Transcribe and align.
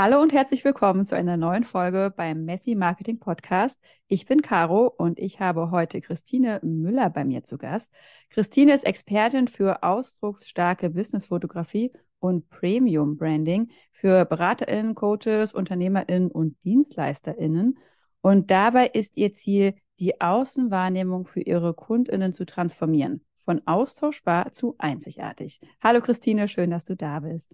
Hallo 0.00 0.22
und 0.22 0.32
herzlich 0.32 0.64
willkommen 0.64 1.06
zu 1.06 1.16
einer 1.16 1.36
neuen 1.36 1.64
Folge 1.64 2.14
beim 2.16 2.44
Messi 2.44 2.76
Marketing 2.76 3.18
Podcast. 3.18 3.80
Ich 4.06 4.26
bin 4.26 4.42
Caro 4.42 4.86
und 4.86 5.18
ich 5.18 5.40
habe 5.40 5.72
heute 5.72 6.00
Christine 6.00 6.60
Müller 6.62 7.10
bei 7.10 7.24
mir 7.24 7.42
zu 7.42 7.58
Gast. 7.58 7.92
Christine 8.30 8.74
ist 8.74 8.84
Expertin 8.84 9.48
für 9.48 9.82
ausdrucksstarke 9.82 10.90
Businessfotografie 10.90 11.90
und 12.20 12.48
Premium 12.48 13.16
Branding 13.16 13.72
für 13.90 14.24
BeraterInnen, 14.24 14.94
Coaches, 14.94 15.52
UnternehmerInnen 15.52 16.30
und 16.30 16.56
DienstleisterInnen. 16.64 17.76
Und 18.20 18.52
dabei 18.52 18.86
ist 18.86 19.16
ihr 19.16 19.34
Ziel, 19.34 19.74
die 19.98 20.20
Außenwahrnehmung 20.20 21.26
für 21.26 21.40
ihre 21.40 21.74
KundInnen 21.74 22.32
zu 22.32 22.46
transformieren. 22.46 23.24
Von 23.44 23.66
austauschbar 23.66 24.52
zu 24.52 24.76
einzigartig. 24.78 25.58
Hallo 25.82 26.00
Christine, 26.00 26.46
schön, 26.46 26.70
dass 26.70 26.84
du 26.84 26.94
da 26.94 27.18
bist. 27.18 27.52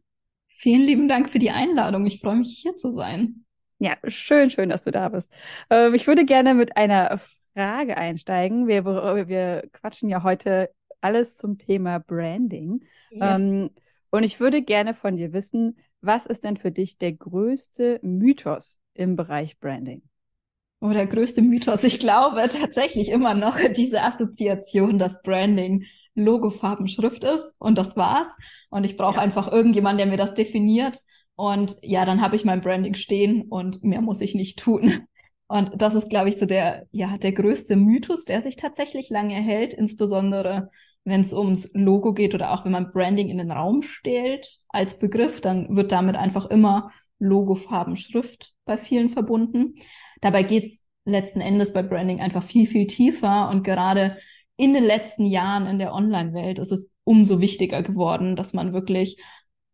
Vielen 0.57 0.83
lieben 0.83 1.09
Dank 1.09 1.29
für 1.29 1.39
die 1.39 1.51
Einladung. 1.51 2.07
Ich 2.07 2.21
freue 2.21 2.37
mich, 2.37 2.59
hier 2.63 2.77
zu 2.77 2.95
sein. 2.95 3.45
Ja, 3.79 3.97
schön, 4.07 4.51
schön, 4.51 4.69
dass 4.69 4.83
du 4.83 4.91
da 4.91 5.09
bist. 5.09 5.31
Ähm, 5.69 5.95
ich 5.95 6.07
würde 6.07 6.25
gerne 6.25 6.55
mit 6.55 6.77
einer 6.77 7.21
Frage 7.55 7.97
einsteigen. 7.97 8.67
Wir, 8.67 8.85
wir 8.85 9.69
quatschen 9.73 10.09
ja 10.09 10.23
heute 10.23 10.71
alles 11.01 11.37
zum 11.37 11.59
Thema 11.59 11.99
Branding. 11.99 12.85
Yes. 13.11 13.41
Ähm, 13.41 13.71
und 14.11 14.23
ich 14.23 14.41
würde 14.41 14.63
gerne 14.63 14.95
von 14.95 15.17
dir 15.17 15.33
wissen, 15.33 15.77
was 16.01 16.25
ist 16.27 16.45
denn 16.45 16.57
für 16.57 16.71
dich 16.71 16.99
der 16.99 17.13
größte 17.13 17.99
Mythos 18.03 18.79
im 18.95 19.17
Bereich 19.17 19.59
Branding? 19.59 20.03
Oh, 20.81 20.91
der 20.91 21.07
größte 21.07 21.43
Mythos. 21.43 21.83
Ich 21.83 21.99
glaube 21.99 22.43
tatsächlich 22.49 23.11
immer 23.11 23.35
noch 23.35 23.59
diese 23.77 24.03
Assoziation, 24.03 24.99
dass 24.99 25.23
Branding 25.23 25.85
Logo, 26.15 26.51
Farben, 26.51 26.89
Schrift 26.89 27.25
ist 27.25 27.57
und 27.59 27.79
das 27.79 27.97
war's. 27.97 28.29
Und 28.71 28.85
ich 28.85 28.97
brauche 28.97 29.17
ja. 29.17 29.23
einfach 29.23 29.51
irgendjemanden, 29.51 29.99
der 29.99 30.07
mir 30.07 30.17
das 30.17 30.35
definiert. 30.35 30.99
Und 31.37 31.77
ja, 31.83 32.05
dann 32.05 32.21
habe 32.21 32.37
ich 32.37 32.45
mein 32.45 32.61
Branding 32.61 32.95
stehen 32.95 33.43
und 33.43 33.83
mehr 33.83 34.01
muss 34.01 34.21
ich 34.21 34.35
nicht 34.35 34.59
tun. 34.59 35.07
Und 35.47 35.71
das 35.75 35.95
ist, 35.95 36.09
glaube 36.09 36.31
ich, 36.31 36.39
so 36.39 36.47
der, 36.47 36.87
ja, 36.91 37.19
der 37.19 37.33
größte 37.33 37.77
Mythos, 37.77 38.25
der 38.25 38.41
sich 38.41 38.57
tatsächlich 38.57 39.11
lange 39.11 39.35
hält, 39.35 39.75
insbesondere 39.75 40.71
wenn 41.05 41.21
es 41.21 41.33
ums 41.33 41.71
Logo 41.75 42.15
geht 42.15 42.35
oder 42.35 42.53
auch 42.53 42.65
wenn 42.65 42.73
man 42.73 42.91
Branding 42.91 43.29
in 43.29 43.39
den 43.39 43.51
Raum 43.53 43.83
stellt 43.83 44.61
als 44.71 44.99
Begriff, 44.99 45.41
dann 45.41 45.77
wird 45.77 45.93
damit 45.93 46.17
einfach 46.17 46.47
immer 46.47 46.91
Logo, 47.19 47.55
Farben, 47.55 47.97
Schrift 47.97 48.55
bei 48.65 48.79
vielen 48.79 49.11
verbunden. 49.11 49.75
Dabei 50.21 50.43
geht's 50.43 50.83
letzten 51.05 51.41
Endes 51.41 51.73
bei 51.73 51.83
Branding 51.83 52.21
einfach 52.21 52.43
viel, 52.43 52.67
viel 52.67 52.87
tiefer 52.87 53.51
und 53.51 53.63
gerade 53.63 54.17
in 54.57 54.75
den 54.75 54.85
letzten 54.85 55.27
Jahren 55.27 55.67
in 55.67 55.79
der 55.79 55.93
Online-Welt 55.93 56.59
ist 56.59 56.73
es 56.73 56.89
umso 57.05 57.41
wichtiger 57.41 57.83
geworden, 57.83 58.37
dass 58.37 58.53
man 58.53 58.73
wirklich, 58.73 59.21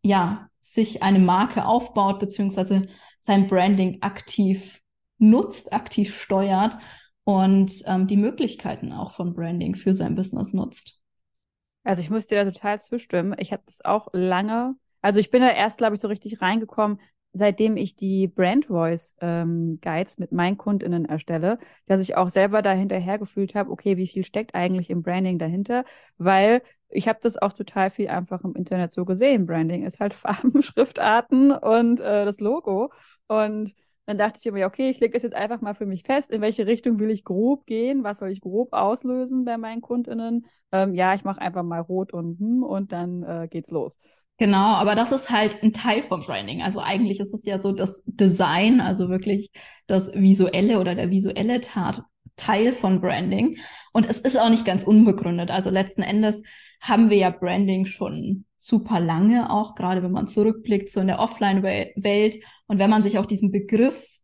ja, 0.01 0.49
sich 0.59 1.03
eine 1.03 1.19
Marke 1.19 1.65
aufbaut, 1.65 2.19
beziehungsweise 2.19 2.87
sein 3.19 3.47
Branding 3.47 4.01
aktiv 4.01 4.81
nutzt, 5.17 5.73
aktiv 5.73 6.19
steuert 6.19 6.77
und 7.23 7.71
ähm, 7.85 8.07
die 8.07 8.17
Möglichkeiten 8.17 8.91
auch 8.91 9.11
von 9.11 9.33
Branding 9.33 9.75
für 9.75 9.93
sein 9.93 10.15
Business 10.15 10.53
nutzt. 10.53 10.99
Also 11.83 12.01
ich 12.01 12.09
muss 12.09 12.27
dir 12.27 12.43
da 12.43 12.51
total 12.51 12.79
zustimmen. 12.81 13.35
Ich 13.37 13.51
habe 13.51 13.63
das 13.65 13.83
auch 13.83 14.09
lange, 14.13 14.75
also 15.01 15.19
ich 15.19 15.31
bin 15.31 15.41
da 15.41 15.49
erst, 15.49 15.77
glaube 15.77 15.95
ich, 15.95 16.01
so 16.01 16.07
richtig 16.07 16.41
reingekommen, 16.41 16.99
seitdem 17.33 17.77
ich 17.77 17.95
die 17.95 18.27
Brand 18.27 18.65
Voice 18.65 19.15
ähm, 19.21 19.79
Guides 19.81 20.17
mit 20.17 20.31
meinen 20.31 20.57
KundInnen 20.57 21.05
erstelle, 21.05 21.59
dass 21.87 22.01
ich 22.01 22.17
auch 22.17 22.29
selber 22.29 22.61
dahinterher 22.61 23.17
gefühlt 23.19 23.55
habe, 23.55 23.71
okay, 23.71 23.97
wie 23.97 24.07
viel 24.07 24.25
steckt 24.25 24.53
eigentlich 24.55 24.89
im 24.89 25.01
Branding 25.03 25.39
dahinter? 25.39 25.85
Weil 26.17 26.61
ich 26.89 27.07
habe 27.07 27.19
das 27.21 27.37
auch 27.37 27.53
total 27.53 27.89
viel 27.89 28.09
einfach 28.09 28.43
im 28.43 28.53
Internet 28.55 28.93
so 28.93 29.05
gesehen. 29.05 29.45
Branding 29.45 29.83
ist 29.85 29.99
halt 29.99 30.13
Farben, 30.15 30.61
Schriftarten 30.61 31.51
und 31.51 31.99
äh, 32.01 32.25
das 32.25 32.39
Logo. 32.39 32.91
Und 33.27 33.73
dann 34.05 34.17
dachte 34.17 34.39
ich 34.43 34.51
mir, 34.51 34.65
okay, 34.65 34.89
ich 34.89 34.99
lege 34.99 35.13
das 35.13 35.23
jetzt 35.23 35.35
einfach 35.35 35.61
mal 35.61 35.73
für 35.75 35.85
mich 35.85 36.03
fest, 36.03 36.31
in 36.31 36.41
welche 36.41 36.67
Richtung 36.67 36.99
will 36.99 37.11
ich 37.11 37.23
grob 37.23 37.65
gehen, 37.65 38.03
was 38.03 38.19
soll 38.19 38.29
ich 38.29 38.41
grob 38.41 38.73
auslösen 38.73 39.45
bei 39.45 39.57
meinen 39.57 39.81
KundInnen. 39.81 40.45
Ähm, 40.71 40.95
ja, 40.95 41.13
ich 41.13 41.23
mache 41.23 41.39
einfach 41.41 41.63
mal 41.63 41.79
rot 41.79 42.11
und 42.13 42.39
hm, 42.39 42.63
und 42.63 42.91
dann 42.91 43.23
äh, 43.23 43.47
geht's 43.49 43.69
los. 43.71 43.99
Genau, 44.41 44.73
aber 44.73 44.95
das 44.95 45.11
ist 45.11 45.29
halt 45.29 45.61
ein 45.61 45.71
Teil 45.71 46.01
vom 46.01 46.25
Branding. 46.25 46.63
Also 46.63 46.79
eigentlich 46.79 47.19
ist 47.19 47.31
es 47.31 47.45
ja 47.45 47.61
so 47.61 47.71
das 47.73 48.01
Design, 48.07 48.81
also 48.81 49.07
wirklich 49.07 49.51
das 49.85 50.11
visuelle 50.15 50.79
oder 50.79 50.95
der 50.95 51.11
visuelle 51.11 51.61
Tat 51.61 52.01
Teil 52.37 52.73
von 52.73 53.01
Branding. 53.01 53.59
Und 53.93 54.09
es 54.09 54.17
ist 54.17 54.39
auch 54.39 54.49
nicht 54.49 54.65
ganz 54.65 54.81
unbegründet. 54.81 55.51
Also 55.51 55.69
letzten 55.69 56.01
Endes 56.01 56.41
haben 56.81 57.11
wir 57.11 57.17
ja 57.17 57.29
Branding 57.29 57.85
schon 57.85 58.45
super 58.55 58.99
lange, 58.99 59.51
auch 59.51 59.75
gerade 59.75 60.01
wenn 60.01 60.11
man 60.11 60.25
zurückblickt, 60.25 60.89
so 60.89 61.01
in 61.01 61.07
der 61.07 61.19
Offline-Welt. 61.19 62.37
Und 62.65 62.79
wenn 62.79 62.89
man 62.89 63.03
sich 63.03 63.19
auch 63.19 63.27
diesen 63.27 63.51
Begriff 63.51 64.20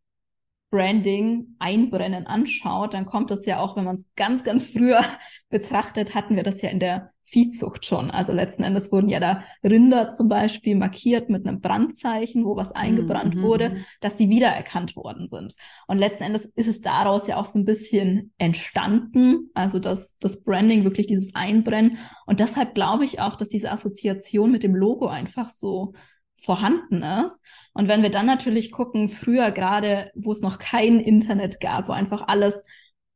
Branding 0.70 1.56
einbrennen 1.60 2.28
anschaut, 2.28 2.94
dann 2.94 3.06
kommt 3.06 3.32
es 3.32 3.46
ja 3.46 3.60
auch, 3.60 3.78
wenn 3.78 3.86
man 3.86 3.96
es 3.96 4.06
ganz, 4.16 4.44
ganz 4.44 4.66
früher 4.66 5.02
betrachtet, 5.50 6.14
hatten 6.14 6.36
wir 6.36 6.44
das 6.44 6.62
ja 6.62 6.70
in 6.70 6.80
der 6.80 7.14
Viehzucht 7.24 7.86
schon. 7.86 8.10
Also 8.10 8.32
letzten 8.32 8.64
Endes 8.64 8.92
wurden 8.92 9.10
ja 9.10 9.20
da 9.20 9.44
Rinder 9.64 10.12
zum 10.12 10.30
Beispiel 10.30 10.76
markiert 10.76 11.30
mit 11.30 11.46
einem 11.46 11.60
Brandzeichen, 11.60 12.46
wo 12.46 12.56
was 12.56 12.72
eingebrannt 12.72 13.36
mhm. 13.36 13.42
wurde, 13.42 13.70
mhm. 13.70 13.86
dass 14.00 14.18
sie 14.18 14.30
wiedererkannt 14.30 14.96
worden 14.96 15.28
sind. 15.28 15.56
Und 15.88 15.98
letzten 15.98 16.24
Endes 16.24 16.46
ist 16.46 16.68
es 16.68 16.80
daraus 16.80 17.28
ja 17.28 17.36
auch 17.36 17.46
so 17.46 17.60
ein 17.60 17.66
bisschen 17.66 18.34
entstanden, 18.38 19.52
also 19.54 19.80
dass 19.80 20.18
das 20.20 20.42
Branding 20.42 20.86
wirklich 20.86 21.08
dieses 21.08 21.36
Einbrennen. 21.36 21.98
Und 22.26 22.40
deshalb 22.40 22.76
glaube 22.76 23.04
ich 23.04 23.20
auch, 23.20 23.36
dass 23.36 23.50
diese 23.50 23.72
Assoziation 23.72 24.52
mit 24.52 24.64
dem 24.64 24.76
Logo 24.76 25.08
einfach 25.08 25.50
so 25.50 25.94
vorhanden 26.38 27.04
ist. 27.04 27.42
Und 27.78 27.88
wenn 27.88 28.02
wir 28.02 28.10
dann 28.10 28.26
natürlich 28.26 28.72
gucken, 28.72 29.08
früher 29.08 29.52
gerade, 29.52 30.10
wo 30.16 30.32
es 30.32 30.42
noch 30.42 30.58
kein 30.58 31.00
Internet 31.00 31.60
gab, 31.60 31.88
wo 31.88 31.92
einfach 31.92 32.28
alles 32.28 32.64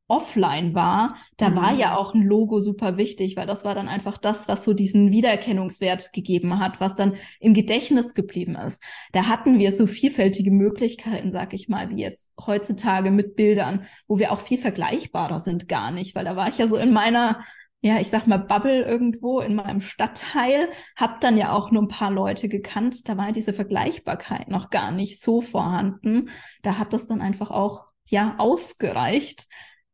offline 0.08 0.76
war, 0.76 1.16
da 1.38 1.50
mhm. 1.50 1.56
war 1.56 1.74
ja 1.74 1.96
auch 1.96 2.14
ein 2.14 2.22
Logo 2.22 2.62
super 2.62 2.96
wichtig, 2.96 3.36
weil 3.38 3.48
das 3.48 3.66
war 3.66 3.74
dann 3.74 3.88
einfach 3.88 4.20
das, 4.20 4.48
was 4.48 4.64
so 4.64 4.74
diesen 4.74 5.12
Wiedererkennungswert 5.12 6.14
gegeben 6.14 6.60
hat, 6.60 6.80
was 6.80 6.96
dann 6.96 7.16
im 7.40 7.56
Gedächtnis 7.56 8.14
geblieben 8.14 8.56
ist. 8.56 8.80
Da 9.14 9.26
hatten 9.26 9.58
wir 9.58 9.72
so 9.72 9.88
vielfältige 9.88 10.52
Möglichkeiten, 10.52 11.32
sag 11.32 11.54
ich 11.56 11.68
mal, 11.68 11.90
wie 11.90 12.02
jetzt 12.02 12.32
heutzutage 12.46 13.10
mit 13.10 13.36
Bildern, 13.36 13.86
wo 14.08 14.20
wir 14.20 14.32
auch 14.32 14.42
viel 14.42 14.60
vergleichbarer 14.60 15.40
sind, 15.40 15.70
gar 15.70 15.90
nicht, 15.90 16.14
weil 16.14 16.26
da 16.26 16.36
war 16.36 16.50
ich 16.50 16.60
ja 16.60 16.68
so 16.68 16.78
in 16.78 16.94
meiner 16.94 17.42
ja, 17.84 18.00
ich 18.00 18.10
sag 18.10 18.28
mal, 18.28 18.38
Bubble 18.38 18.84
irgendwo 18.84 19.40
in 19.40 19.56
meinem 19.56 19.82
Stadtteil, 19.82 20.70
hab 20.96 21.20
dann 21.22 21.36
ja 21.36 21.52
auch 21.52 21.72
nur 21.72 21.82
ein 21.82 21.88
paar 21.88 22.12
Leute 22.12 22.48
gekannt. 22.48 23.10
Da 23.10 23.18
war 23.18 23.32
diese 23.32 23.54
Vergleichbarkeit 23.54 24.50
noch 24.50 24.70
gar 24.70 24.92
nicht 24.92 25.20
so 25.20 25.42
vorhanden. 25.42 26.30
Da 26.62 26.78
hat 26.78 26.94
das 26.94 27.08
dann 27.08 27.22
einfach 27.22 27.50
auch, 27.50 27.88
ja, 28.08 28.36
ausgereicht, 28.38 29.48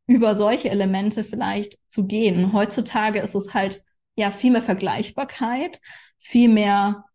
über 0.06 0.36
solche 0.36 0.70
Elemente 0.70 1.24
vielleicht 1.24 1.78
zu 1.88 2.06
gehen. 2.06 2.52
Heutzutage 2.52 3.20
ist 3.20 3.36
es 3.36 3.54
halt, 3.54 3.84
ja, 4.16 4.32
viel 4.32 4.52
mehr 4.52 4.62
Vergleichbarkeit, 4.62 5.80
viel 6.18 6.50
mehr 6.50 7.06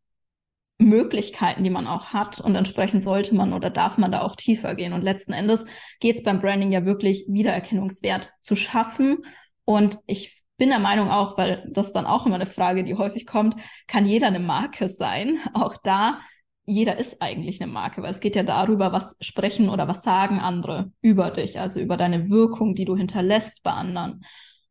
Möglichkeiten, 0.78 1.64
die 1.64 1.70
man 1.70 1.86
auch 1.86 2.12
hat 2.12 2.40
und 2.40 2.54
entsprechend 2.54 3.02
sollte 3.02 3.34
man 3.34 3.52
oder 3.52 3.70
darf 3.70 3.98
man 3.98 4.10
da 4.10 4.22
auch 4.22 4.36
tiefer 4.36 4.74
gehen. 4.74 4.94
Und 4.94 5.02
letzten 5.02 5.32
Endes 5.32 5.66
geht 6.00 6.16
es 6.16 6.22
beim 6.22 6.40
Branding 6.40 6.72
ja 6.72 6.86
wirklich 6.86 7.26
Wiedererkennungswert 7.28 8.32
zu 8.40 8.56
schaffen. 8.56 9.18
Und 9.64 9.98
ich 10.06 10.41
bin 10.62 10.68
der 10.68 10.78
Meinung 10.78 11.10
auch, 11.10 11.36
weil 11.38 11.68
das 11.72 11.92
dann 11.92 12.06
auch 12.06 12.24
immer 12.24 12.36
eine 12.36 12.46
Frage, 12.46 12.84
die 12.84 12.94
häufig 12.94 13.26
kommt, 13.26 13.56
kann 13.88 14.06
jeder 14.06 14.28
eine 14.28 14.38
Marke 14.38 14.88
sein? 14.88 15.40
Auch 15.54 15.76
da, 15.76 16.20
jeder 16.64 16.98
ist 17.00 17.20
eigentlich 17.20 17.60
eine 17.60 17.72
Marke, 17.72 18.00
weil 18.00 18.12
es 18.12 18.20
geht 18.20 18.36
ja 18.36 18.44
darüber, 18.44 18.92
was 18.92 19.16
sprechen 19.20 19.68
oder 19.68 19.88
was 19.88 20.04
sagen 20.04 20.38
andere 20.38 20.92
über 21.00 21.32
dich, 21.32 21.58
also 21.58 21.80
über 21.80 21.96
deine 21.96 22.30
Wirkung, 22.30 22.76
die 22.76 22.84
du 22.84 22.96
hinterlässt 22.96 23.64
bei 23.64 23.72
anderen. 23.72 24.24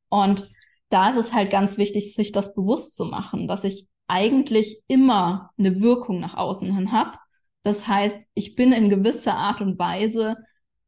Und 0.07 0.49
da 0.87 1.09
ist 1.09 1.17
es 1.17 1.33
halt 1.33 1.51
ganz 1.51 1.77
wichtig, 1.77 2.15
sich 2.15 2.31
das 2.31 2.53
bewusst 2.53 2.95
zu 2.95 3.03
machen, 3.03 3.49
dass 3.49 3.65
ich 3.65 3.89
eigentlich 4.07 4.81
immer 4.87 5.49
eine 5.57 5.81
Wirkung 5.81 6.21
nach 6.21 6.35
außen 6.35 6.73
hin 6.73 6.93
habe. 6.93 7.17
Das 7.63 7.85
heißt, 7.85 8.29
ich 8.33 8.55
bin 8.55 8.71
in 8.71 8.89
gewisser 8.89 9.35
Art 9.35 9.59
und 9.59 9.77
Weise 9.77 10.37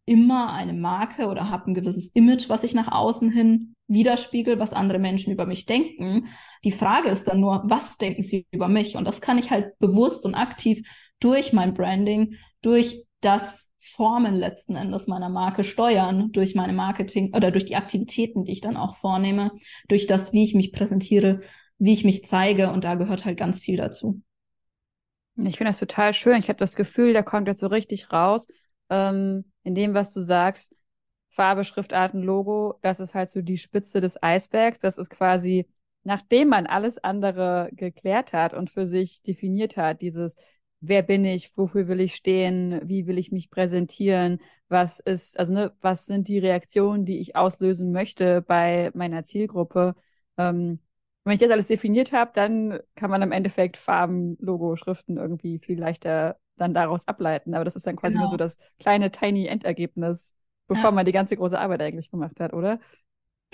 immer 0.05 0.51
eine 0.51 0.73
Marke 0.73 1.27
oder 1.27 1.49
habe 1.49 1.71
ein 1.71 1.73
gewisses 1.73 2.09
Image, 2.09 2.49
was 2.49 2.63
ich 2.63 2.73
nach 2.73 2.91
außen 2.91 3.31
hin 3.31 3.75
widerspiegel, 3.87 4.59
was 4.59 4.73
andere 4.73 4.99
Menschen 4.99 5.31
über 5.31 5.45
mich 5.45 5.65
denken. 5.65 6.27
Die 6.63 6.71
Frage 6.71 7.09
ist 7.09 7.25
dann 7.25 7.39
nur, 7.39 7.63
was 7.65 7.97
denken 7.97 8.23
sie 8.23 8.45
über 8.51 8.67
mich? 8.67 8.97
Und 8.97 9.05
das 9.05 9.21
kann 9.21 9.37
ich 9.37 9.51
halt 9.51 9.77
bewusst 9.79 10.25
und 10.25 10.35
aktiv 10.35 10.87
durch 11.19 11.53
mein 11.53 11.73
Branding, 11.73 12.35
durch 12.61 13.05
das 13.21 13.69
Formen 13.79 14.35
letzten 14.35 14.75
Endes 14.75 15.07
meiner 15.07 15.29
Marke 15.29 15.63
steuern, 15.63 16.31
durch 16.31 16.55
meine 16.55 16.73
Marketing 16.73 17.33
oder 17.35 17.51
durch 17.51 17.65
die 17.65 17.75
Aktivitäten, 17.75 18.45
die 18.45 18.53
ich 18.53 18.61
dann 18.61 18.77
auch 18.77 18.95
vornehme, 18.95 19.51
durch 19.87 20.07
das, 20.07 20.33
wie 20.33 20.43
ich 20.43 20.53
mich 20.53 20.71
präsentiere, 20.71 21.41
wie 21.77 21.93
ich 21.93 22.05
mich 22.05 22.25
zeige. 22.25 22.71
Und 22.71 22.83
da 22.83 22.95
gehört 22.95 23.25
halt 23.25 23.37
ganz 23.37 23.59
viel 23.59 23.77
dazu. 23.77 24.21
Ich 25.35 25.57
finde 25.57 25.69
das 25.69 25.79
total 25.79 26.13
schön. 26.13 26.37
Ich 26.37 26.47
habe 26.47 26.59
das 26.59 26.75
Gefühl, 26.75 27.13
da 27.13 27.23
kommt 27.23 27.47
jetzt 27.47 27.59
so 27.59 27.67
richtig 27.67 28.11
raus, 28.11 28.47
ähm, 28.93 29.45
in 29.63 29.75
dem, 29.75 29.93
was 29.95 30.13
du 30.13 30.21
sagst, 30.21 30.75
Farbe, 31.29 31.63
Schriftarten, 31.63 32.21
Logo, 32.21 32.79
das 32.83 32.99
ist 32.99 33.15
halt 33.15 33.31
so 33.31 33.41
die 33.41 33.57
Spitze 33.57 33.99
des 34.01 34.21
Eisbergs. 34.21 34.79
Das 34.79 34.97
ist 34.99 35.09
quasi, 35.09 35.67
nachdem 36.03 36.49
man 36.49 36.67
alles 36.67 36.99
andere 37.03 37.69
geklärt 37.73 38.33
hat 38.33 38.53
und 38.53 38.69
für 38.69 38.85
sich 38.87 39.23
definiert 39.23 39.77
hat, 39.77 40.01
dieses 40.01 40.35
wer 40.81 41.01
bin 41.01 41.23
ich, 41.25 41.57
wofür 41.57 41.87
will 41.87 42.01
ich 42.01 42.13
stehen, 42.15 42.81
wie 42.87 43.07
will 43.07 43.17
ich 43.17 43.31
mich 43.31 43.49
präsentieren, 43.49 44.39
was 44.67 44.99
ist, 44.99 45.39
also 45.39 45.53
ne, 45.53 45.73
was 45.81 46.05
sind 46.05 46.27
die 46.27 46.39
Reaktionen, 46.39 47.05
die 47.05 47.19
ich 47.19 47.35
auslösen 47.35 47.91
möchte 47.93 48.41
bei 48.41 48.91
meiner 48.93 49.23
Zielgruppe. 49.25 49.95
Ähm, 50.37 50.79
wenn 51.23 51.33
ich 51.35 51.39
das 51.39 51.51
alles 51.51 51.67
definiert 51.67 52.11
habe, 52.11 52.31
dann 52.33 52.79
kann 52.95 53.09
man 53.09 53.21
im 53.21 53.31
Endeffekt 53.31 53.77
Farben, 53.77 54.37
Logo, 54.41 54.75
Schriften 54.75 55.15
irgendwie 55.17 55.57
viel 55.59 55.79
leichter 55.79 56.37
dann 56.57 56.73
daraus 56.73 57.07
ableiten. 57.07 57.53
Aber 57.53 57.65
das 57.65 57.75
ist 57.75 57.87
dann 57.87 57.95
quasi 57.95 58.13
genau. 58.13 58.25
nur 58.25 58.31
so 58.31 58.37
das 58.37 58.57
kleine, 58.79 59.11
tiny 59.11 59.47
Endergebnis, 59.47 60.35
bevor 60.67 60.85
ja. 60.85 60.91
man 60.91 61.05
die 61.05 61.11
ganze 61.11 61.37
große 61.37 61.59
Arbeit 61.59 61.81
eigentlich 61.81 62.11
gemacht 62.11 62.39
hat, 62.39 62.53
oder? 62.53 62.79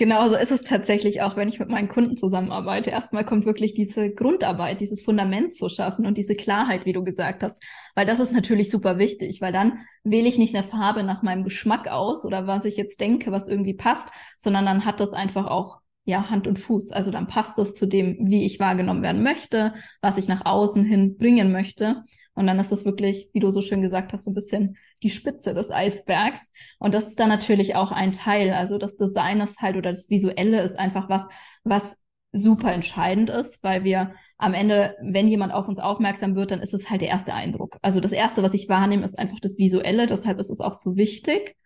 Genau 0.00 0.26
so 0.30 0.34
ist 0.34 0.50
es 0.50 0.62
tatsächlich 0.62 1.20
auch, 1.20 1.36
wenn 1.36 1.48
ich 1.48 1.58
mit 1.58 1.68
meinen 1.68 1.88
Kunden 1.88 2.16
zusammenarbeite. 2.16 2.88
Erstmal 2.88 3.26
kommt 3.26 3.44
wirklich 3.44 3.74
diese 3.74 4.10
Grundarbeit, 4.10 4.80
dieses 4.80 5.02
Fundament 5.02 5.52
zu 5.52 5.68
schaffen 5.68 6.06
und 6.06 6.16
diese 6.16 6.34
Klarheit, 6.34 6.86
wie 6.86 6.94
du 6.94 7.04
gesagt 7.04 7.42
hast. 7.42 7.62
Weil 7.94 8.06
das 8.06 8.18
ist 8.18 8.32
natürlich 8.32 8.70
super 8.70 8.96
wichtig, 8.96 9.42
weil 9.42 9.52
dann 9.52 9.80
wähle 10.02 10.26
ich 10.26 10.38
nicht 10.38 10.54
eine 10.56 10.64
Farbe 10.64 11.02
nach 11.02 11.22
meinem 11.22 11.44
Geschmack 11.44 11.88
aus 11.88 12.24
oder 12.24 12.46
was 12.46 12.64
ich 12.64 12.78
jetzt 12.78 12.98
denke, 13.02 13.30
was 13.30 13.46
irgendwie 13.46 13.74
passt, 13.74 14.08
sondern 14.38 14.64
dann 14.64 14.86
hat 14.86 15.00
das 15.00 15.12
einfach 15.12 15.46
auch 15.46 15.82
ja, 16.04 16.30
Hand 16.30 16.46
und 16.46 16.58
Fuß. 16.58 16.92
Also 16.92 17.10
dann 17.10 17.26
passt 17.26 17.58
es 17.58 17.74
zu 17.74 17.84
dem, 17.84 18.16
wie 18.20 18.46
ich 18.46 18.58
wahrgenommen 18.58 19.02
werden 19.02 19.22
möchte, 19.22 19.74
was 20.00 20.16
ich 20.16 20.28
nach 20.28 20.46
außen 20.46 20.82
hin 20.82 21.18
bringen 21.18 21.52
möchte. 21.52 22.04
Und 22.34 22.46
dann 22.46 22.58
ist 22.58 22.72
das 22.72 22.84
wirklich, 22.84 23.28
wie 23.32 23.40
du 23.40 23.50
so 23.50 23.60
schön 23.60 23.82
gesagt 23.82 24.12
hast, 24.12 24.24
so 24.24 24.30
ein 24.30 24.34
bisschen 24.34 24.76
die 25.02 25.10
Spitze 25.10 25.52
des 25.54 25.70
Eisbergs. 25.70 26.50
Und 26.78 26.94
das 26.94 27.06
ist 27.06 27.20
dann 27.20 27.28
natürlich 27.28 27.76
auch 27.76 27.92
ein 27.92 28.12
Teil. 28.12 28.52
Also 28.52 28.78
das 28.78 28.96
Design 28.96 29.40
ist 29.40 29.60
halt 29.60 29.76
oder 29.76 29.90
das 29.90 30.08
Visuelle 30.08 30.62
ist 30.62 30.78
einfach 30.78 31.08
was, 31.08 31.22
was 31.64 31.96
super 32.32 32.72
entscheidend 32.72 33.28
ist, 33.28 33.62
weil 33.62 33.84
wir 33.84 34.12
am 34.38 34.54
Ende, 34.54 34.96
wenn 35.02 35.28
jemand 35.28 35.52
auf 35.52 35.68
uns 35.68 35.80
aufmerksam 35.80 36.36
wird, 36.36 36.52
dann 36.52 36.60
ist 36.60 36.74
es 36.74 36.88
halt 36.88 37.00
der 37.00 37.08
erste 37.08 37.34
Eindruck. 37.34 37.76
Also 37.82 38.00
das 38.00 38.12
erste, 38.12 38.42
was 38.42 38.54
ich 38.54 38.68
wahrnehme, 38.68 39.04
ist 39.04 39.18
einfach 39.18 39.40
das 39.40 39.58
Visuelle. 39.58 40.06
Deshalb 40.06 40.38
ist 40.38 40.50
es 40.50 40.60
auch 40.60 40.74
so 40.74 40.96
wichtig. 40.96 41.56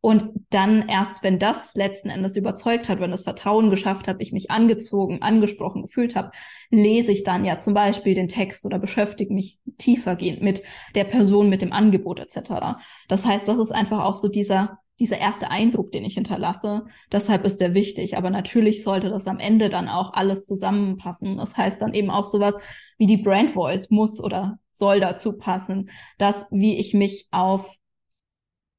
Und 0.00 0.28
dann 0.50 0.88
erst, 0.88 1.24
wenn 1.24 1.40
das 1.40 1.74
letzten 1.74 2.08
Endes 2.08 2.36
überzeugt 2.36 2.88
hat, 2.88 3.00
wenn 3.00 3.10
das 3.10 3.24
Vertrauen 3.24 3.68
geschafft 3.68 4.06
hat, 4.06 4.16
ich 4.20 4.32
mich 4.32 4.50
angezogen, 4.50 5.22
angesprochen 5.22 5.82
gefühlt 5.82 6.14
habe, 6.14 6.30
lese 6.70 7.10
ich 7.10 7.24
dann 7.24 7.44
ja 7.44 7.58
zum 7.58 7.74
Beispiel 7.74 8.14
den 8.14 8.28
Text 8.28 8.64
oder 8.64 8.78
beschäftige 8.78 9.34
mich 9.34 9.58
tiefergehend 9.76 10.40
mit 10.40 10.62
der 10.94 11.04
Person, 11.04 11.48
mit 11.48 11.62
dem 11.62 11.72
Angebot 11.72 12.20
etc. 12.20 12.76
Das 13.08 13.26
heißt, 13.26 13.48
das 13.48 13.58
ist 13.58 13.72
einfach 13.72 14.04
auch 14.04 14.14
so 14.14 14.28
dieser 14.28 14.78
dieser 15.00 15.18
erste 15.18 15.50
Eindruck, 15.50 15.92
den 15.92 16.04
ich 16.04 16.14
hinterlasse. 16.14 16.84
Deshalb 17.12 17.44
ist 17.44 17.60
der 17.60 17.74
wichtig. 17.74 18.16
Aber 18.16 18.30
natürlich 18.30 18.82
sollte 18.82 19.10
das 19.10 19.26
am 19.26 19.38
Ende 19.38 19.68
dann 19.68 19.88
auch 19.88 20.12
alles 20.12 20.44
zusammenpassen. 20.44 21.36
Das 21.36 21.56
heißt 21.56 21.80
dann 21.80 21.94
eben 21.94 22.10
auch 22.10 22.24
sowas 22.24 22.54
wie 22.98 23.06
die 23.06 23.16
Brand 23.16 23.52
Voice 23.52 23.90
muss 23.90 24.20
oder 24.20 24.58
soll 24.72 25.00
dazu 25.00 25.34
passen, 25.34 25.90
dass 26.18 26.46
wie 26.50 26.78
ich 26.78 26.94
mich 26.94 27.28
auf 27.30 27.76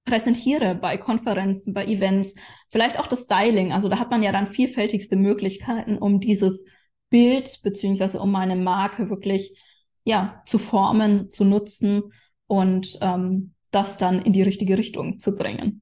präsentiere 0.09 0.75
bei 0.75 0.97
Konferenzen, 0.97 1.73
bei 1.73 1.85
Events, 1.85 2.33
vielleicht 2.67 2.99
auch 2.99 3.07
das 3.07 3.25
Styling. 3.25 3.71
Also 3.71 3.89
da 3.89 3.99
hat 3.99 4.09
man 4.09 4.23
ja 4.23 4.31
dann 4.31 4.47
vielfältigste 4.47 5.15
Möglichkeiten, 5.15 5.97
um 5.97 6.19
dieses 6.19 6.65
Bild 7.09 7.61
beziehungsweise 7.63 8.19
um 8.19 8.31
meine 8.31 8.55
Marke 8.55 9.09
wirklich 9.09 9.57
ja 10.03 10.41
zu 10.45 10.57
formen, 10.57 11.29
zu 11.29 11.45
nutzen 11.45 12.11
und 12.47 12.97
ähm, 13.01 13.53
das 13.71 13.97
dann 13.97 14.21
in 14.21 14.33
die 14.33 14.41
richtige 14.41 14.77
Richtung 14.77 15.19
zu 15.19 15.35
bringen. 15.35 15.81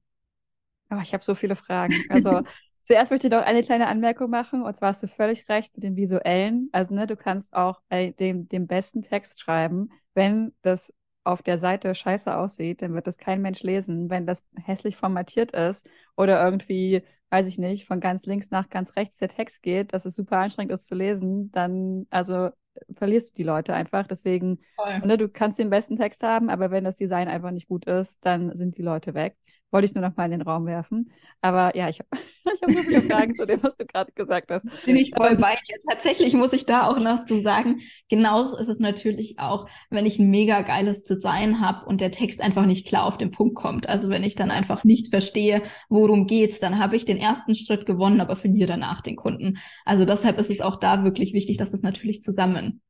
Oh, 0.90 1.00
ich 1.02 1.12
habe 1.12 1.24
so 1.24 1.34
viele 1.34 1.56
Fragen. 1.56 1.94
Also 2.10 2.42
zuerst 2.82 3.10
möchte 3.10 3.28
ich 3.28 3.32
noch 3.32 3.42
eine 3.42 3.62
kleine 3.62 3.86
Anmerkung 3.86 4.30
machen. 4.30 4.62
Und 4.62 4.76
zwar 4.76 4.90
hast 4.90 5.02
du 5.02 5.08
völlig 5.08 5.48
recht 5.48 5.74
mit 5.74 5.84
dem 5.84 5.96
Visuellen. 5.96 6.68
Also 6.72 6.94
ne, 6.94 7.06
du 7.06 7.16
kannst 7.16 7.54
auch 7.54 7.80
den, 7.90 8.48
den 8.48 8.66
besten 8.66 9.02
Text 9.02 9.40
schreiben, 9.40 9.90
wenn 10.14 10.52
das 10.62 10.92
auf 11.28 11.42
der 11.42 11.58
Seite 11.58 11.94
scheiße 11.94 12.34
aussieht, 12.36 12.82
dann 12.82 12.94
wird 12.94 13.06
das 13.06 13.18
kein 13.18 13.42
Mensch 13.42 13.62
lesen. 13.62 14.10
Wenn 14.10 14.26
das 14.26 14.42
hässlich 14.64 14.96
formatiert 14.96 15.52
ist 15.52 15.86
oder 16.16 16.42
irgendwie, 16.42 17.02
weiß 17.30 17.46
ich 17.46 17.58
nicht, 17.58 17.86
von 17.86 18.00
ganz 18.00 18.24
links 18.26 18.50
nach 18.50 18.68
ganz 18.70 18.96
rechts 18.96 19.18
der 19.18 19.28
Text 19.28 19.62
geht, 19.62 19.92
dass 19.92 20.06
es 20.06 20.14
super 20.14 20.38
anstrengend 20.38 20.72
ist 20.72 20.86
zu 20.86 20.94
lesen, 20.94 21.50
dann, 21.52 22.06
also 22.10 22.50
verlierst 22.96 23.30
du 23.30 23.34
die 23.36 23.42
Leute 23.44 23.74
einfach. 23.74 24.06
Deswegen, 24.06 24.60
ne, 25.00 25.18
du 25.18 25.28
kannst 25.28 25.58
den 25.58 25.70
besten 25.70 25.96
Text 25.96 26.22
haben, 26.22 26.50
aber 26.50 26.70
wenn 26.70 26.84
das 26.84 26.96
Design 26.96 27.28
einfach 27.28 27.50
nicht 27.50 27.68
gut 27.68 27.84
ist, 27.86 28.18
dann 28.24 28.56
sind 28.56 28.78
die 28.78 28.82
Leute 28.82 29.14
weg. 29.14 29.36
Wollte 29.70 29.86
ich 29.86 29.94
nur 29.94 30.02
noch 30.02 30.16
mal 30.16 30.24
in 30.24 30.30
den 30.30 30.42
Raum 30.42 30.64
werfen. 30.64 31.12
Aber 31.40 31.76
ja, 31.76 31.88
ich 31.88 31.98
habe 31.98 32.08
ich 32.44 32.62
hab 32.62 32.70
so 32.70 32.82
viele 32.82 33.02
Fragen 33.02 33.34
zu 33.34 33.46
dem, 33.46 33.62
was 33.62 33.76
du 33.76 33.84
gerade 33.84 34.10
gesagt 34.12 34.50
hast. 34.50 34.66
Bin 34.86 34.96
ich 34.96 35.12
voll 35.14 35.36
bei 35.36 35.54
dir. 35.68 35.76
Tatsächlich 35.88 36.34
muss 36.34 36.52
ich 36.52 36.64
da 36.64 36.86
auch 36.86 36.98
noch 36.98 37.24
zu 37.24 37.42
sagen, 37.42 37.80
genauso 38.08 38.56
ist 38.56 38.68
es 38.68 38.78
natürlich 38.78 39.38
auch, 39.38 39.68
wenn 39.90 40.06
ich 40.06 40.18
ein 40.18 40.30
mega 40.30 40.62
geiles 40.62 41.04
Design 41.04 41.60
habe 41.60 41.84
und 41.86 42.00
der 42.00 42.10
Text 42.10 42.40
einfach 42.40 42.64
nicht 42.64 42.86
klar 42.86 43.04
auf 43.04 43.18
den 43.18 43.30
Punkt 43.30 43.56
kommt. 43.56 43.88
Also 43.88 44.08
wenn 44.08 44.24
ich 44.24 44.34
dann 44.34 44.50
einfach 44.50 44.84
nicht 44.84 45.08
verstehe, 45.08 45.62
worum 45.88 46.26
geht's, 46.26 46.60
dann 46.60 46.78
habe 46.78 46.96
ich 46.96 47.04
den 47.04 47.18
ersten 47.18 47.54
Schritt 47.54 47.84
gewonnen, 47.84 48.20
aber 48.20 48.36
verliere 48.36 48.68
danach 48.68 49.02
den 49.02 49.16
Kunden. 49.16 49.58
Also 49.84 50.04
deshalb 50.04 50.38
ist 50.38 50.50
es 50.50 50.60
auch 50.60 50.76
da 50.76 51.04
wirklich 51.04 51.34
wichtig, 51.34 51.58
dass 51.58 51.74
es 51.74 51.82
natürlich 51.82 52.22
zusammen 52.22 52.80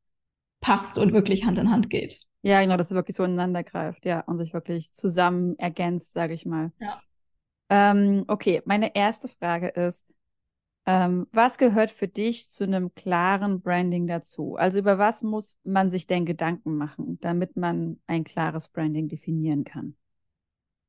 passt 0.60 0.98
und 0.98 1.12
wirklich 1.12 1.44
Hand 1.44 1.58
in 1.58 1.70
Hand 1.70 1.90
geht. 1.90 2.27
Ja, 2.42 2.60
genau, 2.60 2.76
dass 2.76 2.86
es 2.86 2.94
wirklich 2.94 3.16
so 3.16 3.24
ineinander 3.24 3.64
greift, 3.64 4.04
ja, 4.04 4.20
und 4.20 4.38
sich 4.38 4.54
wirklich 4.54 4.92
zusammen 4.94 5.58
ergänzt, 5.58 6.12
sage 6.12 6.34
ich 6.34 6.46
mal. 6.46 6.72
Ja. 6.78 7.02
Ähm, 7.68 8.24
okay, 8.28 8.62
meine 8.64 8.94
erste 8.94 9.28
Frage 9.28 9.68
ist, 9.68 10.06
ähm, 10.86 11.26
was 11.32 11.58
gehört 11.58 11.90
für 11.90 12.08
dich 12.08 12.48
zu 12.48 12.64
einem 12.64 12.94
klaren 12.94 13.60
Branding 13.60 14.06
dazu? 14.06 14.56
Also 14.56 14.78
über 14.78 14.98
was 14.98 15.22
muss 15.22 15.56
man 15.64 15.90
sich 15.90 16.06
denn 16.06 16.24
Gedanken 16.24 16.76
machen, 16.76 17.18
damit 17.20 17.56
man 17.56 18.00
ein 18.06 18.24
klares 18.24 18.68
Branding 18.68 19.08
definieren 19.08 19.64
kann? 19.64 19.96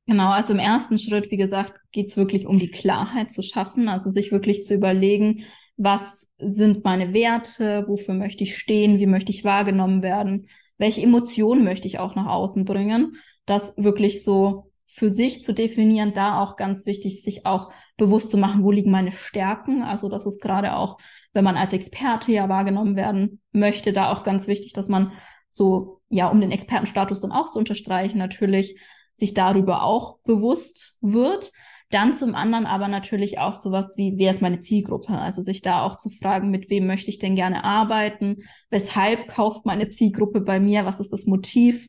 Genau, 0.05 0.29
also 0.29 0.53
im 0.53 0.59
ersten 0.59 0.97
Schritt, 0.97 1.29
wie 1.31 1.37
gesagt, 1.37 1.73
geht 1.91 2.07
es 2.07 2.17
wirklich 2.17 2.47
um 2.47 2.57
die 2.59 2.71
Klarheit 2.71 3.29
zu 3.29 3.41
schaffen, 3.41 3.89
also 3.89 4.09
sich 4.09 4.31
wirklich 4.31 4.63
zu 4.63 4.73
überlegen, 4.73 5.43
was 5.77 6.27
sind 6.37 6.83
meine 6.83 7.13
Werte, 7.13 7.85
wofür 7.87 8.13
möchte 8.13 8.43
ich 8.43 8.57
stehen, 8.57 8.99
wie 8.99 9.05
möchte 9.05 9.31
ich 9.31 9.43
wahrgenommen 9.43 10.01
werden 10.01 10.47
welche 10.79 11.01
Emotionen 11.01 11.63
möchte 11.63 11.87
ich 11.87 11.99
auch 11.99 12.15
nach 12.15 12.25
außen 12.25 12.65
bringen, 12.65 13.17
das 13.45 13.75
wirklich 13.77 14.23
so 14.23 14.71
für 14.87 15.11
sich 15.11 15.43
zu 15.43 15.53
definieren, 15.53 16.13
da 16.13 16.41
auch 16.41 16.55
ganz 16.55 16.87
wichtig, 16.87 17.21
sich 17.21 17.45
auch 17.45 17.71
bewusst 17.95 18.31
zu 18.31 18.37
machen, 18.37 18.63
wo 18.63 18.71
liegen 18.71 18.89
meine 18.89 19.11
Stärken. 19.11 19.83
Also 19.83 20.09
das 20.09 20.25
ist 20.25 20.41
gerade 20.41 20.75
auch, 20.75 20.97
wenn 21.31 21.43
man 21.43 21.57
als 21.57 21.73
Experte 21.73 22.31
ja 22.31 22.49
wahrgenommen 22.49 22.95
werden 22.95 23.39
möchte, 23.51 23.93
da 23.93 24.11
auch 24.11 24.23
ganz 24.23 24.47
wichtig, 24.47 24.73
dass 24.73 24.87
man 24.87 25.11
so, 25.51 26.01
ja, 26.09 26.27
um 26.27 26.41
den 26.41 26.51
Expertenstatus 26.51 27.21
dann 27.21 27.31
auch 27.31 27.51
zu 27.51 27.59
unterstreichen, 27.59 28.17
natürlich 28.17 28.79
sich 29.13 29.35
darüber 29.35 29.83
auch 29.83 30.19
bewusst 30.23 30.97
wird. 31.01 31.51
Dann 31.89 32.13
zum 32.13 32.35
anderen 32.35 32.67
aber 32.67 32.87
natürlich 32.87 33.39
auch 33.39 33.55
sowas 33.55 33.93
wie, 33.97 34.13
wer 34.17 34.31
ist 34.31 34.41
meine 34.41 34.59
Zielgruppe? 34.59 35.17
Also 35.17 35.41
sich 35.41 35.61
da 35.61 35.83
auch 35.83 35.97
zu 35.97 36.09
fragen, 36.09 36.51
mit 36.51 36.69
wem 36.69 36.85
möchte 36.85 37.09
ich 37.09 37.17
denn 37.17 37.35
gerne 37.35 37.63
arbeiten? 37.63 38.43
Weshalb 38.69 39.27
kauft 39.27 39.65
meine 39.65 39.89
Zielgruppe 39.89 40.41
bei 40.41 40.59
mir? 40.59 40.85
Was 40.85 40.99
ist 40.99 41.11
das 41.11 41.25
Motiv 41.25 41.87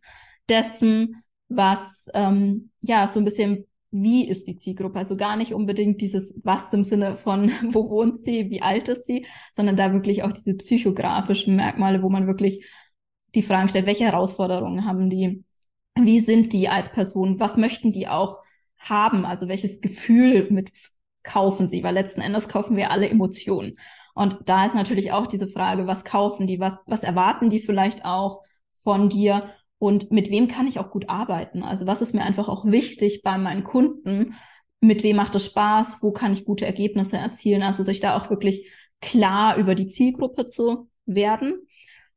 dessen? 0.49 1.23
Was, 1.49 2.09
ähm, 2.15 2.71
ja, 2.81 3.07
so 3.09 3.21
ein 3.21 3.25
bisschen 3.25 3.67
wie 3.91 4.29
ist 4.29 4.47
die 4.47 4.57
Zielgruppe? 4.57 4.99
Also 4.99 5.17
gar 5.17 5.37
nicht 5.37 5.53
unbedingt 5.53 6.01
dieses 6.01 6.39
was 6.45 6.73
im 6.73 6.85
Sinne 6.85 7.17
von, 7.17 7.51
wo 7.73 7.91
wohnt 7.91 8.21
sie, 8.21 8.51
wie 8.51 8.63
alt 8.63 8.89
ist 8.89 9.07
sie, 9.07 9.27
sondern 9.53 9.77
da 9.77 9.93
wirklich 9.93 10.23
auch 10.23 10.33
diese 10.33 10.55
psychografischen 10.55 11.57
Merkmale, 11.57 12.03
wo 12.03 12.09
man 12.09 12.27
wirklich 12.27 12.67
die 13.35 13.43
Fragen 13.43 13.69
stellt, 13.69 13.87
welche 13.87 14.05
Herausforderungen 14.05 14.87
haben 14.87 15.11
die? 15.11 15.45
Wie 15.97 16.21
sind 16.21 16.53
die 16.53 16.69
als 16.69 16.91
Person? 16.91 17.39
Was 17.41 17.57
möchten 17.57 17.93
die 17.93 18.09
auch 18.09 18.41
haben, 18.81 19.25
also 19.25 19.47
welches 19.49 19.81
Gefühl 19.81 20.49
mit 20.51 20.73
kaufen 21.23 21.69
sie, 21.69 21.83
weil 21.83 21.95
letzten 21.95 22.21
Endes 22.21 22.49
kaufen 22.49 22.77
wir 22.77 22.91
alle 22.91 23.09
Emotionen. 23.09 23.79
Und 24.15 24.39
da 24.47 24.67
ist 24.67 24.75
natürlich 24.75 25.13
auch 25.13 25.27
diese 25.27 25.49
Frage, 25.49 25.87
was 25.87 26.05
kaufen 26.05 26.47
die, 26.47 26.59
was, 26.59 26.79
was 26.87 27.03
erwarten 27.03 27.51
die 27.51 27.61
vielleicht 27.61 28.05
auch 28.05 28.43
von 28.75 29.09
dir 29.09 29.51
und 29.79 30.11
mit 30.11 30.31
wem 30.31 30.49
kann 30.49 30.67
ich 30.67 30.79
auch 30.79 30.91
gut 30.91 31.09
arbeiten? 31.09 31.63
Also 31.63 31.87
was 31.87 32.03
ist 32.03 32.15
mir 32.15 32.23
einfach 32.23 32.49
auch 32.49 32.67
wichtig 32.67 33.23
bei 33.23 33.39
meinen 33.39 33.65
Kunden? 33.65 34.35
Mit 34.81 35.03
wem 35.03 35.17
macht 35.17 35.35
es 35.35 35.47
Spaß? 35.47 35.99
Wo 36.03 36.13
kann 36.13 36.33
ich 36.33 36.45
gute 36.45 36.67
Ergebnisse 36.67 37.17
erzielen? 37.17 37.63
Also 37.63 37.83
sich 37.83 38.01
da 38.01 38.17
auch 38.17 38.29
wirklich 38.29 38.71
klar 39.01 39.57
über 39.57 39.75
die 39.75 39.89
Zielgruppe 39.89 40.47
zu 40.47 40.91
werden. 41.07 41.67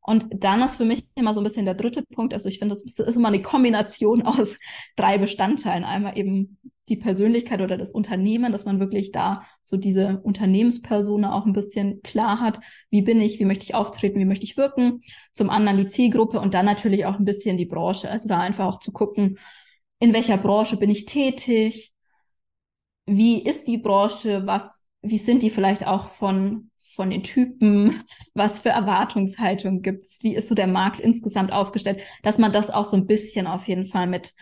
Und 0.05 0.27
dann 0.31 0.61
ist 0.61 0.75
für 0.75 0.85
mich 0.85 1.05
immer 1.15 1.33
so 1.33 1.39
ein 1.39 1.45
bisschen 1.45 1.65
der 1.65 1.75
dritte 1.75 2.03
Punkt. 2.03 2.33
Also 2.33 2.49
ich 2.49 2.59
finde, 2.59 2.75
das 2.75 2.83
ist 2.83 3.15
immer 3.15 3.29
eine 3.29 3.41
Kombination 3.41 4.21
aus 4.23 4.57
drei 4.95 5.17
Bestandteilen. 5.17 5.85
Einmal 5.85 6.17
eben 6.17 6.57
die 6.89 6.97
Persönlichkeit 6.97 7.61
oder 7.61 7.77
das 7.77 7.93
Unternehmen, 7.93 8.51
dass 8.51 8.65
man 8.65 8.81
wirklich 8.81 9.13
da 9.13 9.43
so 9.61 9.77
diese 9.77 10.19
Unternehmenspersona 10.19 11.33
auch 11.33 11.45
ein 11.45 11.53
bisschen 11.53 12.01
klar 12.01 12.41
hat. 12.41 12.59
Wie 12.89 13.01
bin 13.01 13.21
ich? 13.21 13.39
Wie 13.39 13.45
möchte 13.45 13.63
ich 13.63 13.75
auftreten? 13.75 14.19
Wie 14.19 14.25
möchte 14.25 14.43
ich 14.43 14.57
wirken? 14.57 15.01
Zum 15.31 15.49
anderen 15.49 15.77
die 15.77 15.87
Zielgruppe 15.87 16.41
und 16.41 16.53
dann 16.53 16.65
natürlich 16.65 17.05
auch 17.05 17.17
ein 17.17 17.25
bisschen 17.25 17.57
die 17.57 17.65
Branche. 17.65 18.11
Also 18.11 18.27
da 18.27 18.39
einfach 18.39 18.65
auch 18.65 18.79
zu 18.79 18.91
gucken, 18.91 19.37
in 19.99 20.13
welcher 20.13 20.37
Branche 20.37 20.75
bin 20.75 20.89
ich 20.89 21.05
tätig? 21.05 21.93
Wie 23.05 23.41
ist 23.41 23.69
die 23.69 23.77
Branche? 23.77 24.45
Was, 24.45 24.83
wie 25.01 25.17
sind 25.17 25.41
die 25.43 25.49
vielleicht 25.49 25.87
auch 25.87 26.09
von 26.09 26.71
von 26.93 27.09
den 27.09 27.23
Typen, 27.23 28.03
was 28.33 28.59
für 28.59 28.69
Erwartungshaltung 28.69 29.81
gibt's, 29.81 30.19
wie 30.21 30.35
ist 30.35 30.47
so 30.47 30.55
der 30.55 30.67
Markt 30.67 30.99
insgesamt 30.99 31.51
aufgestellt, 31.51 32.01
dass 32.23 32.37
man 32.37 32.53
das 32.53 32.69
auch 32.69 32.85
so 32.85 32.97
ein 32.97 33.07
bisschen 33.07 33.47
auf 33.47 33.67
jeden 33.67 33.85
Fall 33.85 34.07
mit 34.07 34.33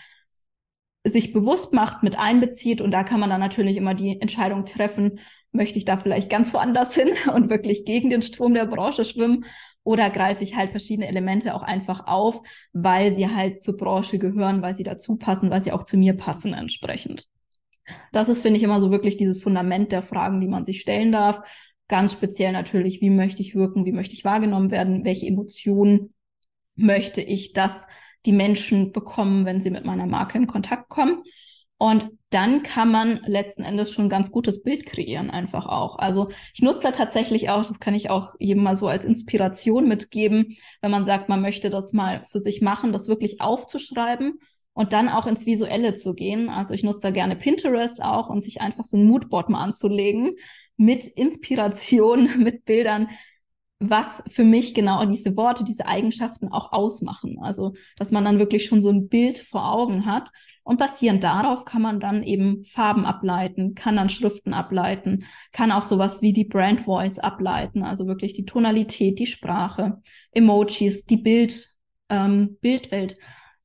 sich 1.04 1.34
bewusst 1.34 1.74
macht, 1.74 2.04
mit 2.04 2.18
einbezieht 2.20 2.80
und 2.82 2.92
da 2.92 3.04
kann 3.04 3.20
man 3.20 3.30
dann 3.30 3.40
natürlich 3.40 3.78
immer 3.78 3.96
die 3.96 4.22
Entscheidung 4.22 4.66
treffen, 4.66 5.20
möchte 5.52 5.78
ich 5.78 5.86
da 5.86 5.98
vielleicht 5.98 6.30
ganz 6.30 6.54
woanders 6.54 6.94
hin 6.94 7.10
und 7.34 7.50
wirklich 7.50 7.86
gegen 7.86 8.10
den 8.10 8.22
Strom 8.22 8.54
der 8.54 8.66
Branche 8.66 9.04
schwimmen 9.04 9.46
oder 9.84 10.10
greife 10.10 10.44
ich 10.44 10.56
halt 10.56 10.70
verschiedene 10.70 11.08
Elemente 11.08 11.56
auch 11.56 11.64
einfach 11.64 12.06
auf, 12.08 12.42
weil 12.72 13.12
sie 13.12 13.28
halt 13.28 13.62
zur 13.62 13.78
Branche 13.78 14.20
gehören, 14.20 14.62
weil 14.62 14.76
sie 14.76 14.84
dazu 14.84 15.16
passen, 15.16 15.50
weil 15.50 15.62
sie 15.62 15.72
auch 15.72 15.84
zu 15.84 15.98
mir 15.98 16.16
passen 16.16 16.54
entsprechend. 16.54 17.28
Das 18.12 18.30
ist, 18.30 18.42
finde 18.42 18.58
ich, 18.58 18.64
immer 18.64 18.80
so 18.80 18.92
wirklich 18.92 19.18
dieses 19.18 19.42
Fundament 19.42 19.92
der 19.92 20.04
Fragen, 20.04 20.40
die 20.40 20.48
man 20.48 20.66
sich 20.66 20.82
stellen 20.82 21.12
darf. 21.12 21.42
Ganz 21.92 22.14
speziell 22.14 22.54
natürlich, 22.54 23.02
wie 23.02 23.10
möchte 23.10 23.42
ich 23.42 23.54
wirken, 23.54 23.86
wie 23.86 23.92
möchte 23.92 24.14
ich 24.14 24.24
wahrgenommen 24.24 24.72
werden, 24.72 25.04
welche 25.04 25.28
Emotionen 25.28 26.12
möchte 26.78 27.20
ich, 27.22 27.52
dass 27.52 27.86
die 28.26 28.32
Menschen 28.32 28.94
bekommen, 28.94 29.46
wenn 29.46 29.60
sie 29.60 29.72
mit 29.72 29.84
meiner 29.84 30.06
Marke 30.06 30.38
in 30.38 30.48
Kontakt 30.48 30.88
kommen. 30.88 31.22
Und 31.78 32.10
dann 32.30 32.64
kann 32.64 32.92
man 32.92 33.20
letzten 33.26 33.64
Endes 33.64 33.92
schon 33.92 34.06
ein 34.06 34.10
ganz 34.10 34.32
gutes 34.32 34.64
Bild 34.64 34.86
kreieren, 34.86 35.30
einfach 35.30 35.66
auch. 35.66 36.00
Also 36.00 36.30
ich 36.54 36.62
nutze 36.62 36.94
tatsächlich 36.94 37.50
auch, 37.50 37.66
das 37.66 37.82
kann 37.82 37.94
ich 37.94 38.10
auch 38.10 38.36
jedem 38.40 38.64
mal 38.64 38.78
so 38.78 38.88
als 38.88 39.04
Inspiration 39.04 39.86
mitgeben, 39.90 40.56
wenn 40.80 40.92
man 40.92 41.04
sagt, 41.04 41.28
man 41.28 41.42
möchte 41.42 41.70
das 41.70 41.92
mal 41.92 42.24
für 42.30 42.40
sich 42.40 42.62
machen, 42.62 42.94
das 42.94 43.10
wirklich 43.10 43.42
aufzuschreiben 43.42 44.40
und 44.72 44.94
dann 44.94 45.10
auch 45.10 45.28
ins 45.28 45.46
Visuelle 45.46 45.94
zu 45.94 46.14
gehen. 46.14 46.48
Also 46.48 46.74
ich 46.74 46.86
nutze 46.86 47.02
da 47.02 47.12
gerne 47.12 47.36
Pinterest 47.36 48.02
auch 48.02 48.30
und 48.30 48.42
sich 48.46 48.62
einfach 48.62 48.86
so 48.86 48.96
ein 48.96 49.04
Moodboard 49.04 49.50
mal 49.50 49.62
anzulegen 49.62 50.38
mit 50.78 51.06
Inspiration, 51.06 52.30
mit 52.40 52.66
Bildern, 52.66 53.10
was 53.84 54.24
für 54.28 54.44
mich 54.44 54.76
genau 54.76 55.04
diese 55.06 55.36
Worte, 55.36 55.64
diese 55.64 55.88
Eigenschaften 55.88 56.50
auch 56.50 56.72
ausmachen. 56.72 57.40
Also, 57.42 57.74
dass 57.98 58.12
man 58.12 58.24
dann 58.24 58.38
wirklich 58.38 58.66
schon 58.66 58.84
so 58.84 58.90
ein 58.90 59.10
Bild 59.10 59.40
vor 59.40 59.74
Augen 59.74 60.06
hat. 60.06 60.30
Und 60.64 60.78
basierend 60.78 61.24
darauf 61.24 61.66
kann 61.66 61.82
man 61.82 62.00
dann 62.00 62.22
eben 62.22 62.64
Farben 62.64 63.06
ableiten, 63.06 63.74
kann 63.74 63.96
dann 63.96 64.10
Schriften 64.10 64.54
ableiten, 64.54 65.26
kann 65.52 65.72
auch 65.72 65.82
sowas 65.82 66.22
wie 66.22 66.32
die 66.32 66.46
Brand 66.46 66.82
Voice 66.82 67.18
ableiten, 67.18 67.82
also 67.82 68.06
wirklich 68.06 68.34
die 68.34 68.46
Tonalität, 68.46 69.18
die 69.18 69.26
Sprache, 69.26 70.00
Emojis, 70.32 71.06
die 71.06 71.18
Bild, 71.18 71.74
ähm, 72.10 72.58
Bildwelt, 72.62 73.18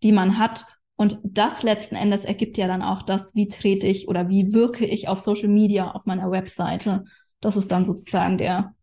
die 0.02 0.12
man 0.12 0.38
hat. 0.38 0.64
Und 0.96 1.18
das 1.22 1.62
letzten 1.62 1.94
Endes 1.94 2.24
ergibt 2.24 2.56
ja 2.56 2.66
dann 2.66 2.82
auch 2.82 3.02
das, 3.02 3.34
wie 3.34 3.48
trete 3.48 3.86
ich 3.86 4.08
oder 4.08 4.28
wie 4.28 4.52
wirke 4.52 4.86
ich 4.86 5.08
auf 5.08 5.20
Social 5.20 5.48
Media, 5.48 5.90
auf 5.92 6.06
meiner 6.06 6.30
Webseite. 6.30 7.04
Das 7.40 7.56
ist 7.56 7.70
dann 7.70 7.84
sozusagen 7.84 8.38
der 8.38 8.74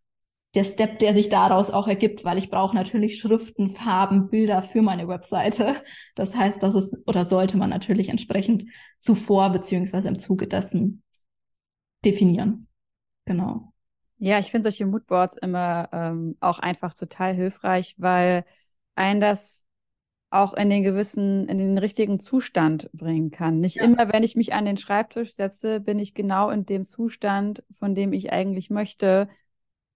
der 0.55 0.63
Step, 0.63 0.99
der 0.99 1.13
sich 1.13 1.29
daraus 1.29 1.71
auch 1.71 1.87
ergibt, 1.87 2.23
weil 2.23 2.37
ich 2.37 2.49
brauche 2.49 2.75
natürlich 2.75 3.17
Schriften, 3.17 3.69
Farben, 3.69 4.29
Bilder 4.29 4.61
für 4.61 4.81
meine 4.81 5.07
Webseite. 5.07 5.75
Das 6.15 6.35
heißt, 6.35 6.61
das 6.61 6.75
ist 6.75 6.95
oder 7.07 7.25
sollte 7.25 7.57
man 7.57 7.69
natürlich 7.69 8.09
entsprechend 8.09 8.65
zuvor 8.99 9.49
beziehungsweise 9.49 10.09
im 10.09 10.19
Zuge 10.19 10.47
dessen 10.47 11.01
definieren. 12.05 12.67
Genau. 13.25 13.73
Ja, 14.17 14.39
ich 14.39 14.51
finde 14.51 14.69
solche 14.69 14.85
Moodboards 14.85 15.37
immer 15.37 15.89
ähm, 15.91 16.37
auch 16.39 16.59
einfach 16.59 16.93
total 16.93 17.33
hilfreich, 17.33 17.95
weil 17.97 18.45
ein 18.95 19.19
das 19.19 19.62
auch 20.33 20.53
in 20.53 20.69
den 20.69 20.83
gewissen, 20.83 21.47
in 21.47 21.59
den 21.59 21.77
richtigen 21.77 22.19
Zustand 22.19 22.89
bringen 22.91 23.29
kann. 23.29 23.59
Nicht 23.59 23.75
ja. 23.75 23.83
immer, 23.83 24.11
wenn 24.11 24.23
ich 24.23 24.35
mich 24.35 24.53
an 24.53 24.65
den 24.65 24.77
Schreibtisch 24.77 25.35
setze, 25.35 25.79
bin 25.79 25.99
ich 25.99 26.15
genau 26.15 26.49
in 26.49 26.65
dem 26.65 26.85
Zustand, 26.87 27.63
von 27.77 27.93
dem 27.93 28.13
ich 28.13 28.33
eigentlich 28.33 28.69
möchte, 28.69 29.29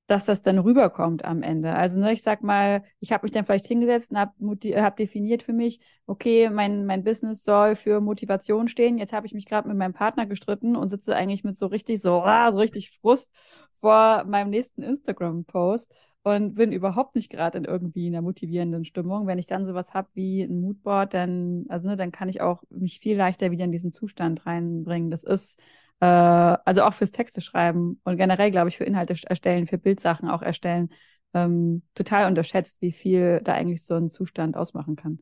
dass 0.06 0.26
das 0.26 0.42
dann 0.44 0.60
rüberkommt 0.60 1.26
am 1.26 1.42
Ende. 1.44 1.74
Also 1.74 2.00
ne, 2.00 2.14
ich 2.14 2.22
sag 2.22 2.44
mal, 2.44 2.84
ich 3.00 3.12
habe 3.12 3.26
mich 3.26 3.34
dann 3.34 3.46
vielleicht 3.46 3.68
hingesetzt 3.68 4.12
und 4.12 4.18
habe 4.18 4.34
hab 4.82 4.96
definiert 4.96 5.44
für 5.44 5.54
mich, 5.54 5.80
okay, 6.06 6.50
mein, 6.50 6.86
mein 6.86 7.04
Business 7.04 7.44
soll 7.44 7.76
für 7.76 8.00
Motivation 8.00 8.68
stehen. 8.68 9.00
Jetzt 9.00 9.14
habe 9.14 9.26
ich 9.26 9.34
mich 9.34 9.48
gerade 9.48 9.68
mit 9.68 9.78
meinem 9.78 9.94
Partner 9.94 10.26
gestritten 10.26 10.76
und 10.76 10.90
sitze 10.90 11.16
eigentlich 11.16 11.44
mit 11.44 11.58
so 11.58 11.66
richtig 11.66 12.00
so, 12.02 12.22
ah, 12.22 12.52
so 12.52 12.60
richtig 12.60 12.92
Frust 12.92 13.34
vor 13.76 14.24
meinem 14.26 14.50
nächsten 14.52 14.82
Instagram-Post 14.84 15.92
und 16.28 16.56
bin 16.56 16.72
überhaupt 16.74 17.16
nicht 17.16 17.30
gerade 17.30 17.58
in 17.58 17.64
irgendwie 17.66 18.08
einer 18.08 18.22
motivierenden 18.22 18.84
Stimmung. 18.84 19.28
Wenn 19.28 19.40
ich 19.40 19.48
dann 19.48 19.66
sowas 19.66 19.94
habe 19.94 20.10
wie 20.14 20.42
ein 20.44 20.60
Moodboard, 20.60 21.14
dann, 21.14 21.66
also 21.70 21.88
ne, 21.88 21.96
dann 21.96 22.12
kann 22.12 22.28
ich 22.28 22.42
auch 22.42 22.64
mich 22.70 23.00
viel 23.00 23.16
leichter 23.18 23.50
wieder 23.52 23.64
in 23.64 23.72
diesen 23.72 23.94
Zustand 23.94 24.46
reinbringen. 24.46 25.10
Das 25.10 25.24
ist 25.24 25.60
äh, 26.02 26.06
also 26.06 26.84
auch 26.84 26.94
fürs 26.94 27.12
Texte 27.12 27.40
schreiben 27.42 28.02
und 28.04 28.18
generell, 28.18 28.52
glaube 28.52 28.70
ich, 28.70 28.78
für 28.78 28.84
Inhalte 28.84 29.16
erstellen, 29.26 29.68
für 29.68 29.78
Bildsachen 29.78 30.30
auch 30.30 30.42
erstellen, 30.42 30.90
ähm, 31.34 31.84
total 31.96 32.28
unterschätzt, 32.28 32.78
wie 32.82 32.92
viel 32.92 33.42
da 33.44 33.54
eigentlich 33.54 33.84
so 33.86 33.96
ein 33.96 34.12
Zustand 34.12 34.58
ausmachen 34.58 34.96
kann. 34.98 35.20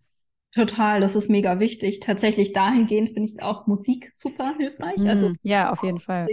Total, 0.54 1.02
das 1.02 1.16
ist 1.16 1.30
mega 1.30 1.60
wichtig. 1.60 2.00
Tatsächlich 2.00 2.54
dahingehend 2.54 3.10
finde 3.10 3.30
ich 3.30 3.44
auch 3.44 3.68
Musik 3.68 4.12
super 4.16 4.56
hilfreich. 4.58 4.98
Mm, 4.98 5.08
also 5.08 5.34
ja, 5.44 5.70
auf 5.72 5.84
jeden 5.84 6.00
Fall. 6.00 6.28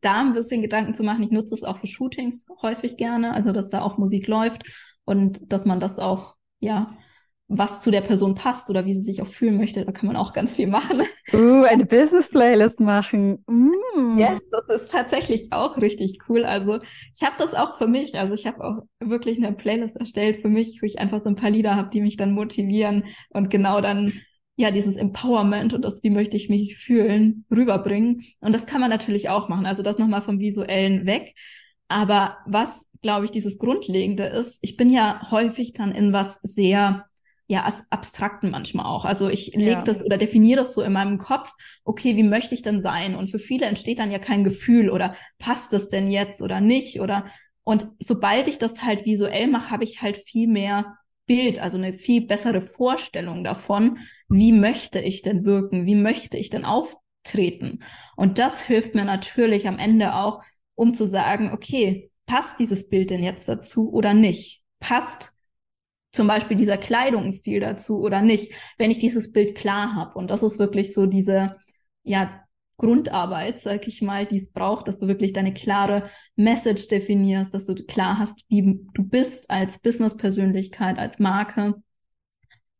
Da 0.00 0.20
ein 0.20 0.32
bisschen 0.32 0.62
Gedanken 0.62 0.94
zu 0.94 1.02
machen. 1.02 1.22
Ich 1.22 1.30
nutze 1.30 1.54
es 1.54 1.64
auch 1.64 1.78
für 1.78 1.86
Shootings 1.86 2.46
häufig 2.62 2.96
gerne, 2.96 3.32
also 3.32 3.52
dass 3.52 3.68
da 3.68 3.82
auch 3.82 3.98
Musik 3.98 4.26
läuft 4.26 4.64
und 5.04 5.52
dass 5.52 5.64
man 5.64 5.80
das 5.80 5.98
auch 5.98 6.36
ja 6.60 6.96
was 7.48 7.80
zu 7.80 7.90
der 7.90 8.02
Person 8.02 8.34
passt 8.34 8.68
oder 8.68 8.84
wie 8.84 8.92
sie 8.92 9.00
sich 9.00 9.22
auch 9.22 9.26
fühlen 9.26 9.56
möchte. 9.56 9.84
Da 9.84 9.90
kann 9.90 10.06
man 10.06 10.16
auch 10.16 10.34
ganz 10.34 10.54
viel 10.54 10.68
machen. 10.68 11.02
Uh, 11.32 11.62
eine 11.62 11.86
Business-Playlist 11.86 12.78
machen. 12.78 13.42
Mm. 13.46 14.18
Yes, 14.18 14.46
das 14.50 14.82
ist 14.82 14.92
tatsächlich 14.92 15.50
auch 15.50 15.78
richtig 15.78 16.18
cool. 16.28 16.44
Also 16.44 16.78
ich 17.14 17.22
habe 17.22 17.36
das 17.38 17.54
auch 17.54 17.78
für 17.78 17.86
mich. 17.86 18.16
Also 18.16 18.34
ich 18.34 18.46
habe 18.46 18.62
auch 18.62 18.82
wirklich 19.00 19.38
eine 19.38 19.56
Playlist 19.56 19.96
erstellt 19.96 20.42
für 20.42 20.48
mich, 20.48 20.78
wo 20.82 20.86
ich 20.86 20.98
einfach 20.98 21.20
so 21.20 21.30
ein 21.30 21.36
paar 21.36 21.50
Lieder 21.50 21.74
habe, 21.74 21.88
die 21.90 22.02
mich 22.02 22.18
dann 22.18 22.32
motivieren 22.32 23.04
und 23.30 23.48
genau 23.48 23.80
dann 23.80 24.12
ja 24.58 24.72
dieses 24.72 24.96
Empowerment 24.96 25.72
und 25.72 25.82
das, 25.82 26.02
wie 26.02 26.10
möchte 26.10 26.36
ich 26.36 26.48
mich 26.48 26.76
fühlen, 26.76 27.44
rüberbringen. 27.50 28.24
Und 28.40 28.52
das 28.52 28.66
kann 28.66 28.80
man 28.80 28.90
natürlich 28.90 29.28
auch 29.28 29.48
machen. 29.48 29.66
Also 29.66 29.82
das 29.82 29.98
nochmal 29.98 30.20
vom 30.20 30.40
Visuellen 30.40 31.06
weg. 31.06 31.34
Aber 31.86 32.38
was, 32.44 32.86
glaube 33.00 33.24
ich, 33.24 33.30
dieses 33.30 33.58
Grundlegende 33.58 34.24
ist, 34.24 34.58
ich 34.60 34.76
bin 34.76 34.90
ja 34.90 35.30
häufig 35.30 35.74
dann 35.74 35.92
in 35.92 36.12
was 36.12 36.40
sehr 36.42 37.06
ja 37.46 37.66
abstrakten 37.90 38.50
manchmal 38.50 38.86
auch. 38.86 39.04
Also 39.04 39.28
ich 39.30 39.54
lege 39.54 39.70
ja. 39.70 39.82
das 39.82 40.04
oder 40.04 40.18
definiere 40.18 40.58
das 40.58 40.74
so 40.74 40.82
in 40.82 40.92
meinem 40.92 41.18
Kopf, 41.18 41.54
okay, 41.84 42.16
wie 42.16 42.24
möchte 42.24 42.54
ich 42.54 42.62
denn 42.62 42.82
sein? 42.82 43.14
Und 43.14 43.30
für 43.30 43.38
viele 43.38 43.66
entsteht 43.66 44.00
dann 44.00 44.10
ja 44.10 44.18
kein 44.18 44.44
Gefühl 44.44 44.90
oder 44.90 45.14
passt 45.38 45.72
das 45.72 45.88
denn 45.88 46.10
jetzt 46.10 46.42
oder 46.42 46.60
nicht? 46.60 47.00
Oder 47.00 47.26
und 47.62 47.86
sobald 48.00 48.48
ich 48.48 48.58
das 48.58 48.82
halt 48.82 49.06
visuell 49.06 49.46
mache, 49.46 49.70
habe 49.70 49.84
ich 49.84 50.02
halt 50.02 50.16
viel 50.16 50.48
mehr 50.48 50.98
Bild, 51.28 51.60
also 51.60 51.78
eine 51.78 51.92
viel 51.92 52.26
bessere 52.26 52.60
Vorstellung 52.60 53.44
davon, 53.44 53.98
wie 54.28 54.52
möchte 54.52 54.98
ich 54.98 55.22
denn 55.22 55.44
wirken, 55.44 55.86
wie 55.86 55.94
möchte 55.94 56.36
ich 56.36 56.50
denn 56.50 56.64
auftreten. 56.64 57.84
Und 58.16 58.40
das 58.40 58.62
hilft 58.62 58.96
mir 58.96 59.04
natürlich 59.04 59.68
am 59.68 59.78
Ende 59.78 60.16
auch, 60.16 60.42
um 60.74 60.94
zu 60.94 61.06
sagen, 61.06 61.52
okay, 61.52 62.10
passt 62.26 62.58
dieses 62.58 62.88
Bild 62.88 63.10
denn 63.10 63.22
jetzt 63.22 63.48
dazu 63.48 63.92
oder 63.92 64.14
nicht? 64.14 64.64
Passt 64.80 65.32
zum 66.10 66.26
Beispiel 66.26 66.56
dieser 66.56 66.78
Kleidungsstil 66.78 67.60
dazu 67.60 68.00
oder 68.00 68.22
nicht, 68.22 68.52
wenn 68.78 68.90
ich 68.90 68.98
dieses 68.98 69.30
Bild 69.30 69.56
klar 69.56 69.94
habe. 69.94 70.18
Und 70.18 70.30
das 70.30 70.42
ist 70.42 70.58
wirklich 70.58 70.92
so 70.92 71.06
diese, 71.06 71.56
ja, 72.02 72.42
Grundarbeit, 72.78 73.58
sag 73.58 73.86
ich 73.88 74.02
mal, 74.02 74.24
die 74.24 74.38
es 74.38 74.50
braucht, 74.50 74.88
dass 74.88 74.98
du 74.98 75.08
wirklich 75.08 75.32
deine 75.32 75.52
klare 75.52 76.08
Message 76.36 76.88
definierst, 76.88 77.52
dass 77.52 77.66
du 77.66 77.74
klar 77.74 78.18
hast, 78.18 78.44
wie 78.48 78.80
du 78.94 79.02
bist 79.02 79.50
als 79.50 79.80
Business-Persönlichkeit, 79.80 80.98
als 80.98 81.18
Marke. 81.18 81.82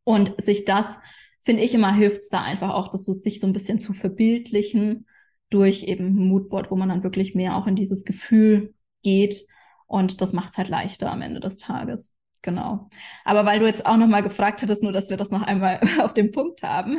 Und 0.05 0.40
sich 0.40 0.64
das, 0.64 0.99
finde 1.40 1.64
ich 1.64 1.75
immer, 1.75 1.93
hilft 1.93 2.21
es 2.21 2.28
da 2.28 2.43
einfach 2.43 2.71
auch, 2.71 2.88
dass 2.88 3.05
du 3.05 3.12
sich 3.12 3.40
so 3.40 3.47
ein 3.47 3.52
bisschen 3.52 3.81
zu 3.81 3.93
verbildlichen 3.93 5.07
durch 5.50 5.83
eben 5.83 6.14
Moodboard, 6.14 6.71
wo 6.71 6.76
man 6.76 6.88
dann 6.88 7.02
wirklich 7.02 7.35
mehr 7.35 7.57
auch 7.57 7.67
in 7.67 7.76
dieses 7.76 8.05
Gefühl 8.05 8.75
geht. 9.02 9.47
Und 9.87 10.21
das 10.21 10.33
macht 10.33 10.52
es 10.52 10.59
halt 10.59 10.69
leichter 10.69 11.11
am 11.11 11.23
Ende 11.23 11.40
des 11.40 11.59
Tages. 11.59 12.17
Genau. 12.42 12.88
Aber 13.25 13.45
weil 13.47 13.59
du 13.59 13.66
jetzt 13.66 13.85
auch 13.85 13.97
nochmal 13.97 14.23
gefragt 14.23 14.62
hattest, 14.62 14.83
nur 14.83 14.92
dass 14.92 15.11
wir 15.11 15.16
das 15.16 15.30
noch 15.30 15.42
einmal 15.42 15.80
auf 16.00 16.14
den 16.14 16.30
Punkt 16.30 16.62
haben, 16.62 16.99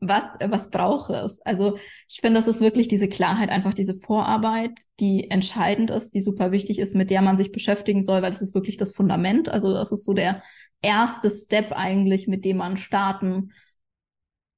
was, 0.00 0.22
was 0.46 0.70
braucht 0.70 1.10
es? 1.10 1.40
Also 1.42 1.76
ich 2.08 2.20
finde, 2.20 2.40
das 2.40 2.48
ist 2.48 2.60
wirklich 2.60 2.86
diese 2.86 3.08
Klarheit, 3.08 3.50
einfach 3.50 3.74
diese 3.74 3.96
Vorarbeit, 3.96 4.78
die 5.00 5.28
entscheidend 5.30 5.90
ist, 5.90 6.14
die 6.14 6.22
super 6.22 6.52
wichtig 6.52 6.78
ist, 6.78 6.94
mit 6.94 7.10
der 7.10 7.20
man 7.20 7.36
sich 7.36 7.50
beschäftigen 7.50 8.02
soll, 8.02 8.22
weil 8.22 8.30
das 8.30 8.42
ist 8.42 8.54
wirklich 8.54 8.76
das 8.76 8.92
Fundament. 8.92 9.48
Also 9.48 9.72
das 9.72 9.90
ist 9.90 10.04
so 10.04 10.12
der 10.12 10.42
erste 10.82 11.30
Step 11.30 11.72
eigentlich, 11.72 12.28
mit 12.28 12.44
dem 12.44 12.58
man 12.58 12.76
starten 12.76 13.50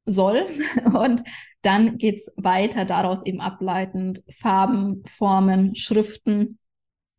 soll. 0.04 0.46
Und 0.94 1.24
dann 1.62 1.96
geht's 1.96 2.30
weiter, 2.36 2.84
daraus 2.84 3.24
eben 3.24 3.40
ableitend 3.40 4.22
Farben, 4.30 5.02
Formen, 5.06 5.74
Schriften, 5.74 6.58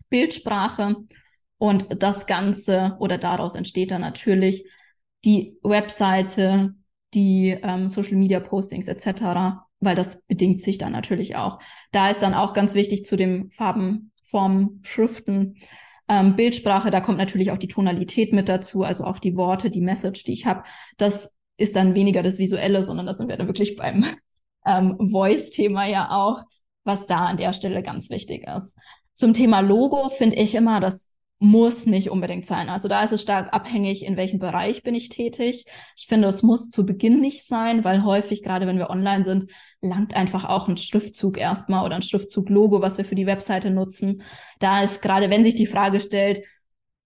Bildsprache 0.10 0.96
und 1.60 2.02
das 2.02 2.26
Ganze 2.26 2.96
oder 3.00 3.20
daraus 3.20 3.54
entsteht 3.54 3.92
dann 3.92 4.02
natürlich 4.02 4.66
die 5.24 5.58
Webseite, 5.62 6.74
die 7.14 7.50
ähm, 7.62 7.90
Social 7.90 8.16
Media 8.16 8.40
Postings 8.40 8.88
etc., 8.88 9.60
weil 9.82 9.96
das 9.96 10.24
bedingt 10.24 10.62
sich 10.62 10.78
dann 10.78 10.92
natürlich 10.92 11.36
auch. 11.36 11.60
Da 11.92 12.10
ist 12.10 12.22
dann 12.22 12.34
auch 12.34 12.54
ganz 12.54 12.74
wichtig 12.74 13.06
zu 13.06 13.16
dem 13.16 13.50
Farben, 13.52 14.12
Formen, 14.24 14.82
Schriften, 14.84 15.58
ähm, 16.08 16.36
Bildsprache, 16.36 16.92
da 16.92 17.02
kommt 17.02 17.18
natürlich 17.18 17.52
auch 17.52 17.58
die 17.58 17.68
Tonalität 17.68 18.34
mit 18.34 18.50
dazu, 18.50 18.84
also 18.84 19.04
auch 19.04 19.20
die 19.20 19.36
Worte, 19.36 19.70
die 19.70 19.82
Message, 19.82 20.24
die 20.24 20.34
ich 20.34 20.46
habe. 20.46 20.64
Das 20.98 21.36
ist 21.58 21.76
dann 21.76 21.94
weniger 21.94 22.24
das 22.24 22.40
Visuelle, 22.40 22.84
sondern 22.84 23.06
da 23.06 23.14
sind 23.14 23.30
wir 23.30 23.38
dann 23.38 23.48
wirklich 23.48 23.76
beim 23.76 24.06
ähm, 24.66 24.98
Voice-Thema 25.12 25.86
ja 25.86 26.10
auch, 26.12 26.44
was 26.84 27.06
da 27.06 27.26
an 27.26 27.38
der 27.38 27.54
Stelle 27.54 27.84
ganz 27.84 28.10
wichtig 28.10 28.48
ist. 28.48 28.78
Zum 29.14 29.34
Thema 29.34 29.60
Logo 29.60 30.10
finde 30.10 30.38
ich 30.38 30.56
immer, 30.56 30.80
dass 30.80 31.14
muss 31.40 31.86
nicht 31.86 32.12
unbedingt 32.12 32.46
sein. 32.46 32.70
Also 32.70 32.90
da 32.90 33.02
ist 33.02 33.14
es 33.14 33.22
stark 33.22 33.54
abhängig, 33.54 34.06
in 34.06 34.18
welchem 34.18 34.40
Bereich 34.40 34.84
bin 34.84 34.94
ich 34.94 35.08
tätig. 35.08 35.66
Ich 35.96 36.08
finde, 36.08 36.28
es 36.28 36.44
muss 36.44 36.70
zu 36.70 36.86
Beginn 36.86 37.22
nicht 37.22 37.48
sein, 37.48 37.86
weil 37.86 38.04
häufig, 38.04 38.44
gerade 38.44 38.68
wenn 38.68 38.78
wir 38.78 38.90
online 38.90 39.24
sind, 39.24 39.46
langt 39.82 40.14
einfach 40.16 40.44
auch 40.44 40.68
ein 40.68 40.76
Schriftzug 40.76 41.38
erstmal 41.38 41.86
oder 41.86 41.96
ein 41.96 42.02
Schriftzug-Logo, 42.02 42.82
was 42.82 42.98
wir 42.98 43.06
für 43.06 43.16
die 43.16 43.26
Webseite 43.26 43.72
nutzen. 43.72 44.22
Da 44.60 44.84
ist 44.84 45.02
gerade, 45.02 45.30
wenn 45.30 45.46
sich 45.46 45.56
die 45.56 45.68
Frage 45.68 46.02
stellt, 46.02 46.46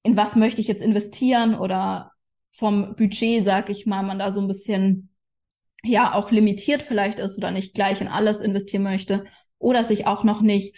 in 0.02 0.18
was 0.18 0.36
möchte 0.36 0.62
ich 0.62 0.68
jetzt 0.68 0.82
investieren 0.82 1.54
oder 1.54 2.12
vom 2.52 2.96
Budget, 2.96 3.46
sag 3.46 3.70
ich 3.70 3.86
mal, 3.86 4.02
man 4.02 4.20
da 4.20 4.32
so 4.32 4.42
ein 4.42 4.48
bisschen 4.48 5.10
ja 5.84 6.14
auch 6.14 6.32
limitiert 6.32 6.82
vielleicht 6.82 7.20
ist 7.20 7.38
oder 7.38 7.52
nicht 7.52 7.76
gleich 7.76 8.02
in 8.02 8.08
alles 8.08 8.42
investieren 8.42 8.84
möchte 8.84 9.26
oder 9.60 9.84
sich 9.84 10.08
auch 10.08 10.24
noch 10.24 10.42
nicht 10.42 10.76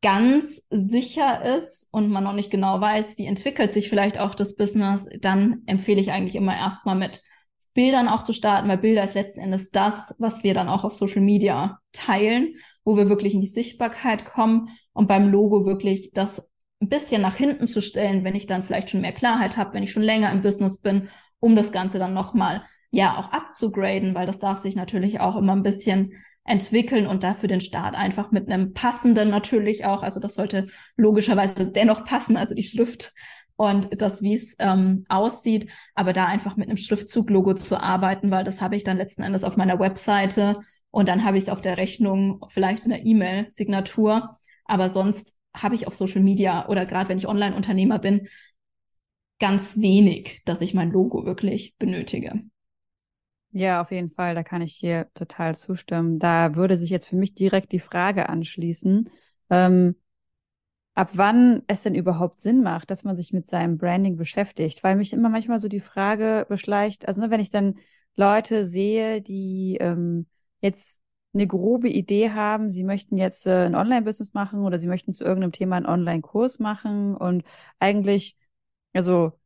ganz 0.00 0.62
sicher 0.70 1.44
ist 1.56 1.88
und 1.90 2.08
man 2.08 2.24
noch 2.24 2.32
nicht 2.32 2.50
genau 2.50 2.80
weiß, 2.80 3.18
wie 3.18 3.26
entwickelt 3.26 3.72
sich 3.72 3.88
vielleicht 3.88 4.20
auch 4.20 4.34
das 4.34 4.54
Business, 4.54 5.08
dann 5.20 5.62
empfehle 5.66 6.00
ich 6.00 6.12
eigentlich 6.12 6.36
immer 6.36 6.56
erstmal 6.56 6.94
mit 6.94 7.22
Bildern 7.74 8.08
auch 8.08 8.24
zu 8.24 8.32
starten, 8.32 8.68
weil 8.68 8.78
Bilder 8.78 9.04
ist 9.04 9.14
letzten 9.14 9.40
Endes 9.40 9.70
das, 9.70 10.14
was 10.18 10.42
wir 10.42 10.54
dann 10.54 10.68
auch 10.68 10.84
auf 10.84 10.94
Social 10.94 11.20
Media 11.20 11.80
teilen, 11.92 12.54
wo 12.84 12.96
wir 12.96 13.08
wirklich 13.08 13.34
in 13.34 13.40
die 13.40 13.46
Sichtbarkeit 13.46 14.24
kommen 14.24 14.70
und 14.92 15.06
beim 15.06 15.30
Logo 15.30 15.66
wirklich 15.66 16.10
das 16.12 16.50
ein 16.80 16.88
bisschen 16.88 17.22
nach 17.22 17.36
hinten 17.36 17.66
zu 17.66 17.82
stellen, 17.82 18.24
wenn 18.24 18.36
ich 18.36 18.46
dann 18.46 18.62
vielleicht 18.62 18.90
schon 18.90 19.00
mehr 19.00 19.12
Klarheit 19.12 19.56
habe, 19.56 19.74
wenn 19.74 19.82
ich 19.82 19.92
schon 19.92 20.02
länger 20.02 20.30
im 20.30 20.42
Business 20.42 20.80
bin, 20.80 21.08
um 21.40 21.56
das 21.56 21.72
Ganze 21.72 21.98
dann 21.98 22.14
nochmal 22.14 22.64
ja 22.90 23.16
auch 23.16 23.30
abzugraden, 23.32 24.14
weil 24.14 24.26
das 24.26 24.38
darf 24.38 24.60
sich 24.60 24.76
natürlich 24.76 25.20
auch 25.20 25.36
immer 25.36 25.52
ein 25.54 25.62
bisschen 25.62 26.12
entwickeln 26.44 27.06
und 27.06 27.22
dafür 27.22 27.48
den 27.48 27.60
Start 27.60 27.94
einfach 27.94 28.30
mit 28.30 28.50
einem 28.50 28.72
passenden 28.72 29.28
natürlich 29.30 29.84
auch, 29.84 30.02
also 30.02 30.20
das 30.20 30.34
sollte 30.34 30.66
logischerweise 30.96 31.70
dennoch 31.70 32.04
passen, 32.04 32.36
also 32.36 32.54
die 32.54 32.62
Schrift 32.62 33.12
und 33.56 34.00
das, 34.00 34.22
wie 34.22 34.34
es 34.34 34.54
ähm, 34.58 35.04
aussieht, 35.08 35.68
aber 35.94 36.12
da 36.12 36.26
einfach 36.26 36.56
mit 36.56 36.68
einem 36.68 36.76
Schriftzug-Logo 36.76 37.54
zu 37.54 37.82
arbeiten, 37.82 38.30
weil 38.30 38.44
das 38.44 38.60
habe 38.60 38.76
ich 38.76 38.84
dann 38.84 38.96
letzten 38.96 39.22
Endes 39.22 39.44
auf 39.44 39.56
meiner 39.56 39.78
Webseite 39.78 40.60
und 40.90 41.08
dann 41.08 41.24
habe 41.24 41.36
ich 41.36 41.44
es 41.44 41.48
auf 41.48 41.60
der 41.60 41.76
Rechnung, 41.76 42.44
vielleicht 42.48 42.84
in 42.84 42.90
der 42.90 43.04
E-Mail-Signatur, 43.04 44.38
aber 44.64 44.90
sonst 44.90 45.36
habe 45.56 45.74
ich 45.74 45.86
auf 45.86 45.96
Social 45.96 46.22
Media 46.22 46.68
oder 46.68 46.86
gerade 46.86 47.08
wenn 47.08 47.18
ich 47.18 47.28
Online-Unternehmer 47.28 47.98
bin, 47.98 48.28
ganz 49.38 49.76
wenig, 49.76 50.42
dass 50.44 50.60
ich 50.60 50.74
mein 50.74 50.90
Logo 50.90 51.24
wirklich 51.24 51.76
benötige. 51.78 52.42
Ja, 53.58 53.80
auf 53.80 53.90
jeden 53.90 54.10
Fall, 54.12 54.34
da 54.36 54.44
kann 54.44 54.62
ich 54.62 54.74
hier 54.76 55.10
total 55.14 55.56
zustimmen. 55.56 56.18
Da 56.20 56.54
würde 56.54 56.78
sich 56.78 56.90
jetzt 56.90 57.06
für 57.08 57.16
mich 57.16 57.34
direkt 57.34 57.72
die 57.72 57.80
Frage 57.80 58.28
anschließen, 58.28 59.10
ähm, 59.50 59.96
ab 60.94 61.10
wann 61.14 61.62
es 61.68 61.82
denn 61.82 61.94
überhaupt 61.94 62.40
Sinn 62.42 62.62
macht, 62.62 62.90
dass 62.90 63.04
man 63.04 63.16
sich 63.16 63.32
mit 63.32 63.48
seinem 63.48 63.78
Branding 63.78 64.16
beschäftigt, 64.16 64.84
weil 64.84 64.96
mich 64.96 65.12
immer 65.12 65.28
manchmal 65.28 65.58
so 65.58 65.68
die 65.68 65.80
Frage 65.80 66.46
beschleicht, 66.48 67.08
also 67.08 67.20
ne, 67.20 67.30
wenn 67.30 67.40
ich 67.40 67.50
dann 67.50 67.78
Leute 68.16 68.66
sehe, 68.66 69.22
die 69.22 69.78
ähm, 69.80 70.26
jetzt 70.60 71.02
eine 71.34 71.46
grobe 71.46 71.88
Idee 71.90 72.30
haben, 72.32 72.70
sie 72.72 72.84
möchten 72.84 73.16
jetzt 73.18 73.46
äh, 73.46 73.66
ein 73.66 73.74
Online-Business 73.76 74.34
machen 74.34 74.60
oder 74.64 74.78
sie 74.78 74.88
möchten 74.88 75.14
zu 75.14 75.24
irgendeinem 75.24 75.52
Thema 75.52 75.76
einen 75.76 75.86
Online-Kurs 75.86 76.58
machen 76.58 77.16
und 77.16 77.44
eigentlich, 77.78 78.36
also 78.92 79.37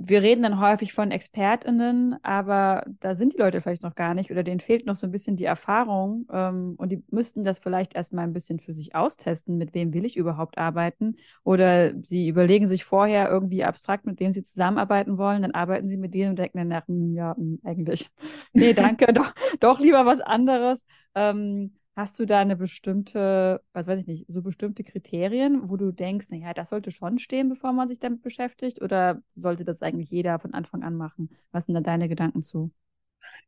wir 0.00 0.22
reden 0.22 0.42
dann 0.44 0.60
häufig 0.60 0.92
von 0.92 1.10
ExpertInnen, 1.10 2.16
aber 2.22 2.84
da 3.00 3.16
sind 3.16 3.32
die 3.34 3.38
Leute 3.38 3.60
vielleicht 3.60 3.82
noch 3.82 3.96
gar 3.96 4.14
nicht 4.14 4.30
oder 4.30 4.44
denen 4.44 4.60
fehlt 4.60 4.86
noch 4.86 4.94
so 4.94 5.06
ein 5.06 5.10
bisschen 5.10 5.34
die 5.36 5.44
Erfahrung 5.44 6.26
ähm, 6.32 6.74
und 6.78 6.90
die 6.90 7.02
müssten 7.10 7.42
das 7.42 7.58
vielleicht 7.58 7.94
erstmal 7.96 8.24
ein 8.24 8.32
bisschen 8.32 8.60
für 8.60 8.72
sich 8.74 8.94
austesten, 8.94 9.58
mit 9.58 9.74
wem 9.74 9.92
will 9.92 10.04
ich 10.04 10.16
überhaupt 10.16 10.56
arbeiten 10.56 11.16
oder 11.42 11.92
sie 12.02 12.28
überlegen 12.28 12.68
sich 12.68 12.84
vorher 12.84 13.28
irgendwie 13.28 13.64
abstrakt, 13.64 14.06
mit 14.06 14.20
wem 14.20 14.32
sie 14.32 14.44
zusammenarbeiten 14.44 15.18
wollen, 15.18 15.42
dann 15.42 15.52
arbeiten 15.52 15.88
sie 15.88 15.96
mit 15.96 16.14
denen 16.14 16.30
und 16.30 16.38
denken 16.38 16.58
dann 16.58 16.68
nach, 16.68 16.86
hm, 16.86 17.14
ja, 17.14 17.34
hm, 17.36 17.60
eigentlich, 17.64 18.08
nee, 18.52 18.74
danke, 18.74 19.12
doch, 19.12 19.34
doch 19.58 19.80
lieber 19.80 20.06
was 20.06 20.20
anderes. 20.20 20.86
Ähm, 21.16 21.72
Hast 21.98 22.20
du 22.20 22.26
da 22.26 22.38
eine 22.38 22.54
bestimmte, 22.54 23.60
was 23.72 23.88
weiß 23.88 23.98
ich 23.98 24.06
nicht, 24.06 24.24
so 24.28 24.40
bestimmte 24.40 24.84
Kriterien, 24.84 25.68
wo 25.68 25.76
du 25.76 25.90
denkst, 25.90 26.28
naja, 26.30 26.54
das 26.54 26.68
sollte 26.68 26.92
schon 26.92 27.18
stehen, 27.18 27.48
bevor 27.48 27.72
man 27.72 27.88
sich 27.88 27.98
damit 27.98 28.22
beschäftigt? 28.22 28.80
Oder 28.80 29.20
sollte 29.34 29.64
das 29.64 29.82
eigentlich 29.82 30.08
jeder 30.08 30.38
von 30.38 30.54
Anfang 30.54 30.84
an 30.84 30.94
machen? 30.94 31.28
Was 31.50 31.66
sind 31.66 31.74
da 31.74 31.80
deine 31.80 32.08
Gedanken 32.08 32.44
zu? 32.44 32.70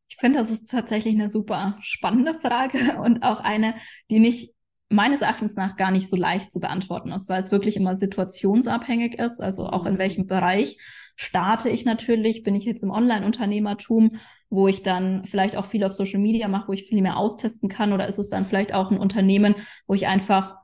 Ich 0.08 0.16
finde, 0.16 0.40
das 0.40 0.50
ist 0.50 0.68
tatsächlich 0.68 1.14
eine 1.14 1.30
super 1.30 1.78
spannende 1.80 2.34
Frage 2.34 3.00
und 3.00 3.22
auch 3.22 3.38
eine, 3.38 3.76
die 4.10 4.18
nicht 4.18 4.52
meines 4.90 5.22
Erachtens 5.22 5.54
nach 5.54 5.76
gar 5.76 5.92
nicht 5.92 6.10
so 6.10 6.16
leicht 6.16 6.50
zu 6.50 6.58
beantworten 6.58 7.12
ist, 7.12 7.28
weil 7.28 7.40
es 7.40 7.52
wirklich 7.52 7.76
immer 7.76 7.94
situationsabhängig 7.94 9.18
ist, 9.18 9.40
also 9.40 9.68
auch 9.68 9.86
in 9.86 9.94
mhm. 9.94 9.98
welchem 9.98 10.26
Bereich 10.26 10.78
starte 11.16 11.68
ich 11.68 11.84
natürlich, 11.84 12.42
bin 12.42 12.54
ich 12.54 12.64
jetzt 12.64 12.82
im 12.82 12.90
Online-Unternehmertum, 12.90 14.10
wo 14.48 14.66
ich 14.68 14.82
dann 14.82 15.24
vielleicht 15.26 15.56
auch 15.56 15.66
viel 15.66 15.84
auf 15.84 15.92
Social 15.92 16.18
Media 16.18 16.48
mache, 16.48 16.68
wo 16.68 16.72
ich 16.72 16.84
viel 16.84 17.02
mehr 17.02 17.16
austesten 17.16 17.68
kann, 17.68 17.92
oder 17.92 18.08
ist 18.08 18.18
es 18.18 18.28
dann 18.28 18.46
vielleicht 18.46 18.74
auch 18.74 18.90
ein 18.90 18.98
Unternehmen, 18.98 19.54
wo 19.86 19.94
ich 19.94 20.08
einfach 20.08 20.56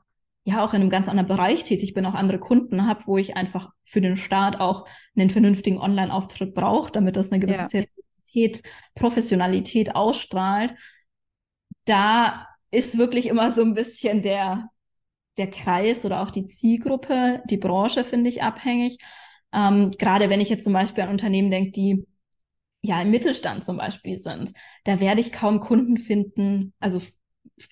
ja 0.43 0.63
auch 0.63 0.73
in 0.73 0.81
einem 0.81 0.89
ganz 0.89 1.07
anderen 1.07 1.27
Bereich 1.27 1.63
tätig 1.63 1.93
bin, 1.93 2.05
auch 2.05 2.15
andere 2.15 2.39
Kunden 2.39 2.85
habe, 2.85 3.03
wo 3.05 3.17
ich 3.17 3.37
einfach 3.37 3.71
für 3.83 4.01
den 4.01 4.17
Start 4.17 4.59
auch 4.59 4.87
einen 5.15 5.29
vernünftigen 5.29 5.77
Online-Auftritt 5.77 6.53
brauche, 6.53 6.91
damit 6.91 7.15
das 7.15 7.31
eine 7.31 7.39
gewisse 7.39 7.61
ja. 7.61 7.67
Seriosität, 7.67 8.63
Professionalität 8.95 9.95
ausstrahlt. 9.95 10.73
Da 11.85 12.47
ist 12.71 12.97
wirklich 12.97 13.27
immer 13.27 13.51
so 13.51 13.61
ein 13.63 13.73
bisschen 13.73 14.21
der, 14.21 14.69
der 15.37 15.49
Kreis 15.51 16.05
oder 16.05 16.21
auch 16.21 16.31
die 16.31 16.45
Zielgruppe, 16.45 17.43
die 17.49 17.57
Branche, 17.57 18.03
finde 18.03 18.29
ich, 18.29 18.43
abhängig. 18.43 18.97
Ähm, 19.53 19.91
Gerade 19.91 20.29
wenn 20.29 20.41
ich 20.41 20.49
jetzt 20.49 20.63
zum 20.63 20.73
Beispiel 20.73 21.03
an 21.03 21.09
Unternehmen 21.11 21.51
denke, 21.51 21.71
die 21.71 22.07
ja 22.83 23.01
im 23.01 23.11
Mittelstand 23.11 23.65
zum 23.65 23.77
Beispiel 23.77 24.19
sind, 24.19 24.53
da 24.85 24.99
werde 24.99 25.21
ich 25.21 25.31
kaum 25.31 25.59
Kunden 25.59 25.97
finden, 25.97 26.73
also 26.79 27.01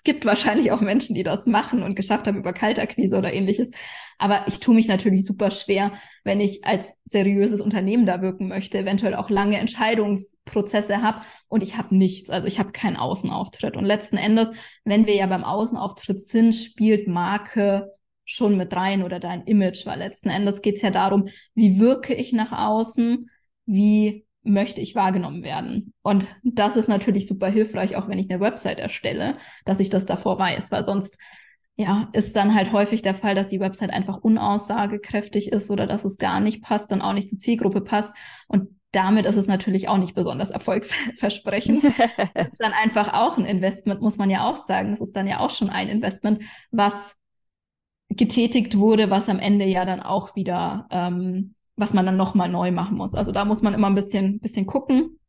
gibt 0.03 0.25
wahrscheinlich 0.25 0.71
auch 0.71 0.81
Menschen, 0.81 1.15
die 1.15 1.23
das 1.23 1.45
machen 1.45 1.83
und 1.83 1.95
geschafft 1.95 2.27
haben 2.27 2.37
über 2.37 2.53
Kaltakquise 2.53 3.17
oder 3.17 3.33
ähnliches. 3.33 3.71
Aber 4.17 4.43
ich 4.47 4.59
tue 4.59 4.75
mich 4.75 4.87
natürlich 4.87 5.25
super 5.25 5.51
schwer, 5.51 5.91
wenn 6.23 6.39
ich 6.39 6.65
als 6.65 6.93
seriöses 7.03 7.61
Unternehmen 7.61 8.05
da 8.05 8.21
wirken 8.21 8.47
möchte, 8.47 8.77
eventuell 8.77 9.15
auch 9.15 9.29
lange 9.29 9.57
Entscheidungsprozesse 9.57 11.01
habe 11.01 11.21
und 11.47 11.63
ich 11.63 11.77
habe 11.77 11.95
nichts. 11.95 12.29
Also 12.29 12.47
ich 12.47 12.59
habe 12.59 12.71
keinen 12.71 12.95
Außenauftritt. 12.95 13.75
Und 13.75 13.85
letzten 13.85 14.17
Endes, 14.17 14.51
wenn 14.85 15.05
wir 15.05 15.15
ja 15.15 15.27
beim 15.27 15.43
Außenauftritt 15.43 16.21
sind, 16.21 16.53
spielt 16.53 17.07
Marke 17.07 17.91
schon 18.25 18.57
mit 18.57 18.75
rein 18.75 19.03
oder 19.03 19.19
dein 19.19 19.43
Image, 19.43 19.85
weil 19.85 19.99
letzten 19.99 20.29
Endes 20.29 20.61
geht 20.61 20.77
es 20.77 20.81
ja 20.81 20.89
darum, 20.89 21.27
wie 21.53 21.79
wirke 21.79 22.13
ich 22.13 22.33
nach 22.33 22.51
außen, 22.51 23.29
wie 23.65 24.24
möchte 24.45 24.81
ich 24.81 24.95
wahrgenommen 24.95 25.43
werden. 25.43 25.93
Und 26.01 26.27
das 26.43 26.77
ist 26.77 26.87
natürlich 26.87 27.27
super 27.27 27.47
hilfreich, 27.47 27.95
auch 27.95 28.07
wenn 28.07 28.19
ich 28.19 28.29
eine 28.29 28.39
Website 28.39 28.79
erstelle, 28.79 29.37
dass 29.65 29.79
ich 29.79 29.89
das 29.89 30.05
davor 30.05 30.39
weiß, 30.39 30.71
weil 30.71 30.85
sonst 30.85 31.17
ja, 31.77 32.07
ist 32.13 32.37
dann 32.37 32.55
halt 32.55 32.71
häufig 32.71 33.01
der 33.01 33.15
Fall, 33.15 33.35
dass 33.35 33.47
die 33.47 33.59
Website 33.59 33.91
einfach 33.91 34.17
unaussagekräftig 34.17 35.51
ist 35.51 35.69
oder 35.69 35.87
dass 35.87 36.05
es 36.05 36.17
gar 36.17 36.39
nicht 36.39 36.63
passt, 36.63 36.91
dann 36.91 37.01
auch 37.01 37.11
nicht 37.11 37.29
zur 37.29 37.37
Zielgruppe 37.37 37.81
passt. 37.81 38.15
Und 38.47 38.69
damit 38.91 39.25
ist 39.25 39.35
es 39.35 39.47
natürlich 39.47 39.89
auch 39.89 39.97
nicht 39.97 40.15
besonders 40.15 40.51
erfolgsversprechend. 40.51 41.83
das 42.33 42.47
ist 42.53 42.61
dann 42.61 42.71
einfach 42.71 43.13
auch 43.13 43.37
ein 43.37 43.43
Investment, 43.45 44.01
muss 44.01 44.17
man 44.17 44.29
ja 44.29 44.49
auch 44.49 44.55
sagen. 44.55 44.91
Das 44.91 45.01
ist 45.01 45.15
dann 45.17 45.27
ja 45.27 45.39
auch 45.41 45.49
schon 45.49 45.69
ein 45.69 45.89
Investment, 45.89 46.43
was 46.71 47.15
getätigt 48.09 48.77
wurde, 48.77 49.09
was 49.09 49.27
am 49.27 49.39
Ende 49.39 49.65
ja 49.65 49.83
dann 49.83 49.99
auch 49.99 50.35
wieder 50.37 50.87
ähm, 50.91 51.55
was 51.75 51.93
man 51.93 52.05
dann 52.05 52.17
nochmal 52.17 52.49
neu 52.49 52.71
machen 52.71 52.97
muss. 52.97 53.15
Also 53.15 53.31
da 53.31 53.45
muss 53.45 53.61
man 53.61 53.73
immer 53.73 53.87
ein 53.87 53.95
bisschen, 53.95 54.39
bisschen 54.39 54.65
gucken, 54.65 55.19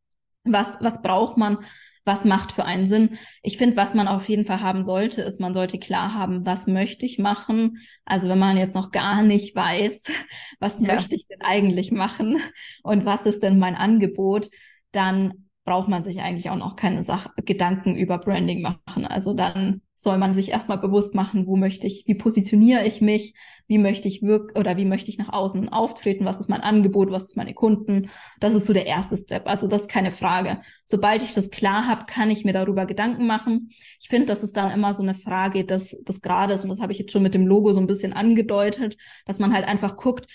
was, 0.44 0.76
was 0.80 1.02
braucht 1.02 1.36
man, 1.36 1.58
was 2.04 2.24
macht 2.24 2.52
für 2.52 2.64
einen 2.64 2.86
Sinn. 2.86 3.18
Ich 3.42 3.58
finde, 3.58 3.76
was 3.76 3.94
man 3.94 4.06
auf 4.06 4.28
jeden 4.28 4.46
Fall 4.46 4.60
haben 4.60 4.84
sollte, 4.84 5.22
ist, 5.22 5.40
man 5.40 5.54
sollte 5.54 5.78
klar 5.78 6.14
haben, 6.14 6.46
was 6.46 6.68
möchte 6.68 7.04
ich 7.04 7.18
machen. 7.18 7.78
Also 8.04 8.28
wenn 8.28 8.38
man 8.38 8.56
jetzt 8.56 8.74
noch 8.74 8.92
gar 8.92 9.22
nicht 9.22 9.56
weiß, 9.56 10.04
was 10.60 10.78
ja. 10.78 10.94
möchte 10.94 11.16
ich 11.16 11.26
denn 11.26 11.42
eigentlich 11.42 11.90
machen 11.90 12.38
und 12.82 13.04
was 13.04 13.26
ist 13.26 13.42
denn 13.42 13.58
mein 13.58 13.74
Angebot, 13.74 14.48
dann 14.92 15.45
braucht 15.66 15.88
man 15.88 16.04
sich 16.04 16.22
eigentlich 16.22 16.48
auch 16.48 16.56
noch 16.56 16.76
keine 16.76 17.02
Sache, 17.02 17.30
Gedanken 17.44 17.96
über 17.96 18.18
Branding 18.18 18.62
machen. 18.62 19.04
Also 19.04 19.34
dann 19.34 19.82
soll 19.96 20.16
man 20.16 20.32
sich 20.32 20.50
erstmal 20.50 20.78
bewusst 20.78 21.14
machen, 21.14 21.46
wo 21.46 21.56
möchte 21.56 21.88
ich, 21.88 22.04
wie 22.06 22.14
positioniere 22.14 22.84
ich 22.86 23.00
mich, 23.00 23.34
wie 23.66 23.78
möchte 23.78 24.06
ich 24.06 24.22
wirk 24.22 24.56
oder 24.56 24.76
wie 24.76 24.84
möchte 24.84 25.10
ich 25.10 25.18
nach 25.18 25.32
außen 25.32 25.70
auftreten, 25.70 26.24
was 26.24 26.38
ist 26.38 26.48
mein 26.48 26.60
Angebot, 26.60 27.10
was 27.10 27.24
ist 27.24 27.36
meine 27.36 27.52
Kunden. 27.52 28.10
Das 28.38 28.54
ist 28.54 28.66
so 28.66 28.72
der 28.72 28.86
erste 28.86 29.16
Step. 29.16 29.48
Also 29.48 29.66
das 29.66 29.82
ist 29.82 29.90
keine 29.90 30.12
Frage. 30.12 30.60
Sobald 30.84 31.22
ich 31.22 31.34
das 31.34 31.50
klar 31.50 31.88
habe, 31.88 32.04
kann 32.06 32.30
ich 32.30 32.44
mir 32.44 32.52
darüber 32.52 32.86
Gedanken 32.86 33.26
machen. 33.26 33.68
Ich 34.00 34.08
finde, 34.08 34.26
das 34.26 34.44
ist 34.44 34.56
dann 34.56 34.70
immer 34.70 34.94
so 34.94 35.02
eine 35.02 35.14
Frage 35.14 35.64
des, 35.64 35.98
des 36.04 36.20
Grades 36.20 36.62
und 36.62 36.70
das 36.70 36.80
habe 36.80 36.92
ich 36.92 36.98
jetzt 37.00 37.10
schon 37.10 37.24
mit 37.24 37.34
dem 37.34 37.46
Logo 37.46 37.72
so 37.72 37.80
ein 37.80 37.88
bisschen 37.88 38.12
angedeutet, 38.12 38.96
dass 39.24 39.40
man 39.40 39.52
halt 39.52 39.66
einfach 39.66 39.96
guckt, 39.96 40.26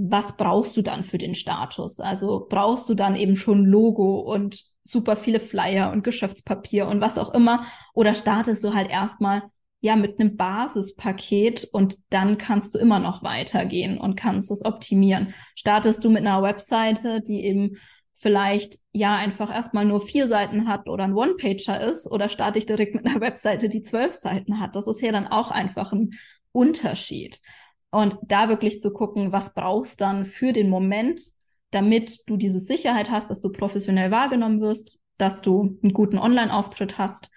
was 0.00 0.36
brauchst 0.36 0.76
du 0.76 0.82
dann 0.82 1.02
für 1.02 1.18
den 1.18 1.34
Status? 1.34 1.98
Also 1.98 2.46
brauchst 2.48 2.88
du 2.88 2.94
dann 2.94 3.16
eben 3.16 3.36
schon 3.36 3.64
Logo 3.64 4.20
und 4.20 4.62
super 4.84 5.16
viele 5.16 5.40
Flyer 5.40 5.90
und 5.90 6.04
Geschäftspapier 6.04 6.86
und 6.86 7.00
was 7.00 7.18
auch 7.18 7.34
immer? 7.34 7.64
Oder 7.94 8.14
startest 8.14 8.62
du 8.62 8.74
halt 8.74 8.90
erstmal 8.90 9.42
ja 9.80 9.96
mit 9.96 10.20
einem 10.20 10.36
Basispaket 10.36 11.64
und 11.72 11.98
dann 12.10 12.38
kannst 12.38 12.74
du 12.74 12.78
immer 12.78 13.00
noch 13.00 13.24
weitergehen 13.24 13.98
und 13.98 14.14
kannst 14.14 14.52
es 14.52 14.64
optimieren. 14.64 15.34
Startest 15.56 16.04
du 16.04 16.10
mit 16.10 16.20
einer 16.20 16.42
Webseite, 16.42 17.20
die 17.20 17.44
eben 17.44 17.76
vielleicht 18.12 18.78
ja 18.92 19.16
einfach 19.16 19.52
erstmal 19.52 19.84
nur 19.84 20.00
vier 20.00 20.28
Seiten 20.28 20.68
hat 20.68 20.88
oder 20.88 21.04
ein 21.04 21.14
One-Pager 21.14 21.80
ist 21.80 22.06
oder 22.06 22.28
starte 22.28 22.60
ich 22.60 22.66
direkt 22.66 22.94
mit 22.94 23.04
einer 23.04 23.20
Webseite, 23.20 23.68
die 23.68 23.82
zwölf 23.82 24.14
Seiten 24.14 24.60
hat. 24.60 24.76
Das 24.76 24.86
ist 24.86 25.00
ja 25.00 25.10
dann 25.10 25.26
auch 25.26 25.50
einfach 25.50 25.92
ein 25.92 26.10
Unterschied. 26.52 27.40
Und 27.90 28.16
da 28.22 28.48
wirklich 28.48 28.80
zu 28.80 28.92
gucken, 28.92 29.32
was 29.32 29.54
brauchst 29.54 30.00
dann 30.00 30.26
für 30.26 30.52
den 30.52 30.68
Moment, 30.68 31.22
damit 31.70 32.20
du 32.26 32.36
diese 32.36 32.60
Sicherheit 32.60 33.10
hast, 33.10 33.30
dass 33.30 33.40
du 33.40 33.50
professionell 33.50 34.10
wahrgenommen 34.10 34.60
wirst, 34.60 35.00
dass 35.16 35.40
du 35.40 35.78
einen 35.82 35.92
guten 35.92 36.18
Online-Auftritt 36.18 36.98
hast 36.98 37.30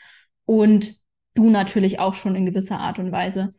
und 0.45 0.95
du 1.33 1.49
natürlich 1.49 1.99
auch 1.99 2.13
schon 2.13 2.35
in 2.35 2.45
gewisser 2.45 2.79
Art 2.79 2.99
und 2.99 3.11
Weise 3.11 3.51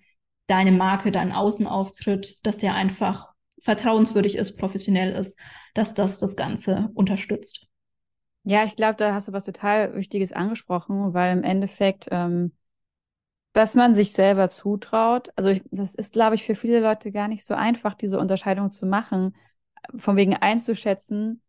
deine 0.47 0.73
Marke, 0.73 1.13
deinen 1.13 1.33
Außenauftritt, 1.33 2.45
dass 2.45 2.59
der 2.59 2.75
einfach 2.75 3.33
vertrauenswürdig 3.61 4.37
ist, 4.37 4.59
professionell 4.59 5.13
ist, 5.15 5.39
dass 5.75 5.95
das 5.95 6.19
das 6.19 6.37
Ganze 6.37 6.91
unterstützt. 6.95 7.67
Ja, 8.45 8.65
ich 8.65 8.75
glaube, 8.75 8.97
da 8.97 9.15
hast 9.15 9.29
du 9.29 9.33
was 9.33 9.45
total 9.45 9.95
Wichtiges 9.95 10.33
angesprochen, 10.33 11.15
weil 11.15 11.33
im 11.37 11.45
Endeffekt 11.45 12.09
ähm, 12.11 12.53
dass 13.53 13.75
man 13.75 13.95
sich 13.95 14.13
selber 14.13 14.49
zutraut. 14.49 15.31
Also 15.37 15.51
ich, 15.51 15.63
das 15.71 15.95
ist, 15.95 16.13
glaube 16.13 16.35
ich, 16.37 16.45
für 16.45 16.55
viele 16.55 16.81
Leute 16.81 17.13
gar 17.13 17.29
nicht 17.29 17.45
so 17.45 17.55
einfach, 17.55 17.95
diese 17.95 18.19
Unterscheidung 18.19 18.71
zu 18.71 18.87
machen, 18.87 19.35
von 19.97 20.17
wegen 20.17 20.35
einzuschätzen, 20.37 21.43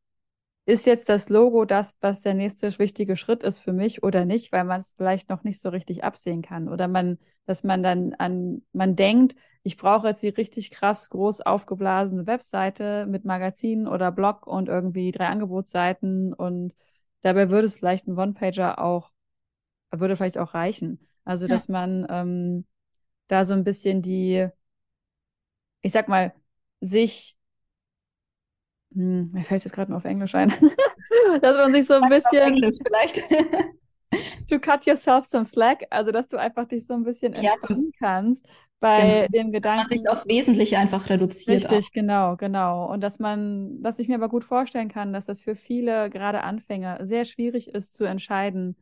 ist 0.65 0.85
jetzt 0.85 1.09
das 1.09 1.27
Logo 1.29 1.65
das, 1.65 1.97
was 2.01 2.21
der 2.21 2.33
nächste 2.33 2.77
wichtige 2.79 3.17
Schritt 3.17 3.43
ist 3.43 3.59
für 3.59 3.73
mich 3.73 4.01
oder 4.03 4.25
nicht, 4.25 4.51
weil 4.53 4.63
man 4.63 4.79
es 4.81 4.93
vielleicht 4.97 5.29
noch 5.29 5.43
nicht 5.43 5.59
so 5.59 5.69
richtig 5.69 6.03
absehen 6.03 6.41
kann. 6.41 6.69
Oder 6.69 6.87
man, 6.87 7.17
dass 7.45 7.63
man 7.63 7.83
dann 7.83 8.13
an, 8.15 8.63
man 8.71 8.95
denkt, 8.95 9.35
ich 9.63 9.77
brauche 9.77 10.07
jetzt 10.07 10.23
die 10.23 10.29
richtig 10.29 10.71
krass 10.71 11.09
groß 11.09 11.41
aufgeblasene 11.41 12.27
Webseite 12.27 13.05
mit 13.07 13.25
Magazinen 13.25 13.87
oder 13.87 14.11
Blog 14.11 14.47
und 14.47 14.69
irgendwie 14.69 15.11
drei 15.11 15.27
Angebotsseiten 15.27 16.33
und 16.33 16.73
dabei 17.21 17.49
würde 17.49 17.67
es 17.67 17.77
vielleicht 17.77 18.07
ein 18.07 18.17
One-Pager 18.17 18.79
auch, 18.79 19.11
würde 19.91 20.15
vielleicht 20.17 20.37
auch 20.37 20.53
reichen. 20.53 21.07
Also, 21.25 21.47
dass 21.47 21.67
man 21.67 22.05
ähm, 22.09 22.65
da 23.27 23.45
so 23.45 23.53
ein 23.53 23.63
bisschen 23.63 24.01
die, 24.01 24.47
ich 25.81 25.91
sag 25.91 26.07
mal, 26.07 26.33
sich, 26.81 27.37
hm, 28.93 29.31
mir 29.31 29.43
fällt 29.43 29.59
es 29.59 29.63
jetzt 29.65 29.73
gerade 29.73 29.91
nur 29.91 29.97
auf 29.97 30.05
Englisch 30.05 30.35
ein, 30.35 30.49
dass 31.41 31.57
man 31.57 31.73
sich 31.73 31.85
so 31.85 31.93
ein 31.93 32.09
bisschen. 32.09 32.41
Auf 32.41 32.47
Englisch 32.47 32.77
vielleicht. 32.85 33.23
to 34.49 34.59
cut 34.59 34.85
yourself 34.85 35.25
some 35.25 35.45
slack, 35.45 35.85
also 35.89 36.11
dass 36.11 36.27
du 36.27 36.37
einfach 36.37 36.67
dich 36.67 36.85
so 36.85 36.93
ein 36.93 37.03
bisschen 37.03 37.33
entspannen 37.33 37.91
ja, 37.93 38.07
kannst 38.07 38.45
bei 38.79 39.27
genau. 39.27 39.43
dem 39.43 39.51
Gedanken. 39.51 39.79
Dass 39.81 39.89
man 39.89 39.99
sich 39.99 40.09
aufs 40.09 40.27
Wesentliche 40.27 40.77
einfach 40.77 41.09
reduziert. 41.09 41.63
Richtig, 41.63 41.87
auch. 41.87 41.91
genau, 41.93 42.35
genau. 42.35 42.91
Und 42.91 43.01
dass 43.01 43.17
man, 43.17 43.81
dass 43.81 43.99
ich 43.99 44.07
mir 44.07 44.15
aber 44.15 44.29
gut 44.29 44.43
vorstellen 44.43 44.89
kann, 44.89 45.13
dass 45.13 45.25
das 45.25 45.41
für 45.41 45.55
viele, 45.55 46.09
gerade 46.09 46.43
Anfänger, 46.43 47.05
sehr 47.05 47.25
schwierig 47.25 47.69
ist 47.69 47.95
zu 47.95 48.03
entscheiden, 48.03 48.75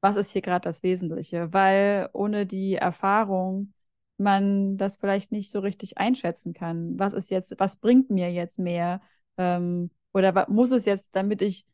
was 0.00 0.16
ist 0.16 0.30
hier 0.30 0.42
gerade 0.42 0.62
das 0.68 0.82
Wesentliche, 0.82 1.52
weil 1.52 2.08
ohne 2.12 2.46
die 2.46 2.74
Erfahrung 2.76 3.72
man 4.18 4.76
das 4.76 4.96
vielleicht 4.96 5.32
nicht 5.32 5.50
so 5.50 5.60
richtig 5.60 5.98
einschätzen 5.98 6.52
kann. 6.52 6.98
Was 6.98 7.14
ist 7.14 7.30
jetzt, 7.30 7.54
was 7.58 7.76
bringt 7.76 8.10
mir 8.10 8.32
jetzt 8.32 8.58
mehr? 8.58 9.00
Ähm, 9.36 9.90
oder 10.12 10.46
muss 10.48 10.72
es 10.72 10.84
jetzt, 10.84 11.14
damit 11.14 11.42
ich, 11.42 11.66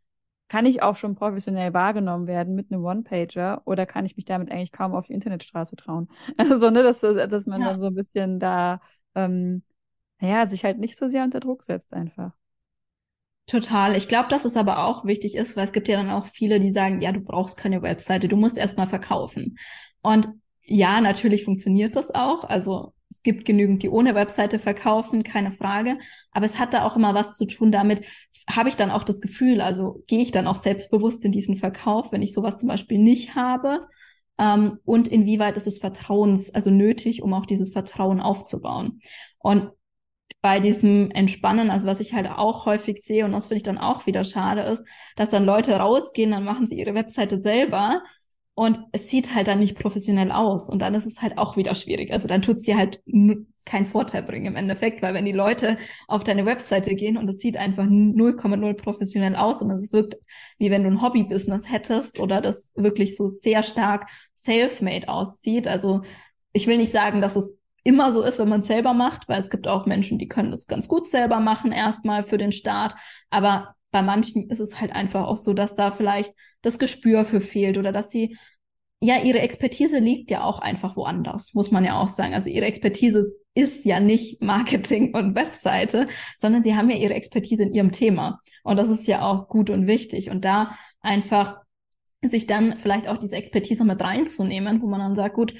kann 0.48 0.66
ich 0.66 0.82
auch 0.82 0.96
schon 0.96 1.14
professionell 1.14 1.72
wahrgenommen 1.72 2.26
werden 2.26 2.54
mit 2.54 2.70
einem 2.70 2.84
One-Pager 2.84 3.62
oder 3.64 3.86
kann 3.86 4.04
ich 4.04 4.16
mich 4.16 4.26
damit 4.26 4.50
eigentlich 4.50 4.72
kaum 4.72 4.94
auf 4.94 5.06
die 5.06 5.14
Internetstraße 5.14 5.76
trauen? 5.76 6.08
Also, 6.36 6.70
ne, 6.70 6.82
dass, 6.82 7.00
dass 7.00 7.46
man 7.46 7.62
ja. 7.62 7.70
dann 7.70 7.80
so 7.80 7.86
ein 7.86 7.94
bisschen 7.94 8.38
da, 8.40 8.80
ähm, 9.14 9.62
naja, 10.20 10.46
sich 10.46 10.64
halt 10.64 10.78
nicht 10.78 10.96
so 10.96 11.08
sehr 11.08 11.24
unter 11.24 11.40
Druck 11.40 11.64
setzt 11.64 11.94
einfach. 11.94 12.32
Total. 13.46 13.94
Ich 13.94 14.08
glaube, 14.08 14.30
dass 14.30 14.46
es 14.46 14.56
aber 14.56 14.86
auch 14.86 15.04
wichtig 15.04 15.34
ist, 15.34 15.56
weil 15.56 15.64
es 15.64 15.72
gibt 15.72 15.88
ja 15.88 15.96
dann 15.96 16.10
auch 16.10 16.26
viele, 16.26 16.60
die 16.60 16.70
sagen, 16.70 17.00
ja, 17.02 17.12
du 17.12 17.20
brauchst 17.20 17.58
keine 17.58 17.82
Webseite, 17.82 18.26
du 18.26 18.36
musst 18.36 18.56
erstmal 18.56 18.86
verkaufen. 18.86 19.58
Und 20.02 20.30
ja, 20.62 21.00
natürlich 21.02 21.44
funktioniert 21.44 21.94
das 21.94 22.10
auch. 22.10 22.44
Also 22.44 22.94
es 23.10 23.22
gibt 23.22 23.44
genügend, 23.44 23.82
die 23.82 23.90
ohne 23.90 24.14
Webseite 24.14 24.58
verkaufen, 24.58 25.22
keine 25.24 25.52
Frage. 25.52 25.98
Aber 26.32 26.46
es 26.46 26.58
hat 26.58 26.72
da 26.72 26.86
auch 26.86 26.96
immer 26.96 27.14
was 27.14 27.36
zu 27.36 27.46
tun 27.46 27.70
damit, 27.70 28.06
habe 28.48 28.70
ich 28.70 28.76
dann 28.76 28.90
auch 28.90 29.04
das 29.04 29.20
Gefühl, 29.20 29.60
also 29.60 30.02
gehe 30.06 30.22
ich 30.22 30.32
dann 30.32 30.46
auch 30.46 30.56
selbstbewusst 30.56 31.22
in 31.24 31.32
diesen 31.32 31.56
Verkauf, 31.56 32.12
wenn 32.12 32.22
ich 32.22 32.32
sowas 32.32 32.58
zum 32.58 32.68
Beispiel 32.68 32.98
nicht 32.98 33.34
habe. 33.34 33.86
Ähm, 34.38 34.78
und 34.84 35.08
inwieweit 35.08 35.58
ist 35.58 35.66
es 35.66 35.78
Vertrauens, 35.78 36.52
also 36.54 36.70
nötig, 36.70 37.22
um 37.22 37.34
auch 37.34 37.46
dieses 37.46 37.72
Vertrauen 37.72 38.20
aufzubauen. 38.20 39.00
Und 39.38 39.70
bei 40.44 40.60
diesem 40.60 41.10
Entspannen, 41.10 41.70
also 41.70 41.86
was 41.86 42.00
ich 42.00 42.12
halt 42.12 42.28
auch 42.28 42.66
häufig 42.66 43.02
sehe 43.02 43.24
und 43.24 43.32
das 43.32 43.46
finde 43.46 43.56
ich 43.56 43.62
dann 43.62 43.78
auch 43.78 44.04
wieder 44.04 44.24
schade 44.24 44.60
ist, 44.60 44.84
dass 45.16 45.30
dann 45.30 45.46
Leute 45.46 45.74
rausgehen, 45.76 46.32
dann 46.32 46.44
machen 46.44 46.66
sie 46.66 46.78
ihre 46.78 46.94
Webseite 46.94 47.40
selber 47.40 48.02
und 48.52 48.78
es 48.92 49.08
sieht 49.08 49.34
halt 49.34 49.48
dann 49.48 49.60
nicht 49.60 49.74
professionell 49.78 50.30
aus 50.30 50.68
und 50.68 50.80
dann 50.80 50.94
ist 50.94 51.06
es 51.06 51.22
halt 51.22 51.38
auch 51.38 51.56
wieder 51.56 51.74
schwierig. 51.74 52.12
Also 52.12 52.28
dann 52.28 52.42
tut 52.42 52.56
es 52.56 52.62
dir 52.64 52.76
halt 52.76 53.02
keinen 53.64 53.86
Vorteil 53.86 54.22
bringen 54.22 54.44
im 54.44 54.56
Endeffekt, 54.56 55.00
weil 55.00 55.14
wenn 55.14 55.24
die 55.24 55.32
Leute 55.32 55.78
auf 56.08 56.24
deine 56.24 56.44
Webseite 56.44 56.94
gehen 56.94 57.16
und 57.16 57.26
es 57.30 57.38
sieht 57.38 57.56
einfach 57.56 57.84
0,0 57.84 58.74
professionell 58.74 59.36
aus 59.36 59.62
und 59.62 59.70
es 59.70 59.94
wirkt 59.94 60.18
wie 60.58 60.70
wenn 60.70 60.82
du 60.82 60.90
ein 60.90 61.00
Hobby-Business 61.00 61.72
hättest 61.72 62.20
oder 62.20 62.42
das 62.42 62.70
wirklich 62.74 63.16
so 63.16 63.28
sehr 63.28 63.62
stark 63.62 64.10
self-made 64.36 65.08
aussieht. 65.08 65.68
Also 65.68 66.02
ich 66.52 66.66
will 66.66 66.76
nicht 66.76 66.92
sagen, 66.92 67.22
dass 67.22 67.34
es 67.34 67.58
immer 67.84 68.12
so 68.12 68.22
ist, 68.22 68.38
wenn 68.38 68.48
man 68.48 68.60
es 68.60 68.66
selber 68.66 68.94
macht, 68.94 69.28
weil 69.28 69.40
es 69.40 69.50
gibt 69.50 69.68
auch 69.68 69.86
Menschen, 69.86 70.18
die 70.18 70.28
können 70.28 70.50
das 70.50 70.66
ganz 70.66 70.88
gut 70.88 71.06
selber 71.06 71.38
machen, 71.38 71.70
erstmal 71.70 72.24
für 72.24 72.38
den 72.38 72.50
Start. 72.50 72.94
Aber 73.30 73.74
bei 73.90 74.02
manchen 74.02 74.50
ist 74.50 74.58
es 74.58 74.80
halt 74.80 74.92
einfach 74.92 75.26
auch 75.26 75.36
so, 75.36 75.52
dass 75.52 75.74
da 75.74 75.90
vielleicht 75.90 76.32
das 76.62 76.78
Gespür 76.78 77.24
für 77.24 77.40
fehlt 77.40 77.78
oder 77.78 77.92
dass 77.92 78.10
sie, 78.10 78.36
ja, 79.00 79.18
ihre 79.22 79.40
Expertise 79.40 79.98
liegt 79.98 80.30
ja 80.30 80.42
auch 80.44 80.60
einfach 80.60 80.96
woanders, 80.96 81.52
muss 81.52 81.70
man 81.70 81.84
ja 81.84 82.00
auch 82.00 82.08
sagen. 82.08 82.32
Also 82.32 82.48
ihre 82.48 82.64
Expertise 82.64 83.24
ist 83.54 83.84
ja 83.84 84.00
nicht 84.00 84.42
Marketing 84.42 85.14
und 85.14 85.36
Webseite, 85.36 86.06
sondern 86.38 86.62
die 86.62 86.74
haben 86.74 86.88
ja 86.88 86.96
ihre 86.96 87.14
Expertise 87.14 87.64
in 87.64 87.74
ihrem 87.74 87.92
Thema. 87.92 88.40
Und 88.62 88.78
das 88.78 88.88
ist 88.88 89.06
ja 89.06 89.22
auch 89.22 89.46
gut 89.48 89.68
und 89.68 89.86
wichtig. 89.86 90.30
Und 90.30 90.44
da 90.46 90.74
einfach 91.00 91.58
sich 92.22 92.46
dann 92.46 92.78
vielleicht 92.78 93.08
auch 93.08 93.18
diese 93.18 93.36
Expertise 93.36 93.84
mit 93.84 94.02
reinzunehmen, 94.02 94.80
wo 94.80 94.86
man 94.86 95.00
dann 95.00 95.16
sagt, 95.16 95.34
gut, 95.34 95.54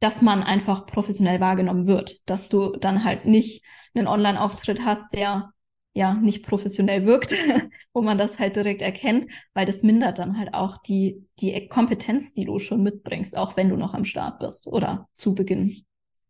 dass 0.00 0.22
man 0.22 0.42
einfach 0.42 0.86
professionell 0.86 1.40
wahrgenommen 1.40 1.86
wird, 1.86 2.20
dass 2.28 2.48
du 2.48 2.76
dann 2.76 3.04
halt 3.04 3.24
nicht 3.24 3.64
einen 3.94 4.06
Online-Auftritt 4.06 4.84
hast, 4.84 5.12
der 5.14 5.50
ja 5.94 6.14
nicht 6.14 6.44
professionell 6.44 7.06
wirkt, 7.06 7.34
wo 7.94 8.02
man 8.02 8.18
das 8.18 8.38
halt 8.38 8.56
direkt 8.56 8.82
erkennt, 8.82 9.26
weil 9.54 9.64
das 9.64 9.82
mindert 9.82 10.18
dann 10.18 10.38
halt 10.38 10.52
auch 10.52 10.78
die, 10.78 11.24
die 11.38 11.68
Kompetenz, 11.68 12.34
die 12.34 12.44
du 12.44 12.58
schon 12.58 12.82
mitbringst, 12.82 13.36
auch 13.36 13.56
wenn 13.56 13.68
du 13.68 13.76
noch 13.76 13.94
am 13.94 14.04
Start 14.04 14.40
bist 14.40 14.66
oder 14.66 15.08
zu 15.14 15.34
Beginn 15.34 15.84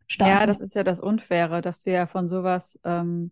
startest. 0.06 0.40
Ja, 0.40 0.46
das 0.46 0.60
ist 0.60 0.74
ja 0.74 0.84
das 0.84 1.00
Unfaire, 1.00 1.62
dass 1.62 1.80
du 1.80 1.90
ja 1.90 2.06
von 2.06 2.28
sowas 2.28 2.78
ähm, 2.84 3.30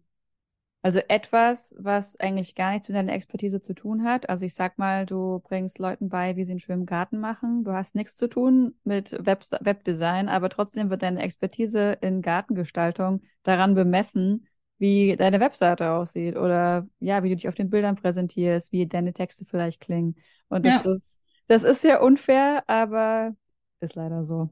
also 0.82 0.98
etwas, 1.06 1.74
was 1.78 2.18
eigentlich 2.18 2.56
gar 2.56 2.72
nichts 2.72 2.88
mit 2.88 2.96
deiner 2.96 3.12
Expertise 3.12 3.60
zu 3.60 3.72
tun 3.72 4.02
hat. 4.02 4.28
Also 4.28 4.44
ich 4.44 4.54
sag 4.54 4.78
mal, 4.78 5.06
du 5.06 5.40
bringst 5.48 5.78
Leuten 5.78 6.08
bei, 6.08 6.34
wie 6.36 6.44
sie 6.44 6.50
einen 6.50 6.60
schönen 6.60 6.86
Garten 6.86 7.20
machen. 7.20 7.62
Du 7.62 7.72
hast 7.72 7.94
nichts 7.94 8.16
zu 8.16 8.28
tun 8.28 8.74
mit 8.82 9.12
Web 9.24 9.44
Webdesign, 9.60 10.28
aber 10.28 10.48
trotzdem 10.48 10.90
wird 10.90 11.02
deine 11.02 11.22
Expertise 11.22 11.98
in 12.00 12.20
Gartengestaltung 12.20 13.22
daran 13.44 13.74
bemessen, 13.74 14.48
wie 14.78 15.16
deine 15.16 15.38
Webseite 15.38 15.92
aussieht 15.92 16.36
oder 16.36 16.88
ja, 16.98 17.22
wie 17.22 17.28
du 17.28 17.36
dich 17.36 17.46
auf 17.46 17.54
den 17.54 17.70
Bildern 17.70 17.94
präsentierst, 17.94 18.72
wie 18.72 18.88
deine 18.88 19.12
Texte 19.12 19.44
vielleicht 19.44 19.80
klingen. 19.80 20.16
Und 20.48 20.66
das 20.66 20.82
ja. 20.82 20.90
ist, 20.90 21.20
das 21.46 21.62
ist 21.62 21.84
ja 21.84 22.00
unfair, 22.00 22.64
aber 22.66 23.36
ist 23.78 23.94
leider 23.94 24.24
so. 24.24 24.50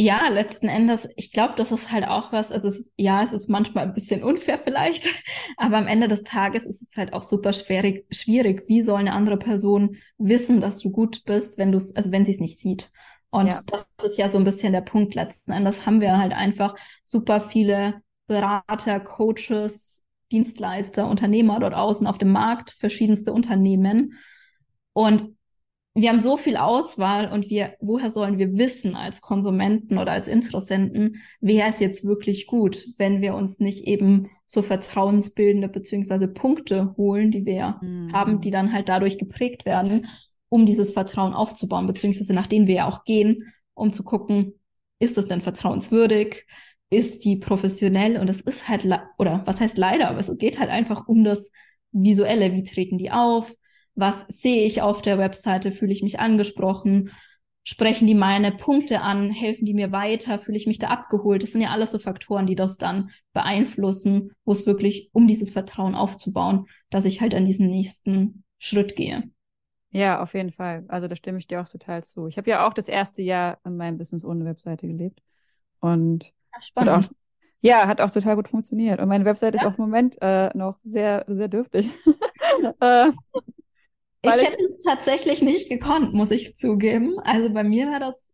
Ja, 0.00 0.28
letzten 0.28 0.68
Endes, 0.68 1.10
ich 1.16 1.30
glaube, 1.30 1.54
das 1.58 1.72
ist 1.72 1.92
halt 1.92 2.08
auch 2.08 2.32
was, 2.32 2.50
also 2.50 2.68
es 2.68 2.78
ist, 2.78 2.92
ja, 2.96 3.22
es 3.22 3.32
ist 3.32 3.50
manchmal 3.50 3.84
ein 3.84 3.92
bisschen 3.92 4.22
unfair 4.22 4.56
vielleicht, 4.56 5.06
aber 5.58 5.76
am 5.76 5.86
Ende 5.86 6.08
des 6.08 6.22
Tages 6.22 6.64
ist 6.64 6.80
es 6.80 6.96
halt 6.96 7.12
auch 7.12 7.22
super 7.22 7.52
schwierig, 7.52 8.06
schwierig. 8.10 8.64
Wie 8.66 8.80
soll 8.80 9.00
eine 9.00 9.12
andere 9.12 9.36
Person 9.36 9.96
wissen, 10.16 10.62
dass 10.62 10.78
du 10.78 10.90
gut 10.90 11.24
bist, 11.26 11.58
wenn 11.58 11.70
du 11.70 11.76
es, 11.76 11.94
also 11.94 12.12
wenn 12.12 12.24
sie 12.24 12.32
es 12.32 12.40
nicht 12.40 12.58
sieht? 12.58 12.90
Und 13.28 13.52
ja. 13.52 13.60
das 13.66 14.10
ist 14.10 14.16
ja 14.16 14.30
so 14.30 14.38
ein 14.38 14.44
bisschen 14.44 14.72
der 14.72 14.80
Punkt 14.80 15.14
letzten 15.14 15.52
Endes 15.52 15.84
haben 15.84 16.00
wir 16.00 16.16
halt 16.16 16.32
einfach 16.32 16.74
super 17.04 17.38
viele 17.38 18.00
Berater, 18.26 19.00
Coaches, 19.00 20.02
Dienstleister, 20.32 21.06
Unternehmer 21.06 21.60
dort 21.60 21.74
außen 21.74 22.06
auf 22.06 22.16
dem 22.16 22.32
Markt, 22.32 22.70
verschiedenste 22.70 23.34
Unternehmen. 23.34 24.14
Und 24.94 25.36
wir 25.94 26.08
haben 26.08 26.20
so 26.20 26.36
viel 26.36 26.56
Auswahl 26.56 27.32
und 27.32 27.50
wir, 27.50 27.74
woher 27.80 28.10
sollen 28.10 28.38
wir 28.38 28.56
wissen 28.56 28.94
als 28.94 29.20
Konsumenten 29.20 29.98
oder 29.98 30.12
als 30.12 30.28
Interessenten, 30.28 31.16
wer 31.40 31.68
ist 31.68 31.80
jetzt 31.80 32.04
wirklich 32.04 32.46
gut, 32.46 32.86
wenn 32.96 33.20
wir 33.20 33.34
uns 33.34 33.58
nicht 33.58 33.86
eben 33.86 34.28
so 34.46 34.62
vertrauensbildende 34.62 35.68
beziehungsweise 35.68 36.28
Punkte 36.28 36.94
holen, 36.96 37.32
die 37.32 37.44
wir 37.44 37.80
mhm. 37.82 38.12
haben, 38.12 38.40
die 38.40 38.52
dann 38.52 38.72
halt 38.72 38.88
dadurch 38.88 39.18
geprägt 39.18 39.64
werden, 39.64 40.06
um 40.48 40.64
dieses 40.64 40.92
Vertrauen 40.92 41.34
aufzubauen, 41.34 41.88
beziehungsweise 41.88 42.34
nach 42.34 42.46
denen 42.46 42.68
wir 42.68 42.74
ja 42.76 42.88
auch 42.88 43.04
gehen, 43.04 43.52
um 43.74 43.92
zu 43.92 44.04
gucken, 44.04 44.54
ist 45.00 45.16
das 45.16 45.26
denn 45.26 45.40
vertrauenswürdig? 45.40 46.46
Ist 46.90 47.24
die 47.24 47.36
professionell? 47.36 48.18
Und 48.18 48.28
es 48.30 48.40
ist 48.40 48.68
halt, 48.68 48.86
oder 49.18 49.42
was 49.46 49.60
heißt 49.60 49.78
leider, 49.78 50.08
aber 50.08 50.18
es 50.18 50.36
geht 50.38 50.60
halt 50.60 50.70
einfach 50.70 51.08
um 51.08 51.24
das 51.24 51.50
Visuelle. 51.92 52.52
Wie 52.52 52.64
treten 52.64 52.98
die 52.98 53.10
auf? 53.10 53.54
Was 53.94 54.24
sehe 54.28 54.66
ich 54.66 54.82
auf 54.82 55.02
der 55.02 55.18
Webseite, 55.18 55.72
fühle 55.72 55.92
ich 55.92 56.02
mich 56.02 56.20
angesprochen, 56.20 57.10
sprechen 57.62 58.06
die 58.06 58.14
meine 58.14 58.52
Punkte 58.52 59.00
an, 59.02 59.30
helfen 59.30 59.66
die 59.66 59.74
mir 59.74 59.92
weiter, 59.92 60.38
fühle 60.38 60.56
ich 60.56 60.66
mich 60.66 60.78
da 60.78 60.88
abgeholt. 60.88 61.42
Das 61.42 61.52
sind 61.52 61.60
ja 61.60 61.70
alles 61.70 61.90
so 61.90 61.98
Faktoren, 61.98 62.46
die 62.46 62.54
das 62.54 62.78
dann 62.78 63.10
beeinflussen, 63.32 64.32
wo 64.44 64.52
es 64.52 64.66
wirklich 64.66 65.10
um 65.12 65.26
dieses 65.26 65.52
Vertrauen 65.52 65.94
aufzubauen, 65.94 66.66
dass 66.88 67.04
ich 67.04 67.20
halt 67.20 67.34
an 67.34 67.44
diesen 67.44 67.68
nächsten 67.68 68.44
Schritt 68.58 68.96
gehe. 68.96 69.24
Ja, 69.90 70.22
auf 70.22 70.34
jeden 70.34 70.52
Fall. 70.52 70.84
Also 70.88 71.08
da 71.08 71.16
stimme 71.16 71.38
ich 71.38 71.48
dir 71.48 71.60
auch 71.60 71.68
total 71.68 72.04
zu. 72.04 72.28
Ich 72.28 72.38
habe 72.38 72.48
ja 72.48 72.66
auch 72.66 72.72
das 72.72 72.88
erste 72.88 73.22
Jahr 73.22 73.58
in 73.64 73.76
meinem 73.76 73.98
Business 73.98 74.24
ohne 74.24 74.44
Webseite 74.44 74.86
gelebt. 74.86 75.20
Und 75.80 76.32
ja, 76.52 76.82
hat 76.82 76.88
auch, 76.88 77.10
ja, 77.60 77.86
hat 77.88 78.00
auch 78.00 78.10
total 78.10 78.36
gut 78.36 78.48
funktioniert. 78.48 79.00
Und 79.00 79.08
meine 79.08 79.24
Webseite 79.24 79.56
ja. 79.56 79.64
ist 79.64 79.68
auch 79.68 79.78
im 79.78 79.84
Moment 79.84 80.16
äh, 80.20 80.56
noch 80.56 80.78
sehr, 80.84 81.24
sehr 81.26 81.48
dürftig. 81.48 81.90
äh, 82.80 83.10
ich 84.22 84.32
hätte 84.32 84.62
es 84.62 84.78
tatsächlich 84.78 85.42
nicht 85.42 85.68
gekonnt, 85.68 86.12
muss 86.12 86.30
ich 86.30 86.54
zugeben. 86.54 87.18
Also 87.20 87.50
bei 87.50 87.64
mir 87.64 87.90
war 87.90 88.00
das 88.00 88.32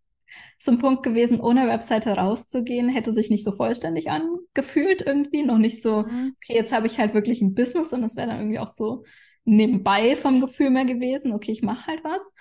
zum 0.58 0.78
Punkt 0.78 1.02
gewesen, 1.02 1.40
ohne 1.40 1.68
Webseite 1.68 2.10
rauszugehen, 2.10 2.88
hätte 2.88 3.12
sich 3.12 3.30
nicht 3.30 3.44
so 3.44 3.52
vollständig 3.52 4.10
angefühlt 4.10 5.02
irgendwie, 5.02 5.42
noch 5.42 5.58
nicht 5.58 5.82
so, 5.82 6.02
mhm. 6.02 6.34
okay, 6.36 6.54
jetzt 6.54 6.72
habe 6.72 6.86
ich 6.86 6.98
halt 6.98 7.14
wirklich 7.14 7.40
ein 7.40 7.54
Business 7.54 7.92
und 7.92 8.02
das 8.02 8.16
wäre 8.16 8.28
dann 8.28 8.38
irgendwie 8.40 8.58
auch 8.58 8.68
so 8.68 9.04
nebenbei 9.44 10.16
vom 10.16 10.40
Gefühl 10.40 10.70
mehr 10.70 10.84
gewesen, 10.84 11.32
okay, 11.32 11.52
ich 11.52 11.62
mache 11.62 11.86
halt 11.86 12.02
was. 12.02 12.32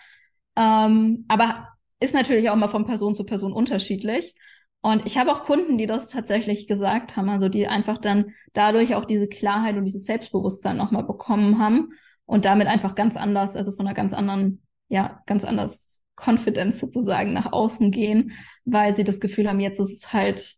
Ähm, 0.55 1.25
aber 1.27 1.67
ist 1.99 2.13
natürlich 2.13 2.49
auch 2.49 2.55
mal 2.55 2.67
von 2.67 2.85
Person 2.85 3.15
zu 3.15 3.25
Person 3.25 3.53
unterschiedlich. 3.53 4.35
Und 4.81 5.05
ich 5.05 5.17
habe 5.17 5.31
auch 5.31 5.43
Kunden, 5.43 5.77
die 5.77 5.87
das 5.87 6.09
tatsächlich 6.09 6.67
gesagt 6.67 7.15
haben, 7.17 7.29
also 7.29 7.49
die 7.49 7.67
einfach 7.67 7.97
dann 7.97 8.31
dadurch 8.53 8.95
auch 8.95 9.05
diese 9.05 9.27
Klarheit 9.27 9.75
und 9.77 9.85
dieses 9.85 10.05
Selbstbewusstsein 10.05 10.77
nochmal 10.77 11.03
bekommen 11.03 11.59
haben 11.59 11.89
und 12.25 12.45
damit 12.45 12.67
einfach 12.67 12.95
ganz 12.95 13.17
anders, 13.17 13.55
also 13.55 13.71
von 13.71 13.85
einer 13.85 13.95
ganz 13.95 14.13
anderen, 14.13 14.61
ja, 14.87 15.21
ganz 15.25 15.43
anders 15.43 16.03
Confidence 16.15 16.79
sozusagen 16.79 17.33
nach 17.33 17.51
außen 17.51 17.91
gehen, 17.91 18.31
weil 18.63 18.95
sie 18.95 19.03
das 19.03 19.19
Gefühl 19.19 19.47
haben, 19.49 19.59
jetzt 19.59 19.79
ist 19.79 19.91
es 19.91 20.13
halt 20.13 20.55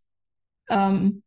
ähm, 0.70 1.24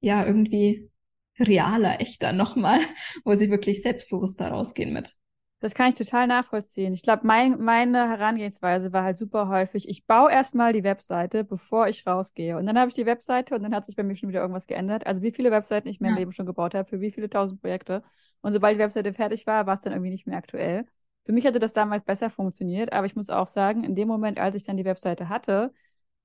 ja 0.00 0.24
irgendwie 0.24 0.90
realer, 1.38 2.00
echter 2.00 2.32
nochmal, 2.32 2.80
wo 3.24 3.34
sie 3.34 3.50
wirklich 3.50 3.82
selbstbewusster 3.82 4.48
rausgehen 4.48 4.92
mit. 4.92 5.16
Das 5.60 5.74
kann 5.74 5.90
ich 5.90 5.94
total 5.94 6.26
nachvollziehen. 6.26 6.94
Ich 6.94 7.02
glaube, 7.02 7.26
mein, 7.26 7.60
meine 7.60 8.08
Herangehensweise 8.08 8.94
war 8.94 9.04
halt 9.04 9.18
super 9.18 9.48
häufig. 9.48 9.90
Ich 9.90 10.06
baue 10.06 10.32
erstmal 10.32 10.72
die 10.72 10.84
Webseite, 10.84 11.44
bevor 11.44 11.86
ich 11.86 12.06
rausgehe. 12.06 12.56
Und 12.56 12.64
dann 12.64 12.78
habe 12.78 12.88
ich 12.88 12.94
die 12.94 13.04
Webseite 13.04 13.54
und 13.54 13.62
dann 13.62 13.74
hat 13.74 13.84
sich 13.84 13.94
bei 13.94 14.02
mir 14.02 14.16
schon 14.16 14.30
wieder 14.30 14.40
irgendwas 14.40 14.66
geändert. 14.66 15.06
Also 15.06 15.20
wie 15.20 15.32
viele 15.32 15.50
Webseiten 15.50 15.88
ich 15.88 16.00
meinem 16.00 16.14
ja. 16.14 16.20
Leben 16.20 16.32
schon 16.32 16.46
gebaut 16.46 16.74
habe, 16.74 16.88
für 16.88 17.02
wie 17.02 17.10
viele 17.10 17.28
tausend 17.28 17.60
Projekte. 17.60 18.02
Und 18.42 18.52
sobald 18.52 18.76
die 18.76 18.80
Webseite 18.80 19.12
fertig 19.12 19.46
war, 19.46 19.66
war 19.66 19.74
es 19.74 19.80
dann 19.80 19.92
irgendwie 19.92 20.10
nicht 20.10 20.26
mehr 20.26 20.38
aktuell. 20.38 20.86
Für 21.24 21.32
mich 21.32 21.46
hatte 21.46 21.58
das 21.58 21.72
damals 21.74 22.04
besser 22.04 22.30
funktioniert, 22.30 22.92
aber 22.92 23.06
ich 23.06 23.14
muss 23.16 23.30
auch 23.30 23.46
sagen, 23.46 23.84
in 23.84 23.94
dem 23.94 24.08
Moment, 24.08 24.38
als 24.40 24.54
ich 24.56 24.64
dann 24.64 24.76
die 24.76 24.84
Webseite 24.84 25.28
hatte, 25.28 25.72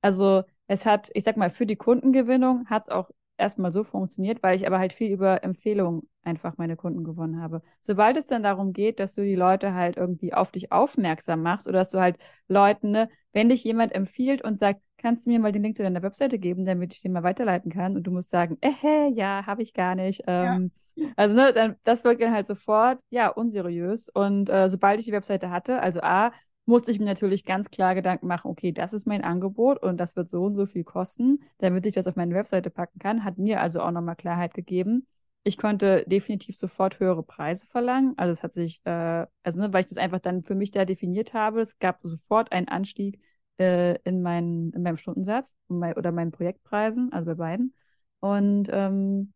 also 0.01 0.43
es 0.67 0.85
hat, 0.85 1.09
ich 1.13 1.23
sag 1.23 1.37
mal, 1.37 1.49
für 1.49 1.65
die 1.65 1.75
Kundengewinnung 1.75 2.67
hat 2.69 2.83
es 2.83 2.89
auch 2.89 3.09
erstmal 3.37 3.71
so 3.73 3.83
funktioniert, 3.83 4.41
weil 4.43 4.55
ich 4.55 4.65
aber 4.65 4.79
halt 4.79 4.93
viel 4.93 5.11
über 5.11 5.43
Empfehlungen 5.43 6.09
einfach 6.23 6.57
meine 6.57 6.75
Kunden 6.77 7.03
gewonnen 7.03 7.41
habe. 7.41 7.61
Sobald 7.81 8.17
es 8.17 8.27
dann 8.27 8.43
darum 8.43 8.71
geht, 8.73 8.99
dass 8.99 9.13
du 9.15 9.23
die 9.23 9.35
Leute 9.35 9.73
halt 9.73 9.97
irgendwie 9.97 10.33
auf 10.33 10.51
dich 10.51 10.71
aufmerksam 10.71 11.41
machst 11.41 11.67
oder 11.67 11.79
dass 11.79 11.91
du 11.91 11.99
halt 11.99 12.17
Leuten, 12.47 12.91
ne, 12.91 13.09
wenn 13.33 13.49
dich 13.49 13.63
jemand 13.63 13.93
empfiehlt 13.93 14.41
und 14.43 14.57
sagt, 14.59 14.81
kannst 14.97 15.25
du 15.25 15.31
mir 15.31 15.39
mal 15.39 15.51
den 15.51 15.63
Link 15.63 15.75
zu 15.77 15.83
deiner 15.83 16.01
Webseite 16.01 16.39
geben, 16.39 16.65
damit 16.65 16.93
ich 16.93 17.01
den 17.01 17.11
mal 17.11 17.23
weiterleiten 17.23 17.71
kann 17.71 17.95
und 17.95 18.03
du 18.03 18.11
musst 18.11 18.29
sagen, 18.29 18.57
äh, 18.61 19.09
ja, 19.13 19.45
habe 19.45 19.61
ich 19.63 19.73
gar 19.73 19.95
nicht. 19.95 20.23
Ähm, 20.27 20.71
ja. 20.71 20.84
Also 21.15 21.35
ne, 21.35 21.53
dann, 21.53 21.75
das 21.83 22.03
wirkt 22.03 22.21
dann 22.21 22.33
halt 22.33 22.47
sofort, 22.47 22.99
ja, 23.09 23.29
unseriös. 23.29 24.09
Und 24.09 24.49
äh, 24.49 24.69
sobald 24.69 24.99
ich 24.99 25.05
die 25.05 25.11
Webseite 25.11 25.49
hatte, 25.49 25.81
also 25.81 26.01
A, 26.01 26.31
musste 26.65 26.91
ich 26.91 26.99
mir 26.99 27.05
natürlich 27.05 27.45
ganz 27.45 27.69
klar 27.69 27.95
Gedanken 27.95 28.27
machen, 28.27 28.49
okay, 28.49 28.71
das 28.71 28.93
ist 28.93 29.05
mein 29.05 29.23
Angebot 29.23 29.81
und 29.83 29.97
das 29.97 30.15
wird 30.15 30.29
so 30.31 30.43
und 30.45 30.55
so 30.55 30.65
viel 30.65 30.83
kosten, 30.83 31.43
damit 31.59 31.85
ich 31.85 31.93
das 31.93 32.07
auf 32.07 32.15
meine 32.15 32.33
Webseite 32.33 32.69
packen 32.69 32.99
kann. 32.99 33.23
Hat 33.23 33.37
mir 33.37 33.61
also 33.61 33.81
auch 33.81 33.91
nochmal 33.91 34.15
Klarheit 34.15 34.53
gegeben. 34.53 35.07
Ich 35.43 35.57
konnte 35.57 36.03
definitiv 36.07 36.57
sofort 36.57 36.99
höhere 36.99 37.21
Preise 37.21 37.67
verlangen. 37.67 38.13
Also 38.17 38.31
es 38.31 38.41
hat 38.41 38.55
sich, 38.55 38.81
äh, 38.85 39.27
also 39.43 39.59
ne, 39.59 39.71
weil 39.73 39.81
ich 39.81 39.89
das 39.89 39.99
einfach 39.99 40.19
dann 40.19 40.43
für 40.43 40.55
mich 40.55 40.71
da 40.71 40.85
definiert 40.85 41.33
habe, 41.33 41.61
es 41.61 41.77
gab 41.77 41.99
sofort 42.01 42.51
einen 42.51 42.67
Anstieg 42.67 43.21
äh, 43.59 43.99
in, 44.03 44.23
mein, 44.23 44.71
in 44.73 44.81
meinem 44.81 44.97
Stundensatz 44.97 45.55
oder 45.69 46.11
meinen 46.11 46.31
Projektpreisen, 46.31 47.13
also 47.13 47.27
bei 47.27 47.35
beiden. 47.35 47.75
Und 48.21 48.69
ähm, 48.71 49.33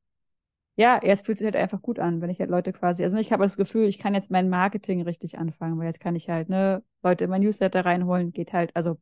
ja, 0.80 0.98
jetzt 1.04 1.26
fühlt 1.26 1.38
sich 1.38 1.44
halt 1.44 1.58
einfach 1.58 1.82
gut 1.82 2.00
an, 2.00 2.22
wenn 2.22 2.30
ich 2.30 2.40
halt 2.40 2.50
Leute 2.50 2.72
quasi, 2.72 3.04
also 3.04 3.18
ich 3.18 3.34
habe 3.34 3.44
das 3.44 3.58
Gefühl, 3.58 3.86
ich 3.90 4.00
kann 4.00 4.14
jetzt 4.14 4.32
mein 4.32 4.48
Marketing 4.48 5.02
richtig 5.02 5.38
anfangen, 5.38 5.78
weil 5.78 5.88
jetzt 5.88 6.00
kann 6.00 6.16
ich 6.16 6.30
halt, 6.30 6.48
ne, 6.48 6.82
Leute 7.04 7.26
in 7.26 7.30
mein 7.30 7.42
Newsletter 7.42 7.84
reinholen, 7.84 8.32
geht 8.32 8.54
halt, 8.54 8.74
also 8.78 8.96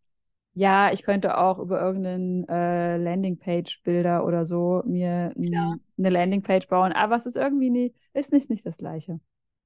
ja, 0.56 0.92
ich 0.92 1.04
könnte 1.04 1.38
auch 1.38 1.60
über 1.60 1.80
irgendeinen 1.80 2.50
äh, 2.50 2.98
Landingpage-Bilder 2.98 4.26
oder 4.26 4.48
so 4.48 4.82
mir 4.88 5.32
ja. 5.36 5.76
eine 6.00 6.10
Landingpage 6.10 6.68
bauen, 6.68 6.94
aber 6.94 7.16
es 7.16 7.28
ist 7.28 7.36
irgendwie 7.36 7.70
nie, 7.70 7.94
ist 8.16 8.34
nicht, 8.34 8.50
nicht 8.50 8.66
das 8.66 8.78
Gleiche. 8.78 9.20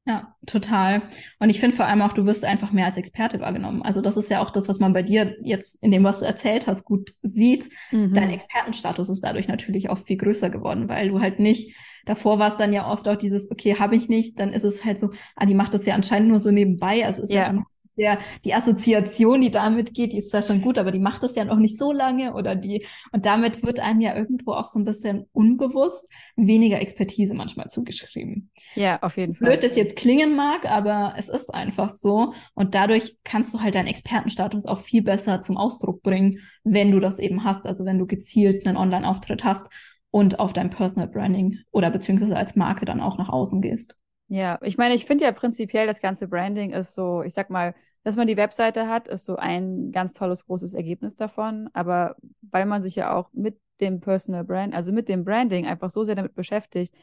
Ja, 0.05 0.35
total. 0.45 1.03
Und 1.39 1.49
ich 1.49 1.61
finde 1.61 1.77
vor 1.77 1.85
allem 1.85 2.01
auch, 2.01 2.11
du 2.11 2.25
wirst 2.25 2.43
einfach 2.43 2.73
mehr 2.73 2.87
als 2.87 2.97
Experte 2.97 3.39
wahrgenommen. 3.39 3.83
Also 3.83 4.01
das 4.01 4.17
ist 4.17 4.29
ja 4.29 4.41
auch 4.41 4.49
das, 4.49 4.67
was 4.67 4.79
man 4.79 4.91
bei 4.91 5.03
dir 5.03 5.37
jetzt 5.43 5.81
in 5.81 5.91
dem, 5.91 6.03
was 6.03 6.19
du 6.19 6.25
erzählt 6.25 6.67
hast, 6.67 6.83
gut 6.83 7.13
sieht. 7.21 7.69
Mhm. 7.91 8.13
Dein 8.13 8.31
Expertenstatus 8.31 9.07
ist 9.09 9.23
dadurch 9.23 9.47
natürlich 9.47 9.89
auch 9.89 9.99
viel 9.99 10.17
größer 10.17 10.49
geworden, 10.49 10.89
weil 10.89 11.07
du 11.07 11.21
halt 11.21 11.39
nicht 11.39 11.73
Davor 12.05 12.39
war 12.39 12.47
es 12.47 12.57
dann 12.57 12.73
ja 12.73 12.89
oft 12.89 13.07
auch 13.07 13.17
dieses, 13.17 13.49
okay, 13.51 13.75
habe 13.77 13.95
ich 13.95 14.09
nicht, 14.09 14.39
dann 14.39 14.53
ist 14.53 14.63
es 14.63 14.85
halt 14.85 14.99
so, 14.99 15.09
ah, 15.35 15.45
die 15.45 15.53
macht 15.53 15.73
das 15.73 15.85
ja 15.85 15.95
anscheinend 15.95 16.29
nur 16.29 16.39
so 16.39 16.51
nebenbei. 16.51 17.05
Also 17.05 17.23
ist 17.23 17.31
ja, 17.31 17.51
ja 17.51 17.63
der, 17.97 18.17
die 18.45 18.53
Assoziation, 18.53 19.41
die 19.41 19.51
damit 19.51 19.93
geht, 19.93 20.13
die 20.13 20.17
ist 20.17 20.33
da 20.33 20.41
schon 20.41 20.61
gut, 20.61 20.77
aber 20.77 20.91
die 20.91 20.99
macht 20.99 21.23
das 21.23 21.35
ja 21.35 21.45
noch 21.45 21.57
nicht 21.57 21.77
so 21.77 21.91
lange 21.91 22.33
oder 22.33 22.55
die, 22.55 22.85
und 23.11 23.25
damit 23.25 23.63
wird 23.63 23.79
einem 23.79 24.01
ja 24.01 24.15
irgendwo 24.15 24.53
auch 24.53 24.71
so 24.71 24.79
ein 24.79 24.85
bisschen 24.85 25.27
unbewusst 25.33 26.09
weniger 26.35 26.81
Expertise 26.81 27.33
manchmal 27.33 27.69
zugeschrieben. 27.69 28.49
Ja, 28.75 28.99
auf 29.01 29.17
jeden 29.17 29.35
Fall. 29.35 29.49
Blöd 29.49 29.63
das 29.63 29.75
jetzt 29.75 29.95
klingen 29.95 30.35
mag, 30.35 30.69
aber 30.69 31.13
es 31.17 31.29
ist 31.29 31.53
einfach 31.53 31.89
so. 31.89 32.33
Und 32.55 32.75
dadurch 32.75 33.17
kannst 33.23 33.53
du 33.53 33.61
halt 33.61 33.75
deinen 33.75 33.87
Expertenstatus 33.87 34.65
auch 34.65 34.79
viel 34.79 35.03
besser 35.03 35.41
zum 35.41 35.57
Ausdruck 35.57 36.01
bringen, 36.01 36.39
wenn 36.63 36.91
du 36.91 36.99
das 36.99 37.19
eben 37.19 37.43
hast. 37.43 37.67
Also 37.67 37.85
wenn 37.85 37.99
du 37.99 38.07
gezielt 38.07 38.65
einen 38.65 38.77
Online-Auftritt 38.77 39.43
hast 39.43 39.69
und 40.11 40.39
auf 40.39 40.53
dein 40.53 40.69
Personal 40.69 41.07
Branding 41.07 41.59
oder 41.71 41.89
beziehungsweise 41.89 42.35
als 42.35 42.55
Marke 42.55 42.85
dann 42.85 43.01
auch 43.01 43.17
nach 43.17 43.29
außen 43.29 43.61
gehst. 43.61 43.97
Ja, 44.27 44.59
ich 44.61 44.77
meine, 44.77 44.93
ich 44.93 45.05
finde 45.05 45.25
ja 45.25 45.31
prinzipiell 45.31 45.87
das 45.87 45.99
ganze 45.99 46.27
Branding 46.27 46.71
ist 46.71 46.95
so, 46.95 47.21
ich 47.23 47.33
sag 47.33 47.49
mal, 47.49 47.73
dass 48.03 48.15
man 48.15 48.27
die 48.27 48.37
Webseite 48.37 48.87
hat, 48.87 49.07
ist 49.07 49.25
so 49.25 49.35
ein 49.35 49.91
ganz 49.91 50.13
tolles, 50.13 50.45
großes 50.45 50.73
Ergebnis 50.73 51.15
davon. 51.15 51.69
Aber 51.73 52.15
weil 52.41 52.65
man 52.65 52.81
sich 52.81 52.95
ja 52.95 53.13
auch 53.13 53.29
mit 53.33 53.59
dem 53.79 53.99
Personal 53.99 54.43
Brand, 54.43 54.73
also 54.73 54.91
mit 54.91 55.09
dem 55.09 55.25
Branding 55.25 55.67
einfach 55.67 55.89
so 55.89 56.03
sehr 56.03 56.15
damit 56.15 56.33
beschäftigt, 56.33 56.93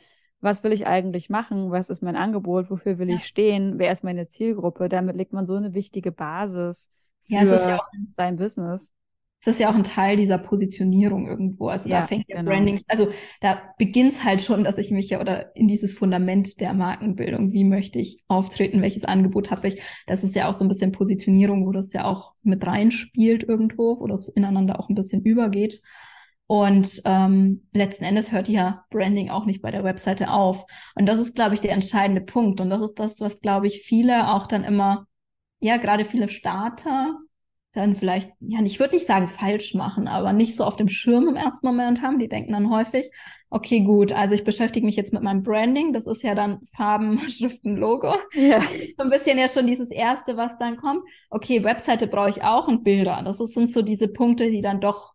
was 0.41 0.63
will 0.63 0.73
ich 0.73 0.87
eigentlich 0.87 1.31
machen? 1.31 1.71
Was 1.71 1.91
ist 1.91 2.03
mein 2.03 2.17
Angebot? 2.17 2.71
Wofür 2.71 2.99
will 2.99 3.11
ich 3.11 3.27
stehen? 3.27 3.79
Wer 3.79 3.91
ist 3.93 4.05
meine 4.05 4.27
Zielgruppe? 4.27 4.89
Damit 4.89 5.17
legt 5.17 5.33
man 5.33 5.47
so 5.47 5.55
eine 5.55 5.75
wichtige 5.75 6.13
Basis 6.13 6.91
für 7.25 7.35
ja, 7.35 7.69
ja 7.69 7.81
sein 8.09 8.37
Business. 8.37 8.95
Das 9.45 9.55
ist 9.55 9.61
ja 9.61 9.71
auch 9.71 9.75
ein 9.75 9.85
Teil 9.85 10.17
dieser 10.17 10.39
Positionierung 10.39 11.29
irgendwo. 11.29 11.69
Also 11.69 11.89
ja, 11.89 12.01
da 12.01 12.07
fängt 12.07 12.29
ja 12.29 12.39
genau. 12.39 12.51
Branding, 12.51 12.83
also 12.89 13.09
da 13.41 13.63
beginnt 13.79 14.15
es 14.15 14.25
halt 14.25 14.43
schon, 14.43 14.65
dass 14.65 14.79
ich 14.79 14.91
mich 14.91 15.11
ja 15.11 15.21
oder 15.21 15.55
in 15.55 15.69
dieses 15.69 15.95
Fundament 15.95 16.61
der 16.61 16.75
Markenbildung, 16.75 17.53
wie 17.53 17.63
möchte 17.63 18.01
ich 18.01 18.25
auftreten, 18.27 18.83
welches 18.83 19.05
Angebot 19.05 19.53
habe 19.53 19.69
ich, 19.69 19.81
das 20.07 20.25
ist 20.25 20.35
ja 20.35 20.49
auch 20.49 20.55
so 20.55 20.65
ein 20.65 20.69
bisschen 20.69 20.91
Positionierung, 20.91 21.67
wo 21.67 21.73
das 21.73 21.93
ja 21.93 22.05
auch 22.05 22.35
mit 22.43 22.67
reinspielt 22.67 23.45
irgendwo, 23.45 24.01
wo 24.01 24.09
das 24.09 24.29
ineinander 24.29 24.81
auch 24.81 24.89
ein 24.89 24.97
bisschen 24.97 25.23
übergeht. 25.23 25.81
Und 26.49 27.03
ähm, 27.05 27.69
letzten 27.75 28.05
Endes 28.05 28.33
hört 28.33 28.49
ja 28.49 28.87
Branding 28.91 29.29
auch 29.29 29.45
nicht 29.45 29.61
bei 29.61 29.71
der 29.71 29.85
Webseite 29.85 30.31
auf. 30.31 30.65
Und 30.95 31.07
das 31.07 31.19
ist, 31.19 31.37
glaube 31.37 31.55
ich, 31.55 31.61
der 31.61 31.73
entscheidende 31.73 32.23
Punkt. 32.23 32.63
Und 32.63 32.71
das 32.71 32.81
ist 32.81 32.95
das, 32.95 33.21
was, 33.21 33.41
glaube 33.41 33.67
ich, 33.67 33.83
viele 33.83 34.33
auch 34.33 34.47
dann 34.47 34.65
immer, 34.65 35.07
ja, 35.61 35.77
gerade 35.77 36.07
viele 36.07 36.29
Starter 36.31 37.19
dann 37.73 37.95
vielleicht, 37.95 38.31
ja, 38.41 38.61
ich 38.63 38.81
würde 38.81 38.95
nicht 38.95 39.07
sagen 39.07 39.29
falsch 39.29 39.75
machen, 39.75 40.09
aber 40.09 40.33
nicht 40.33 40.57
so 40.57 40.65
auf 40.65 40.77
dem 40.77 40.89
Schirm 40.89 41.29
im 41.29 41.37
ersten 41.37 41.67
Moment 41.67 42.03
haben. 42.03 42.19
Die 42.19 42.29
denken 42.29 42.53
dann 42.53 42.71
häufig, 42.71 43.11
okay, 43.51 43.81
gut, 43.81 44.13
also 44.13 44.35
ich 44.35 44.45
beschäftige 44.45 44.87
mich 44.87 44.97
jetzt 44.97 45.13
mit 45.13 45.23
meinem 45.23 45.43
Branding. 45.43 45.93
Das 45.93 46.07
ist 46.07 46.23
ja 46.23 46.35
dann 46.35 46.61
Farben, 46.75 47.19
Schriften, 47.29 47.77
Logo. 47.77 48.15
Ja. 48.33 48.63
So 48.97 49.05
ein 49.05 49.11
bisschen 49.11 49.39
ja 49.39 49.49
schon 49.49 49.67
dieses 49.67 49.91
erste, 49.91 50.37
was 50.37 50.57
dann 50.59 50.77
kommt. 50.79 51.03
Okay, 51.31 51.63
Webseite 51.63 52.07
brauche 52.07 52.31
ich 52.31 52.43
auch 52.43 52.69
und 52.69 52.85
Bilder. 52.85 53.23
Das 53.25 53.39
sind 53.39 53.71
so 53.71 53.83
diese 53.83 54.09
Punkte, 54.09 54.51
die 54.51 54.63
dann 54.63 54.81
doch 54.81 55.13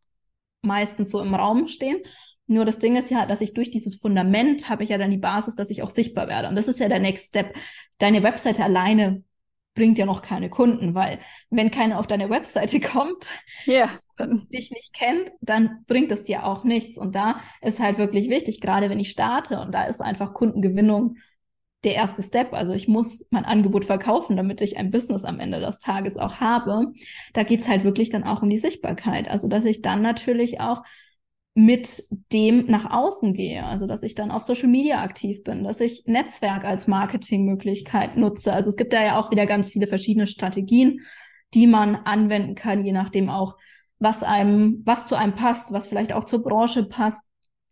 meistens 0.62 1.10
so 1.10 1.22
im 1.22 1.34
Raum 1.34 1.68
stehen. 1.68 1.98
Nur 2.46 2.66
das 2.66 2.78
Ding 2.78 2.96
ist 2.96 3.10
ja, 3.10 3.26
dass 3.26 3.42
ich 3.42 3.54
durch 3.54 3.72
dieses 3.72 3.96
Fundament 3.96 4.70
habe 4.70 4.84
ich 4.84 4.90
ja 4.90 4.98
dann 4.98 5.12
die 5.12 5.18
Basis, 5.18 5.56
dass 5.56 5.70
ich 5.70 5.82
auch 5.82 5.90
sichtbar 5.90 6.28
werde. 6.28 6.50
Und 6.50 6.56
das 6.56 6.68
ist 6.68 6.80
ja 6.80 6.88
der 6.88 7.00
Next 7.00 7.30
Step. 7.30 7.56
Deine 7.98 8.22
Webseite 8.22 8.64
alleine 8.64 9.24
bringt 9.74 9.98
ja 9.98 10.06
noch 10.06 10.22
keine 10.22 10.50
Kunden, 10.50 10.94
weil 10.94 11.20
wenn 11.50 11.72
keiner 11.72 12.00
auf 12.00 12.08
deine 12.08 12.30
Webseite 12.30 12.80
kommt 12.82 13.34
ja, 13.66 13.90
und 14.20 14.52
dich 14.54 14.72
nicht 14.72 14.94
kennt, 14.94 15.32
dann 15.42 15.84
bringt 15.88 16.12
es 16.12 16.24
dir 16.24 16.46
auch 16.46 16.64
nichts. 16.64 16.98
Und 16.98 17.16
da 17.16 17.42
ist 17.62 17.80
halt 17.80 17.98
wirklich 17.98 18.30
wichtig, 18.30 18.62
gerade 18.62 18.90
wenn 18.90 19.00
ich 19.00 19.12
starte 19.12 19.60
und 19.60 19.74
da 19.74 19.84
ist 19.84 20.02
einfach 20.02 20.34
Kundengewinnung 20.34 21.18
der 21.84 21.96
erste 21.96 22.24
Step. 22.24 22.54
Also 22.54 22.74
ich 22.74 22.88
muss 22.88 23.26
mein 23.30 23.46
Angebot 23.46 23.86
verkaufen, 23.86 24.38
damit 24.38 24.62
ich 24.62 24.78
ein 24.78 24.92
Business 24.92 25.26
am 25.26 25.40
Ende 25.40 25.60
des 25.60 25.80
Tages 25.80 26.18
auch 26.18 26.36
habe. 26.40 26.94
Da 27.34 27.44
geht's 27.44 27.68
halt 27.68 27.84
wirklich 27.84 28.10
dann 28.10 28.24
auch 28.24 28.42
um 28.42 28.50
die 28.50 28.58
Sichtbarkeit. 28.58 29.28
Also 29.28 29.48
dass 29.48 29.66
ich 29.66 29.82
dann 29.82 30.02
natürlich 30.02 30.62
auch 30.62 30.84
mit 31.56 32.04
dem 32.32 32.66
nach 32.66 32.90
außen 32.90 33.34
gehe. 33.34 33.64
Also, 33.64 33.86
dass 33.86 34.04
ich 34.04 34.16
dann 34.16 34.32
auf 34.32 34.44
Social 34.44 34.70
Media 34.70 35.02
aktiv 35.02 35.44
bin, 35.44 35.64
dass 35.64 35.80
ich 35.80 36.04
Netzwerk 36.06 36.66
als 36.66 36.88
Marketingmöglichkeit 36.88 38.18
nutze. 38.18 38.54
Also 38.54 38.70
es 38.70 38.76
gibt 38.76 38.94
da 38.94 39.04
ja 39.04 39.20
auch 39.20 39.30
wieder 39.30 39.46
ganz 39.46 39.70
viele 39.70 39.88
verschiedene 39.88 40.26
Strategien, 40.26 41.02
die 41.54 41.68
man 41.68 41.96
anwenden 41.96 42.56
kann, 42.56 42.84
je 42.84 42.92
nachdem 42.92 43.30
auch, 43.30 43.58
was 44.00 44.24
einem, 44.24 44.82
was 44.86 45.08
zu 45.08 45.16
einem 45.16 45.36
passt, 45.36 45.72
was 45.72 45.88
vielleicht 45.88 46.12
auch 46.14 46.26
zur 46.26 46.44
Branche 46.44 46.84
passt, 46.84 47.24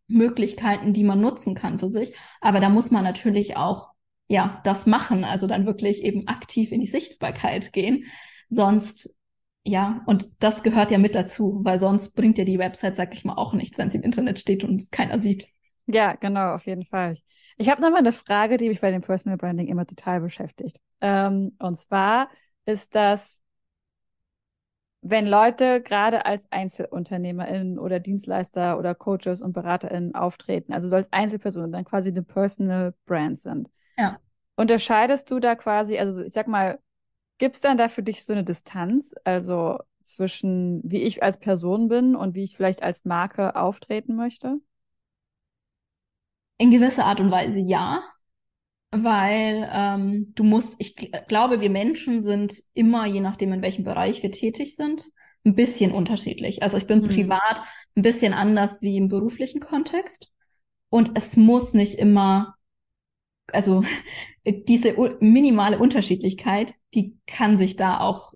Möglichkeiten, 0.08 0.94
die 0.94 1.04
man 1.04 1.20
nutzen 1.20 1.56
kann 1.56 1.80
für 1.80 1.90
sich. 1.90 2.14
Aber 2.40 2.60
da 2.60 2.70
muss 2.70 2.92
man 2.92 3.04
natürlich 3.04 3.58
auch, 3.58 3.90
ja, 4.28 4.62
das 4.64 4.86
machen. 4.86 5.24
Also 5.24 5.48
dann 5.48 5.66
wirklich 5.66 6.04
eben 6.04 6.28
aktiv 6.28 6.72
in 6.72 6.82
die 6.82 6.88
Sichtbarkeit 6.88 7.74
gehen. 7.74 8.06
Sonst 8.50 9.16
ja, 9.64 10.02
und 10.06 10.44
das 10.44 10.64
gehört 10.64 10.92
ja 10.92 10.98
mit 10.98 11.16
dazu, 11.16 11.60
weil 11.64 11.80
sonst 11.80 12.12
bringt 12.16 12.38
ja 12.38 12.46
die 12.46 12.60
Website, 12.60 12.96
sag 12.96 13.14
ich 13.14 13.26
mal, 13.26 13.36
auch 13.36 13.54
nichts, 13.54 13.78
wenn 13.78 13.90
sie 13.90 13.98
im 13.98 14.04
Internet 14.04 14.40
steht 14.40 14.64
und 14.64 14.82
es 14.82 14.90
keiner 14.90 15.22
sieht. 15.22 15.48
Ja, 15.88 16.14
genau, 16.16 16.54
auf 16.56 16.66
jeden 16.66 16.86
Fall. 16.86 17.18
Ich 17.58 17.70
habe 17.70 17.82
noch 17.82 17.92
mal 17.92 17.98
eine 17.98 18.14
Frage, 18.14 18.58
die 18.58 18.70
mich 18.70 18.82
bei 18.82 18.92
dem 18.92 19.02
Personal 19.02 19.38
Branding 19.38 19.68
immer 19.68 19.86
total 19.86 20.22
beschäftigt. 20.22 20.80
Ähm, 21.02 21.56
und 21.60 21.78
zwar 21.78 22.30
ist 22.66 22.96
das, 22.96 23.42
wenn 25.02 25.26
Leute 25.28 25.82
gerade 25.82 26.26
als 26.26 26.48
EinzelunternehmerInnen 26.52 27.80
oder 27.80 28.00
Dienstleister 28.00 28.78
oder 28.78 28.94
Coaches 28.96 29.42
und 29.42 29.54
BeraterInnen 29.54 30.16
auftreten, 30.16 30.74
also 30.74 30.90
so 30.90 30.96
als 30.96 31.12
Einzelpersonen, 31.12 31.72
dann 31.72 31.86
quasi 31.86 32.10
eine 32.10 32.24
Personal 32.24 32.94
Brand 33.06 33.40
sind. 33.40 33.70
Ja. 33.98 34.20
Unterscheidest 34.56 35.30
du 35.32 35.40
da 35.40 35.56
quasi, 35.56 35.98
also 35.98 36.22
ich 36.22 36.34
sag 36.34 36.48
mal, 36.48 36.80
Gibt 37.42 37.56
es 37.56 37.62
dann 37.64 37.80
da 37.80 37.90
für 37.90 38.04
dich 38.04 38.24
so 38.24 38.34
eine 38.34 38.44
Distanz, 38.44 39.16
also 39.24 39.80
zwischen 40.04 40.80
wie 40.84 41.02
ich 41.02 41.24
als 41.24 41.40
Person 41.40 41.88
bin 41.88 42.16
und 42.16 42.36
wie 42.36 42.44
ich 42.44 42.56
vielleicht 42.56 42.84
als 42.84 43.04
Marke 43.04 43.56
auftreten 43.56 44.16
möchte? 44.16 44.58
In 46.60 46.70
gewisser 46.70 47.06
Art 47.06 47.20
und 47.20 47.32
Weise 47.32 47.58
ja, 47.58 48.04
weil 48.92 49.68
ähm, 49.74 50.34
du 50.36 50.44
musst, 50.44 50.76
ich 50.78 50.96
glaube, 51.28 51.62
wir 51.62 51.72
Menschen 51.72 52.22
sind 52.22 52.54
immer, 52.76 53.08
je 53.08 53.22
nachdem, 53.22 53.54
in 53.54 53.64
welchem 53.64 53.86
Bereich 53.86 54.22
wir 54.22 54.30
tätig 54.30 54.76
sind, 54.76 55.10
ein 55.44 55.56
bisschen 55.56 55.94
unterschiedlich. 55.94 56.62
Also 56.62 56.78
ich 56.78 56.86
bin 56.86 57.00
mhm. 57.00 57.08
privat 57.08 57.64
ein 57.96 58.04
bisschen 58.04 58.36
anders 58.36 58.84
wie 58.84 58.98
im 58.98 59.08
beruflichen 59.08 59.62
Kontext. 59.62 60.32
Und 60.90 61.18
es 61.18 61.38
muss 61.38 61.74
nicht 61.74 61.98
immer 61.98 62.56
also 63.54 63.84
diese 64.46 64.96
minimale 65.20 65.78
Unterschiedlichkeit, 65.78 66.74
die 66.94 67.18
kann 67.28 67.58
sich 67.58 67.76
da 67.76 68.00
auch 68.00 68.34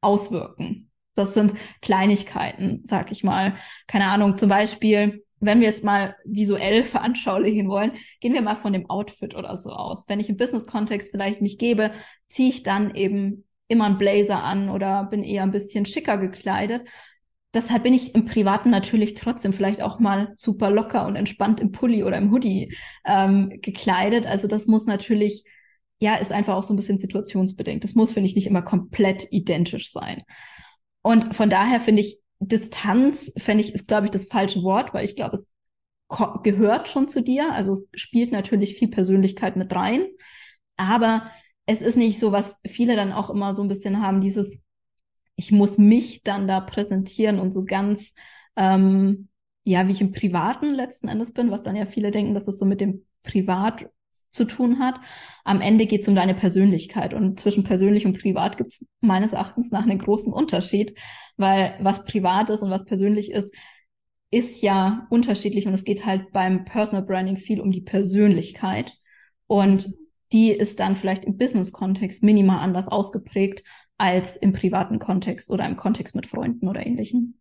auswirken. 0.00 0.90
Das 1.14 1.34
sind 1.34 1.54
Kleinigkeiten, 1.80 2.80
sag 2.84 3.10
ich 3.10 3.24
mal. 3.24 3.54
Keine 3.86 4.08
Ahnung, 4.08 4.36
zum 4.36 4.50
Beispiel, 4.50 5.24
wenn 5.40 5.60
wir 5.60 5.68
es 5.68 5.82
mal 5.82 6.14
visuell 6.24 6.82
veranschaulichen 6.84 7.68
wollen, 7.68 7.92
gehen 8.20 8.34
wir 8.34 8.42
mal 8.42 8.56
von 8.56 8.72
dem 8.72 8.88
Outfit 8.90 9.34
oder 9.34 9.56
so 9.56 9.70
aus. 9.70 10.04
Wenn 10.08 10.20
ich 10.20 10.28
im 10.28 10.36
Business-Kontext 10.36 11.10
vielleicht 11.10 11.40
mich 11.40 11.58
gebe, 11.58 11.92
ziehe 12.28 12.50
ich 12.50 12.62
dann 12.62 12.94
eben 12.94 13.44
immer 13.68 13.86
einen 13.86 13.98
Blazer 13.98 14.44
an 14.44 14.68
oder 14.68 15.04
bin 15.04 15.24
eher 15.24 15.42
ein 15.42 15.50
bisschen 15.50 15.86
schicker 15.86 16.18
gekleidet 16.18 16.84
deshalb 17.56 17.82
bin 17.82 17.94
ich 17.94 18.14
im 18.14 18.24
Privaten 18.24 18.70
natürlich 18.70 19.14
trotzdem 19.14 19.52
vielleicht 19.52 19.82
auch 19.82 19.98
mal 19.98 20.32
super 20.36 20.70
locker 20.70 21.06
und 21.06 21.16
entspannt 21.16 21.60
im 21.60 21.72
Pulli 21.72 22.04
oder 22.04 22.18
im 22.18 22.30
Hoodie 22.30 22.76
ähm, 23.04 23.50
gekleidet. 23.62 24.26
Also 24.26 24.46
das 24.46 24.66
muss 24.66 24.86
natürlich, 24.86 25.44
ja, 25.98 26.14
ist 26.14 26.32
einfach 26.32 26.54
auch 26.54 26.62
so 26.62 26.72
ein 26.72 26.76
bisschen 26.76 26.98
situationsbedingt. 26.98 27.82
Das 27.82 27.94
muss, 27.94 28.12
finde 28.12 28.28
ich, 28.28 28.36
nicht 28.36 28.46
immer 28.46 28.62
komplett 28.62 29.26
identisch 29.32 29.90
sein. 29.90 30.22
Und 31.02 31.34
von 31.34 31.50
daher 31.50 31.80
finde 31.80 32.02
ich, 32.02 32.20
Distanz, 32.38 33.32
fände 33.38 33.64
ich, 33.64 33.74
ist, 33.74 33.88
glaube 33.88 34.04
ich, 34.04 34.10
das 34.10 34.26
falsche 34.26 34.62
Wort, 34.62 34.92
weil 34.92 35.04
ich 35.04 35.16
glaube, 35.16 35.34
es 35.34 35.50
gehört 36.44 36.88
schon 36.88 37.08
zu 37.08 37.22
dir. 37.22 37.52
Also 37.52 37.76
spielt 37.94 38.30
natürlich 38.30 38.76
viel 38.76 38.88
Persönlichkeit 38.88 39.56
mit 39.56 39.74
rein. 39.74 40.06
Aber 40.76 41.30
es 41.64 41.80
ist 41.80 41.96
nicht 41.96 42.18
so, 42.18 42.32
was 42.32 42.58
viele 42.66 42.94
dann 42.96 43.12
auch 43.12 43.30
immer 43.30 43.56
so 43.56 43.62
ein 43.62 43.68
bisschen 43.68 44.02
haben, 44.02 44.20
dieses, 44.20 44.60
ich 45.36 45.52
muss 45.52 45.78
mich 45.78 46.22
dann 46.22 46.48
da 46.48 46.60
präsentieren 46.60 47.38
und 47.38 47.50
so 47.50 47.64
ganz, 47.64 48.14
ähm, 48.56 49.28
ja, 49.64 49.86
wie 49.86 49.92
ich 49.92 50.00
im 50.00 50.12
Privaten 50.12 50.74
letzten 50.74 51.08
Endes 51.08 51.32
bin, 51.32 51.50
was 51.50 51.62
dann 51.62 51.76
ja 51.76 51.86
viele 51.86 52.10
denken, 52.10 52.34
dass 52.34 52.48
es 52.48 52.58
so 52.58 52.64
mit 52.64 52.80
dem 52.80 53.04
Privat 53.22 53.90
zu 54.30 54.44
tun 54.44 54.78
hat. 54.78 55.00
Am 55.44 55.60
Ende 55.60 55.86
geht 55.86 56.02
es 56.02 56.08
um 56.08 56.14
deine 56.14 56.34
Persönlichkeit 56.34 57.14
und 57.14 57.40
zwischen 57.40 57.64
persönlich 57.64 58.06
und 58.06 58.18
privat 58.18 58.56
gibt 58.56 58.72
es 58.72 58.84
meines 59.00 59.32
Erachtens 59.32 59.70
nach 59.70 59.82
einen 59.82 59.98
großen 59.98 60.32
Unterschied, 60.32 60.94
weil 61.36 61.74
was 61.80 62.04
privat 62.04 62.50
ist 62.50 62.62
und 62.62 62.70
was 62.70 62.84
persönlich 62.84 63.30
ist, 63.30 63.52
ist 64.30 64.62
ja 64.62 65.06
unterschiedlich 65.10 65.66
und 65.66 65.74
es 65.74 65.84
geht 65.84 66.04
halt 66.04 66.32
beim 66.32 66.64
Personal 66.64 67.04
Branding 67.04 67.36
viel 67.36 67.60
um 67.60 67.70
die 67.70 67.80
Persönlichkeit 67.80 68.98
und 69.46 69.94
die 70.32 70.50
ist 70.50 70.80
dann 70.80 70.96
vielleicht 70.96 71.24
im 71.24 71.36
Business-Kontext 71.38 72.22
minimal 72.22 72.58
anders 72.58 72.88
ausgeprägt 72.88 73.62
als 73.98 74.36
im 74.36 74.52
privaten 74.52 74.98
Kontext 74.98 75.50
oder 75.50 75.66
im 75.66 75.76
Kontext 75.76 76.14
mit 76.14 76.26
Freunden 76.26 76.68
oder 76.68 76.86
ähnlichen. 76.86 77.40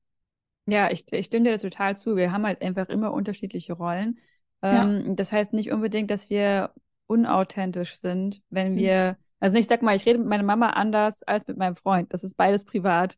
Ja, 0.68 0.90
ich, 0.90 1.12
ich 1.12 1.28
stimme 1.28 1.50
dir 1.50 1.60
total 1.60 1.96
zu. 1.96 2.16
Wir 2.16 2.32
haben 2.32 2.46
halt 2.46 2.62
einfach 2.62 2.90
immer 2.90 3.14
unterschiedliche 3.14 3.74
Rollen. 3.74 4.20
Ähm, 4.62 5.04
ja. 5.06 5.14
Das 5.14 5.32
heißt 5.32 5.54
nicht 5.54 5.72
unbedingt, 5.72 6.10
dass 6.10 6.30
wir 6.30 6.72
unauthentisch 7.08 7.98
sind, 7.98 8.42
wenn 8.50 8.74
mhm. 8.74 8.78
wir, 8.78 9.18
also 9.40 9.56
ich 9.58 9.68
sag 9.68 9.82
mal, 9.82 9.96
ich 9.96 10.06
rede 10.06 10.20
mit 10.20 10.28
meiner 10.28 10.44
Mama 10.44 10.72
anders 10.72 11.22
als 11.24 11.48
mit 11.48 11.58
meinem 11.58 11.76
Freund. 11.76 12.14
Das 12.14 12.24
ist 12.24 12.36
beides 12.36 12.64
privat. 12.64 13.18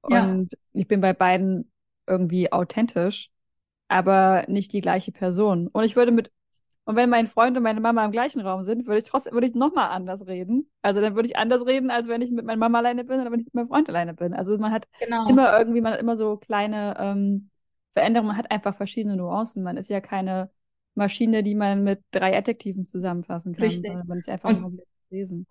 Und 0.00 0.52
ja. 0.52 0.58
ich 0.72 0.88
bin 0.88 1.00
bei 1.00 1.12
beiden 1.12 1.70
irgendwie 2.06 2.52
authentisch, 2.52 3.30
aber 3.88 4.44
nicht 4.48 4.72
die 4.72 4.80
gleiche 4.80 5.12
Person. 5.12 5.68
Und 5.68 5.84
ich 5.84 5.96
würde 5.96 6.12
mit 6.12 6.30
und 6.86 6.94
wenn 6.94 7.10
mein 7.10 7.26
Freund 7.26 7.56
und 7.56 7.64
meine 7.64 7.80
Mama 7.80 8.04
im 8.04 8.12
gleichen 8.12 8.40
Raum 8.40 8.62
sind, 8.62 8.86
würde 8.86 8.98
ich 8.98 9.04
trotzdem, 9.04 9.32
würde 9.32 9.48
ich 9.48 9.54
nochmal 9.56 9.90
anders 9.90 10.28
reden. 10.28 10.70
Also 10.82 11.00
dann 11.00 11.16
würde 11.16 11.28
ich 11.28 11.36
anders 11.36 11.66
reden, 11.66 11.90
als 11.90 12.06
wenn 12.06 12.22
ich 12.22 12.30
mit 12.30 12.44
meiner 12.44 12.60
Mama 12.60 12.78
alleine 12.78 13.02
bin 13.02 13.20
oder 13.20 13.32
wenn 13.32 13.40
ich 13.40 13.46
mit 13.46 13.54
meinem 13.54 13.66
Freund 13.66 13.88
alleine 13.88 14.14
bin. 14.14 14.32
Also 14.32 14.56
man 14.56 14.70
hat 14.70 14.86
genau. 15.00 15.28
immer 15.28 15.58
irgendwie, 15.58 15.80
man 15.80 15.94
hat 15.94 16.00
immer 16.00 16.16
so 16.16 16.36
kleine 16.36 16.94
ähm, 17.00 17.50
Veränderungen, 17.90 18.28
man 18.28 18.36
hat 18.36 18.52
einfach 18.52 18.76
verschiedene 18.76 19.16
Nuancen. 19.16 19.64
Man 19.64 19.76
ist 19.76 19.90
ja 19.90 20.00
keine 20.00 20.48
Maschine, 20.94 21.42
die 21.42 21.56
man 21.56 21.82
mit 21.82 22.04
drei 22.12 22.38
Adjektiven 22.38 22.86
zusammenfassen 22.86 23.56
kann. 23.56 23.64
Richtig. 23.64 23.92
Man 24.06 24.18
ist 24.18 24.28
einfach 24.28 24.50
und, 24.50 24.80
lesen. 25.10 25.44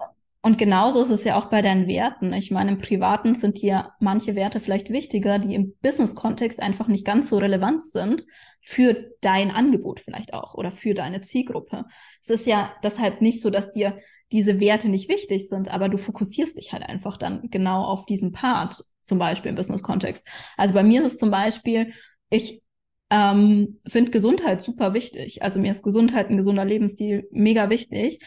Und 0.45 0.59
genauso 0.59 1.01
ist 1.01 1.09
es 1.09 1.23
ja 1.23 1.37
auch 1.37 1.45
bei 1.45 1.63
deinen 1.63 1.87
Werten. 1.87 2.31
Ich 2.31 2.51
meine, 2.51 2.73
im 2.73 2.77
Privaten 2.77 3.33
sind 3.33 3.63
dir 3.63 3.93
manche 3.99 4.35
Werte 4.35 4.59
vielleicht 4.59 4.91
wichtiger, 4.91 5.39
die 5.39 5.55
im 5.55 5.73
Business-Kontext 5.81 6.59
einfach 6.59 6.87
nicht 6.87 7.03
ganz 7.03 7.29
so 7.29 7.39
relevant 7.39 7.83
sind 7.83 8.27
für 8.61 9.09
dein 9.21 9.49
Angebot 9.49 9.99
vielleicht 9.99 10.35
auch 10.35 10.53
oder 10.53 10.69
für 10.69 10.93
deine 10.93 11.21
Zielgruppe. 11.21 11.85
Es 12.21 12.29
ist 12.29 12.45
ja 12.45 12.71
deshalb 12.83 13.21
nicht 13.21 13.41
so, 13.41 13.49
dass 13.49 13.71
dir 13.71 13.97
diese 14.31 14.59
Werte 14.59 14.87
nicht 14.87 15.09
wichtig 15.09 15.49
sind, 15.49 15.69
aber 15.69 15.89
du 15.89 15.97
fokussierst 15.97 16.57
dich 16.57 16.73
halt 16.73 16.83
einfach 16.83 17.17
dann 17.17 17.49
genau 17.49 17.83
auf 17.83 18.05
diesen 18.05 18.31
Part. 18.31 18.83
zum 19.01 19.17
Beispiel 19.17 19.49
im 19.49 19.55
Business-Kontext. 19.55 20.27
Also 20.57 20.75
bei 20.75 20.83
mir 20.83 20.99
ist 20.99 21.13
es 21.13 21.17
zum 21.17 21.31
Beispiel, 21.31 21.91
ich 22.29 22.61
ähm, 23.09 23.79
finde 23.87 24.11
Gesundheit 24.11 24.61
super 24.61 24.93
wichtig. 24.93 25.41
Also 25.41 25.59
mir 25.59 25.71
ist 25.71 25.81
Gesundheit, 25.81 26.29
ein 26.29 26.37
gesunder 26.37 26.65
Lebensstil 26.65 27.27
mega 27.31 27.71
wichtig. 27.71 28.19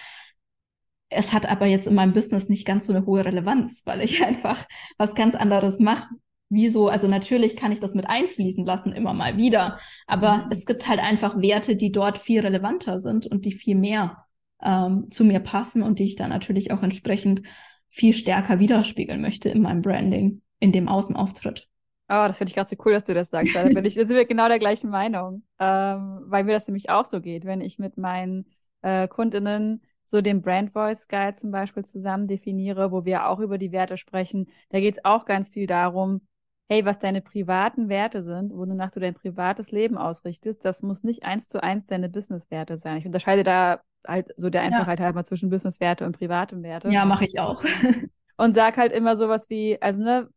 Es 1.11 1.33
hat 1.33 1.49
aber 1.49 1.67
jetzt 1.67 1.87
in 1.87 1.95
meinem 1.95 2.13
Business 2.13 2.49
nicht 2.49 2.67
ganz 2.67 2.87
so 2.87 2.93
eine 2.93 3.07
hohe 3.07 3.25
Relevanz, 3.25 3.83
weil 3.85 4.03
ich 4.03 4.25
einfach 4.27 4.67
was 4.97 5.15
ganz 5.15 5.35
anderes 5.35 5.79
mache. 5.79 6.09
Wieso? 6.51 6.89
Also 6.89 7.09
natürlich 7.09 7.57
kann 7.57 7.73
ich 7.73 7.81
das 7.81 7.95
mit 7.95 8.09
einfließen 8.09 8.65
lassen, 8.65 8.93
immer 8.93 9.13
mal 9.13 9.37
wieder. 9.37 9.79
Aber 10.07 10.39
mhm. 10.39 10.45
es 10.51 10.65
gibt 10.65 10.89
halt 10.89 11.01
einfach 11.01 11.41
Werte, 11.41 11.77
die 11.77 11.93
dort 11.93 12.19
viel 12.19 12.41
relevanter 12.41 13.01
sind 13.01 13.27
und 13.27 13.45
die 13.45 13.53
viel 13.53 13.77
mehr 13.77 14.25
ähm, 14.63 15.11
zu 15.11 15.25
mir 15.25 15.41
passen 15.41 15.83
und 15.83 15.99
die 15.99 16.05
ich 16.05 16.17
dann 16.17 16.31
natürlich 16.31 16.73
auch 16.73 16.83
entsprechend 16.83 17.43
viel 17.89 18.13
stärker 18.13 18.59
widerspiegeln 18.59 19.21
möchte 19.21 19.49
in 19.49 19.63
meinem 19.63 19.83
Branding, 19.83 20.43
in 20.59 20.73
dem 20.73 20.89
Außenauftritt. 20.89 21.69
Oh, 22.11 22.25
das 22.27 22.39
finde 22.39 22.51
ich 22.51 22.55
gerade 22.55 22.71
so 22.71 22.77
cool, 22.85 22.93
dass 22.93 23.05
du 23.05 23.13
das 23.13 23.29
sagst. 23.29 23.55
Da, 23.55 23.65
bin 23.65 23.85
ich, 23.85 23.95
da 23.95 24.07
sind 24.07 24.17
wir 24.17 24.25
genau 24.25 24.49
der 24.49 24.59
gleichen 24.59 24.89
Meinung, 24.89 25.43
ähm, 25.59 26.23
weil 26.25 26.45
mir 26.45 26.53
das 26.53 26.67
nämlich 26.67 26.89
auch 26.89 27.05
so 27.05 27.21
geht, 27.21 27.45
wenn 27.45 27.61
ich 27.61 27.79
mit 27.79 27.99
meinen 27.99 28.47
äh, 28.81 29.09
Kundinnen 29.09 29.83
so 30.09 30.23
den 30.23 30.41
Brand 30.41 30.73
Voice 30.73 31.07
Guide 31.07 31.35
zum 31.35 31.51
Beispiel 31.51 31.85
zusammen 31.85 32.29
definiere, 32.29 32.91
wo 32.91 33.05
wir 33.05 33.29
auch 33.29 33.41
über 33.41 33.59
die 33.59 33.73
Werte 33.73 33.99
sprechen. 33.99 34.49
Da 34.71 34.81
geht 34.81 34.97
es 34.97 35.05
auch 35.05 35.27
ganz 35.27 35.51
viel 35.51 35.67
darum, 35.67 36.23
hey, 36.71 36.85
was 36.85 36.99
deine 36.99 37.21
privaten 37.21 37.89
Werte 37.89 38.23
sind, 38.23 38.53
wonach 38.53 38.91
du 38.91 39.01
dein 39.01 39.15
privates 39.15 39.71
Leben 39.71 39.99
ausrichtest, 39.99 40.65
das 40.65 40.83
muss 40.83 41.03
nicht 41.03 41.25
eins 41.25 41.49
zu 41.49 41.63
eins 41.63 41.87
deine 41.87 42.09
Business-Werte 42.09 42.79
sein. 42.79 42.97
Ich 42.99 43.07
unterscheide 43.07 43.45
da 43.45 43.81
halt 44.07 44.33
so 44.37 44.49
der 44.49 44.63
Einfachheit 44.63 44.99
ja. 44.99 45.07
halber 45.07 45.25
zwischen 45.25 45.51
Business-Werte 45.51 46.07
und 46.07 46.17
privaten 46.17 46.63
Werte. 46.63 46.89
Ja, 46.91 47.05
mache 47.05 47.25
ich 47.25 47.39
auch. 47.41 47.63
und 48.37 48.55
sag 48.55 48.79
halt 48.79 48.93
immer 48.93 49.17
sowas 49.17 49.51
wie, 49.51 49.81
also 49.81 50.03
ne, 50.03 50.29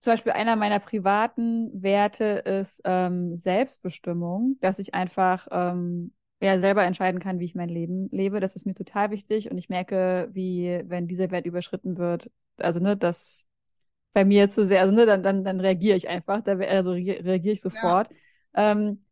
zum 0.00 0.12
Beispiel 0.12 0.32
einer 0.32 0.56
meiner 0.56 0.78
privaten 0.78 1.70
Werte 1.82 2.24
ist 2.24 2.80
ähm, 2.84 3.36
Selbstbestimmung, 3.36 4.56
dass 4.60 4.78
ich 4.78 4.94
einfach 4.94 5.48
ähm, 5.50 6.12
ja 6.40 6.58
selber 6.60 6.84
entscheiden 6.84 7.20
kann, 7.20 7.40
wie 7.40 7.44
ich 7.44 7.54
mein 7.54 7.68
Leben 7.68 8.08
lebe. 8.10 8.40
Das 8.40 8.54
ist 8.56 8.66
mir 8.66 8.74
total 8.74 9.10
wichtig 9.10 9.50
und 9.50 9.58
ich 9.58 9.68
merke, 9.68 10.28
wie 10.32 10.82
wenn 10.86 11.08
dieser 11.08 11.30
Wert 11.30 11.46
überschritten 11.46 11.98
wird, 11.98 12.30
also 12.56 12.80
ne, 12.80 12.96
das 12.96 13.46
bei 14.12 14.24
mir 14.24 14.48
zu 14.48 14.64
sehr, 14.64 14.80
also 14.80 14.94
ne, 14.94 15.06
dann 15.06 15.22
dann 15.22 15.44
dann 15.44 15.60
reagiere 15.60 15.96
ich 15.96 16.08
einfach, 16.08 16.42
da 16.42 16.52
also 16.56 16.92
reagiere 16.92 17.52
ich 17.54 17.60
sofort. 17.60 18.08
Ja. 18.54 18.72
Ähm, 18.72 19.04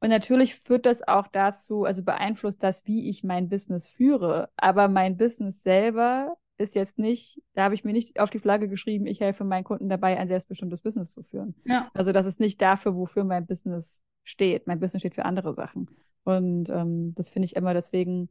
und 0.00 0.08
natürlich 0.08 0.56
führt 0.56 0.84
das 0.84 1.06
auch 1.06 1.28
dazu, 1.28 1.84
also 1.84 2.02
beeinflusst 2.02 2.60
das, 2.60 2.84
wie 2.86 3.08
ich 3.08 3.22
mein 3.22 3.48
Business 3.48 3.86
führe. 3.86 4.48
Aber 4.56 4.88
mein 4.88 5.16
Business 5.16 5.62
selber 5.62 6.36
ist 6.58 6.74
jetzt 6.74 6.98
nicht, 6.98 7.40
da 7.54 7.64
habe 7.64 7.74
ich 7.74 7.84
mir 7.84 7.92
nicht 7.92 8.18
auf 8.18 8.30
die 8.30 8.40
Flagge 8.40 8.68
geschrieben, 8.68 9.06
ich 9.06 9.20
helfe 9.20 9.44
meinen 9.44 9.62
Kunden 9.62 9.88
dabei, 9.88 10.18
ein 10.18 10.26
selbstbestimmtes 10.26 10.82
Business 10.82 11.12
zu 11.12 11.22
führen. 11.22 11.54
Ja. 11.64 11.88
Also 11.94 12.10
das 12.10 12.26
ist 12.26 12.40
nicht 12.40 12.60
dafür, 12.60 12.96
wofür 12.96 13.22
mein 13.22 13.46
Business 13.46 14.02
steht. 14.24 14.66
Mein 14.66 14.80
Business 14.80 15.02
steht 15.02 15.14
für 15.14 15.24
andere 15.24 15.54
Sachen. 15.54 15.88
Und 16.24 16.68
ähm, 16.68 17.14
das 17.14 17.30
finde 17.30 17.46
ich 17.46 17.56
immer 17.56 17.74
deswegen. 17.74 18.28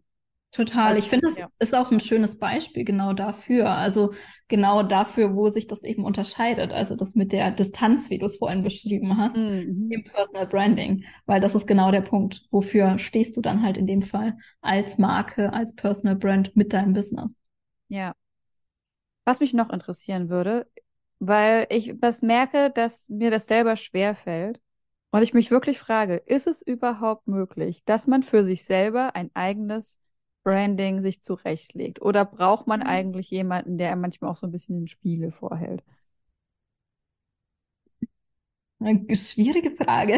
Total. 0.52 0.98
Ich 0.98 1.10
finde, 1.10 1.28
das 1.28 1.38
ja. 1.38 1.48
ist 1.60 1.74
auch 1.74 1.92
ein 1.92 2.02
schönes 2.02 2.38
Beispiel 2.38 2.84
genau 2.84 3.14
dafür. 3.14 3.70
Also 3.70 4.14
genau 4.50 4.84
dafür, 4.84 5.34
wo 5.34 5.50
sich 5.50 5.66
das 5.66 5.84
eben 5.84 6.04
unterscheidet. 6.04 6.74
Also 6.74 6.96
das 6.98 7.16
mit 7.16 7.32
der 7.32 7.52
Distanz, 7.52 8.10
wie 8.10 8.18
du 8.18 8.26
es 8.26 8.36
vorhin 8.36 8.62
beschrieben 8.62 9.16
hast, 9.16 9.38
mhm. 9.38 9.88
im 9.90 10.04
Personal 10.04 10.48
Branding. 10.48 11.06
Weil 11.26 11.40
das 11.40 11.56
ist 11.56 11.68
genau 11.68 11.92
der 11.92 12.02
Punkt. 12.02 12.44
Wofür 12.52 12.98
stehst 13.00 13.38
du 13.38 13.42
dann 13.42 13.64
halt 13.64 13.78
in 13.78 13.88
dem 13.88 14.02
Fall 14.02 14.38
als 14.60 14.98
Marke, 14.98 15.54
als 15.54 15.74
Personal 15.74 16.18
Brand 16.18 16.54
mit 16.58 16.74
deinem 16.74 16.92
Business? 16.92 17.42
Ja. 17.88 18.14
Was 19.24 19.40
mich 19.40 19.54
noch 19.54 19.70
interessieren 19.70 20.28
würde, 20.28 20.68
weil 21.20 21.68
ich 21.70 21.94
das 21.98 22.22
merke, 22.22 22.72
dass 22.72 23.08
mir 23.08 23.32
das 23.32 23.46
selber 23.46 23.78
schwer 23.78 24.16
fällt 24.16 24.60
und 25.12 25.24
ich 25.24 25.34
mich 25.34 25.52
wirklich 25.52 25.78
frage, 25.80 26.16
ist 26.16 26.48
es 26.48 26.62
überhaupt 26.62 27.28
möglich, 27.28 27.84
dass 27.86 28.08
man 28.08 28.24
für 28.24 28.44
sich 28.44 28.64
selber 28.64 29.16
ein 29.16 29.30
eigenes 29.34 30.00
Branding 30.44 31.02
sich 31.02 31.22
zurechtlegt? 31.22 32.02
Oder 32.02 32.26
braucht 32.26 32.68
man 32.68 32.80
mhm. 32.80 32.88
eigentlich 32.88 33.30
jemanden, 33.30 33.78
der 33.78 33.96
manchmal 33.96 34.32
auch 34.32 34.38
so 34.38 34.48
ein 34.48 34.52
bisschen 34.52 34.78
den 34.78 34.88
Spiegel 34.88 35.32
vorhält? 35.32 35.84
Eine 38.80 39.16
schwierige 39.16 39.72
Frage. 39.72 40.18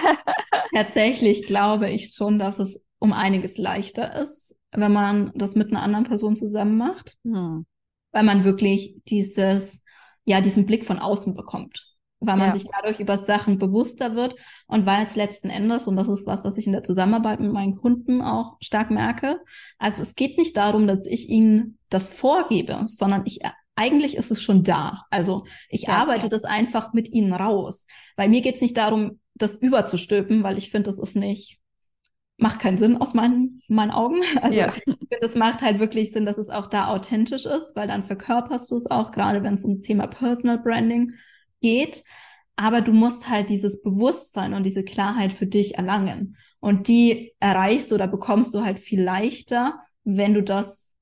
Tatsächlich 0.74 1.46
glaube 1.46 1.90
ich 1.90 2.14
schon, 2.14 2.38
dass 2.38 2.58
es 2.58 2.80
um 2.98 3.12
einiges 3.12 3.58
leichter 3.58 4.14
ist, 4.22 4.56
wenn 4.72 4.92
man 4.92 5.32
das 5.34 5.54
mit 5.54 5.68
einer 5.68 5.82
anderen 5.82 6.06
Person 6.06 6.36
zusammen 6.36 6.78
macht, 6.78 7.18
hm. 7.24 7.66
weil 8.12 8.22
man 8.22 8.44
wirklich 8.44 8.96
dieses, 9.08 9.82
ja, 10.24 10.40
diesen 10.40 10.64
Blick 10.64 10.86
von 10.86 10.98
außen 10.98 11.34
bekommt, 11.34 11.93
weil 12.26 12.36
man 12.36 12.48
ja. 12.48 12.54
sich 12.54 12.66
dadurch 12.70 13.00
über 13.00 13.18
Sachen 13.18 13.58
bewusster 13.58 14.14
wird 14.14 14.34
und 14.66 14.86
weil 14.86 15.06
es 15.06 15.16
letzten 15.16 15.50
Endes, 15.50 15.86
und 15.86 15.96
das 15.96 16.08
ist 16.08 16.26
was, 16.26 16.44
was 16.44 16.56
ich 16.56 16.66
in 16.66 16.72
der 16.72 16.82
Zusammenarbeit 16.82 17.40
mit 17.40 17.52
meinen 17.52 17.76
Kunden 17.76 18.22
auch 18.22 18.56
stark 18.60 18.90
merke, 18.90 19.40
also 19.78 20.02
es 20.02 20.14
geht 20.14 20.38
nicht 20.38 20.56
darum, 20.56 20.86
dass 20.86 21.06
ich 21.06 21.28
ihnen 21.28 21.78
das 21.90 22.08
vorgebe, 22.08 22.84
sondern 22.86 23.22
ich 23.24 23.40
eigentlich 23.76 24.16
ist 24.16 24.30
es 24.30 24.40
schon 24.40 24.62
da. 24.62 25.02
Also 25.10 25.44
ich 25.68 25.82
ja, 25.82 25.96
arbeite 25.96 26.26
ja. 26.26 26.28
das 26.28 26.44
einfach 26.44 26.92
mit 26.92 27.10
ihnen 27.10 27.32
raus. 27.32 27.86
Weil 28.14 28.28
mir 28.28 28.40
geht 28.40 28.54
es 28.54 28.60
nicht 28.60 28.76
darum, 28.76 29.18
das 29.34 29.56
überzustülpen, 29.56 30.44
weil 30.44 30.58
ich 30.58 30.70
finde, 30.70 30.90
das 30.90 31.00
ist 31.00 31.16
nicht 31.16 31.60
macht 32.36 32.58
keinen 32.58 32.78
Sinn 32.78 32.96
aus 32.96 33.14
meinen, 33.14 33.60
meinen 33.68 33.90
Augen. 33.90 34.20
Also 34.42 34.58
ja. 34.58 34.68
ich 34.68 34.82
finde, 34.84 34.98
es 35.20 35.34
macht 35.34 35.62
halt 35.62 35.78
wirklich 35.78 36.12
Sinn, 36.12 36.26
dass 36.26 36.38
es 36.38 36.50
auch 36.50 36.66
da 36.66 36.88
authentisch 36.88 37.46
ist, 37.46 37.74
weil 37.76 37.88
dann 37.88 38.02
verkörperst 38.02 38.70
du 38.70 38.76
es 38.76 38.90
auch, 38.90 39.12
gerade 39.12 39.42
wenn 39.42 39.54
es 39.54 39.64
ums 39.64 39.80
Thema 39.80 40.06
Personal 40.06 40.58
Branding 40.58 41.12
geht. 41.60 42.04
Aber 42.56 42.80
du 42.80 42.92
musst 42.92 43.28
halt 43.28 43.50
dieses 43.50 43.82
Bewusstsein 43.82 44.54
und 44.54 44.64
diese 44.64 44.84
Klarheit 44.84 45.32
für 45.32 45.46
dich 45.46 45.76
erlangen. 45.76 46.36
Und 46.60 46.88
die 46.88 47.34
erreichst 47.40 47.92
oder 47.92 48.06
bekommst 48.06 48.54
du 48.54 48.64
halt 48.64 48.78
viel 48.78 49.02
leichter, 49.02 49.80
wenn 50.04 50.34
du 50.34 50.42
das 50.42 50.94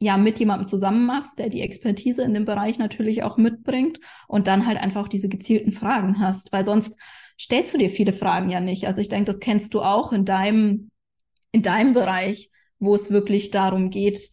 ja 0.00 0.16
mit 0.16 0.38
jemandem 0.38 0.68
zusammen 0.68 1.06
machst, 1.06 1.38
der 1.38 1.48
die 1.48 1.62
Expertise 1.62 2.22
in 2.22 2.34
dem 2.34 2.44
Bereich 2.44 2.78
natürlich 2.78 3.22
auch 3.22 3.36
mitbringt 3.36 3.98
und 4.28 4.46
dann 4.46 4.66
halt 4.66 4.78
einfach 4.78 5.08
diese 5.08 5.28
gezielten 5.28 5.72
Fragen 5.72 6.20
hast, 6.20 6.52
weil 6.52 6.64
sonst 6.64 6.96
stellst 7.40 7.74
du 7.74 7.78
dir 7.78 7.90
viele 7.90 8.12
Fragen 8.12 8.50
ja 8.50 8.60
nicht. 8.60 8.86
Also 8.86 9.00
ich 9.00 9.08
denke, 9.08 9.24
das 9.24 9.40
kennst 9.40 9.74
du 9.74 9.80
auch 9.80 10.12
in 10.12 10.24
deinem, 10.24 10.90
in 11.52 11.62
deinem 11.62 11.92
Bereich, 11.92 12.50
wo 12.78 12.94
es 12.94 13.10
wirklich 13.10 13.50
darum 13.50 13.90
geht, 13.90 14.30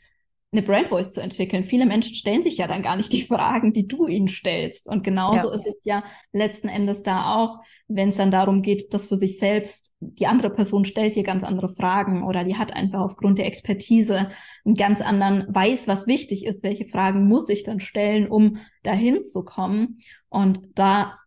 eine 0.51 0.63
Brand 0.63 0.89
Voice 0.89 1.13
zu 1.13 1.21
entwickeln. 1.21 1.63
Viele 1.63 1.85
Menschen 1.85 2.13
stellen 2.13 2.43
sich 2.43 2.57
ja 2.57 2.67
dann 2.67 2.83
gar 2.83 2.97
nicht 2.97 3.13
die 3.13 3.21
Fragen, 3.27 3.71
die 3.73 3.87
du 3.87 4.07
ihnen 4.07 4.27
stellst. 4.27 4.89
Und 4.89 5.03
genauso 5.03 5.49
ja. 5.49 5.55
ist 5.55 5.65
es 5.65 5.79
ja 5.83 6.03
letzten 6.33 6.67
Endes 6.67 7.03
da 7.03 7.35
auch, 7.35 7.59
wenn 7.87 8.09
es 8.09 8.17
dann 8.17 8.31
darum 8.31 8.61
geht, 8.61 8.93
dass 8.93 9.07
für 9.07 9.17
sich 9.17 9.37
selbst 9.39 9.93
die 9.99 10.27
andere 10.27 10.49
Person 10.49 10.85
stellt 10.85 11.15
dir 11.15 11.23
ganz 11.23 11.43
andere 11.43 11.69
Fragen 11.69 12.23
oder 12.23 12.43
die 12.43 12.57
hat 12.57 12.73
einfach 12.73 12.99
aufgrund 12.99 13.37
der 13.37 13.47
Expertise 13.47 14.29
einen 14.65 14.75
ganz 14.75 15.01
anderen, 15.01 15.45
weiß, 15.53 15.87
was 15.87 16.07
wichtig 16.07 16.45
ist, 16.45 16.63
welche 16.63 16.85
Fragen 16.85 17.27
muss 17.27 17.49
ich 17.49 17.63
dann 17.63 17.79
stellen, 17.79 18.27
um 18.27 18.57
dahin 18.83 19.23
zu 19.23 19.43
kommen. 19.43 19.97
Und 20.29 20.59
da 20.75 21.17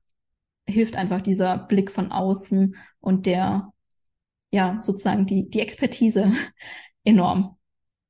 hilft 0.66 0.96
einfach 0.96 1.20
dieser 1.20 1.58
Blick 1.58 1.90
von 1.90 2.12
außen 2.12 2.76
und 3.00 3.26
der, 3.26 3.72
ja, 4.50 4.80
sozusagen 4.80 5.26
die, 5.26 5.48
die 5.48 5.60
Expertise 5.60 6.32
enorm. 7.04 7.56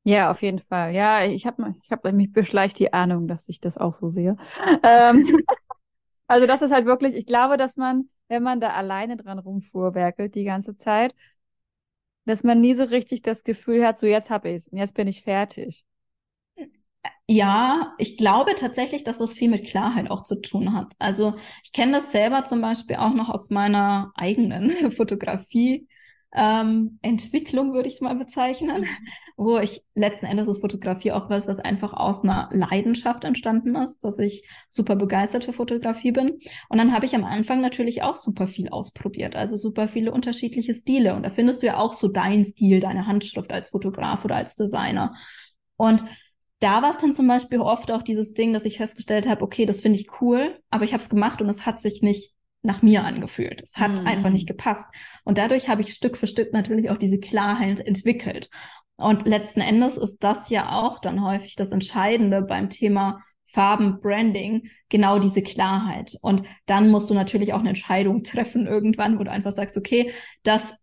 Ja, 0.06 0.30
auf 0.30 0.42
jeden 0.42 0.58
Fall. 0.58 0.92
Ja, 0.94 1.24
ich 1.24 1.46
habe 1.46 1.74
ich 1.82 1.90
hab 1.90 2.04
mich 2.12 2.32
beschleicht 2.32 2.78
die 2.78 2.92
Ahnung, 2.92 3.26
dass 3.26 3.48
ich 3.48 3.60
das 3.60 3.78
auch 3.78 3.94
so 3.98 4.10
sehe. 4.10 4.36
ähm, 4.82 5.26
also 6.28 6.46
das 6.46 6.62
ist 6.62 6.72
halt 6.72 6.86
wirklich, 6.86 7.14
ich 7.16 7.26
glaube, 7.26 7.56
dass 7.58 7.76
man, 7.76 8.08
wenn 8.28 8.42
man 8.42 8.60
da 8.60 8.70
alleine 8.74 9.16
dran 9.16 9.38
rumfuhrwerkelt 9.40 10.34
die 10.34 10.44
ganze 10.44 10.76
Zeit, 10.78 11.14
dass 12.26 12.42
man 12.44 12.60
nie 12.60 12.74
so 12.74 12.84
richtig 12.84 13.22
das 13.22 13.44
Gefühl 13.44 13.86
hat, 13.86 13.98
so 13.98 14.06
jetzt 14.06 14.28
habe 14.30 14.50
ich 14.50 14.56
es 14.56 14.68
und 14.68 14.76
jetzt 14.78 14.92
bin 14.94 15.08
ich 15.08 15.22
fertig. 15.22 15.84
Ja, 17.26 17.94
ich 17.98 18.16
glaube 18.18 18.54
tatsächlich, 18.54 19.04
dass 19.04 19.18
das 19.18 19.32
viel 19.34 19.48
mit 19.48 19.66
Klarheit 19.66 20.10
auch 20.10 20.22
zu 20.24 20.40
tun 20.40 20.74
hat. 20.74 20.92
Also 20.98 21.34
ich 21.62 21.72
kenne 21.72 21.92
das 21.92 22.12
selber 22.12 22.44
zum 22.44 22.60
Beispiel 22.60 22.96
auch 22.96 23.14
noch 23.14 23.28
aus 23.30 23.50
meiner 23.50 24.12
eigenen 24.14 24.70
Fotografie. 24.92 25.88
Ähm, 26.36 26.98
Entwicklung 27.02 27.72
würde 27.72 27.88
ich 27.88 27.94
es 27.94 28.00
mal 28.00 28.16
bezeichnen, 28.16 28.82
mhm. 28.82 28.86
wo 29.36 29.58
ich 29.58 29.82
letzten 29.94 30.26
Endes 30.26 30.48
ist 30.48 30.60
Fotografie 30.60 31.12
auch 31.12 31.30
was, 31.30 31.46
was 31.46 31.60
einfach 31.60 31.92
aus 31.92 32.24
einer 32.24 32.48
Leidenschaft 32.52 33.22
entstanden 33.22 33.76
ist, 33.76 34.02
dass 34.02 34.18
ich 34.18 34.48
super 34.68 34.96
begeistert 34.96 35.44
für 35.44 35.52
Fotografie 35.52 36.10
bin. 36.10 36.38
Und 36.68 36.78
dann 36.78 36.92
habe 36.92 37.06
ich 37.06 37.14
am 37.14 37.24
Anfang 37.24 37.60
natürlich 37.60 38.02
auch 38.02 38.16
super 38.16 38.48
viel 38.48 38.68
ausprobiert, 38.68 39.36
also 39.36 39.56
super 39.56 39.86
viele 39.86 40.10
unterschiedliche 40.10 40.74
Stile. 40.74 41.14
Und 41.14 41.22
da 41.22 41.30
findest 41.30 41.62
du 41.62 41.66
ja 41.66 41.78
auch 41.78 41.94
so 41.94 42.08
deinen 42.08 42.44
Stil, 42.44 42.80
deine 42.80 43.06
Handschrift 43.06 43.52
als 43.52 43.68
Fotograf 43.68 44.24
oder 44.24 44.36
als 44.36 44.56
Designer. 44.56 45.14
Und 45.76 46.04
da 46.58 46.82
war 46.82 46.90
es 46.90 46.98
dann 46.98 47.14
zum 47.14 47.28
Beispiel 47.28 47.60
oft 47.60 47.92
auch 47.92 48.02
dieses 48.02 48.32
Ding, 48.32 48.52
dass 48.52 48.64
ich 48.64 48.78
festgestellt 48.78 49.28
habe, 49.28 49.42
okay, 49.42 49.66
das 49.66 49.80
finde 49.80 49.98
ich 49.98 50.20
cool, 50.20 50.58
aber 50.70 50.84
ich 50.84 50.92
habe 50.92 51.02
es 51.02 51.08
gemacht 51.10 51.42
und 51.42 51.48
es 51.48 51.66
hat 51.66 51.78
sich 51.78 52.02
nicht 52.02 52.32
nach 52.64 52.82
mir 52.82 53.04
angefühlt. 53.04 53.62
Es 53.62 53.76
hat 53.76 54.00
mhm. 54.00 54.06
einfach 54.06 54.30
nicht 54.30 54.48
gepasst. 54.48 54.88
Und 55.24 55.38
dadurch 55.38 55.68
habe 55.68 55.82
ich 55.82 55.92
Stück 55.92 56.16
für 56.16 56.26
Stück 56.26 56.52
natürlich 56.52 56.90
auch 56.90 56.96
diese 56.96 57.20
Klarheit 57.20 57.80
entwickelt. 57.80 58.50
Und 58.96 59.26
letzten 59.26 59.60
Endes 59.60 59.96
ist 59.96 60.18
das 60.18 60.48
ja 60.48 60.80
auch 60.80 60.98
dann 60.98 61.24
häufig 61.24 61.56
das 61.56 61.72
Entscheidende 61.72 62.42
beim 62.42 62.70
Thema 62.70 63.20
Farben, 63.46 64.00
Branding, 64.00 64.68
genau 64.88 65.18
diese 65.18 65.42
Klarheit. 65.42 66.16
Und 66.22 66.42
dann 66.66 66.90
musst 66.90 67.10
du 67.10 67.14
natürlich 67.14 67.52
auch 67.52 67.60
eine 67.60 67.68
Entscheidung 67.68 68.22
treffen 68.24 68.66
irgendwann, 68.66 69.18
wo 69.18 69.24
du 69.24 69.30
einfach 69.30 69.52
sagst, 69.52 69.76
okay, 69.76 70.12
das 70.42 70.74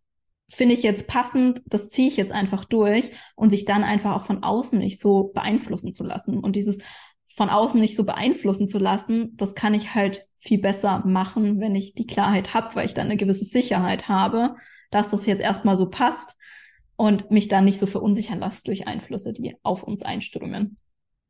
finde 0.49 0.75
ich 0.75 0.84
jetzt 0.84 1.07
passend, 1.07 1.61
das 1.65 1.89
ziehe 1.89 2.07
ich 2.09 2.17
jetzt 2.17 2.32
einfach 2.32 2.65
durch 2.65 3.11
und 3.36 3.49
sich 3.49 3.65
dann 3.65 3.84
einfach 3.84 4.15
auch 4.15 4.25
von 4.25 4.43
außen 4.43 4.79
nicht 4.79 4.99
so 4.99 5.32
beeinflussen 5.34 5.91
zu 5.91 6.03
lassen. 6.03 6.39
Und 6.39 6.55
dieses 6.55 6.77
von 7.36 7.49
außen 7.49 7.79
nicht 7.79 7.95
so 7.95 8.03
beeinflussen 8.03 8.67
zu 8.67 8.77
lassen, 8.77 9.36
das 9.38 9.55
kann 9.55 9.73
ich 9.73 9.95
halt 9.95 10.27
viel 10.36 10.59
besser 10.59 11.03
machen, 11.05 11.59
wenn 11.59 11.75
ich 11.75 11.93
die 11.93 12.07
Klarheit 12.07 12.53
habe, 12.53 12.75
weil 12.75 12.86
ich 12.86 12.93
dann 12.93 13.05
eine 13.05 13.17
gewisse 13.17 13.45
Sicherheit 13.45 14.07
habe, 14.07 14.55
dass 14.89 15.11
das 15.11 15.25
jetzt 15.25 15.41
erstmal 15.41 15.77
so 15.77 15.89
passt 15.89 16.38
und 16.95 17.32
mich 17.32 17.47
dann 17.47 17.65
nicht 17.65 17.79
so 17.79 17.88
verunsichern 17.88 18.39
lasse 18.39 18.63
durch 18.65 18.88
Einflüsse, 18.88 19.34
die 19.34 19.55
auf 19.63 19.84
uns 19.84 20.03
einströmen. 20.03 20.77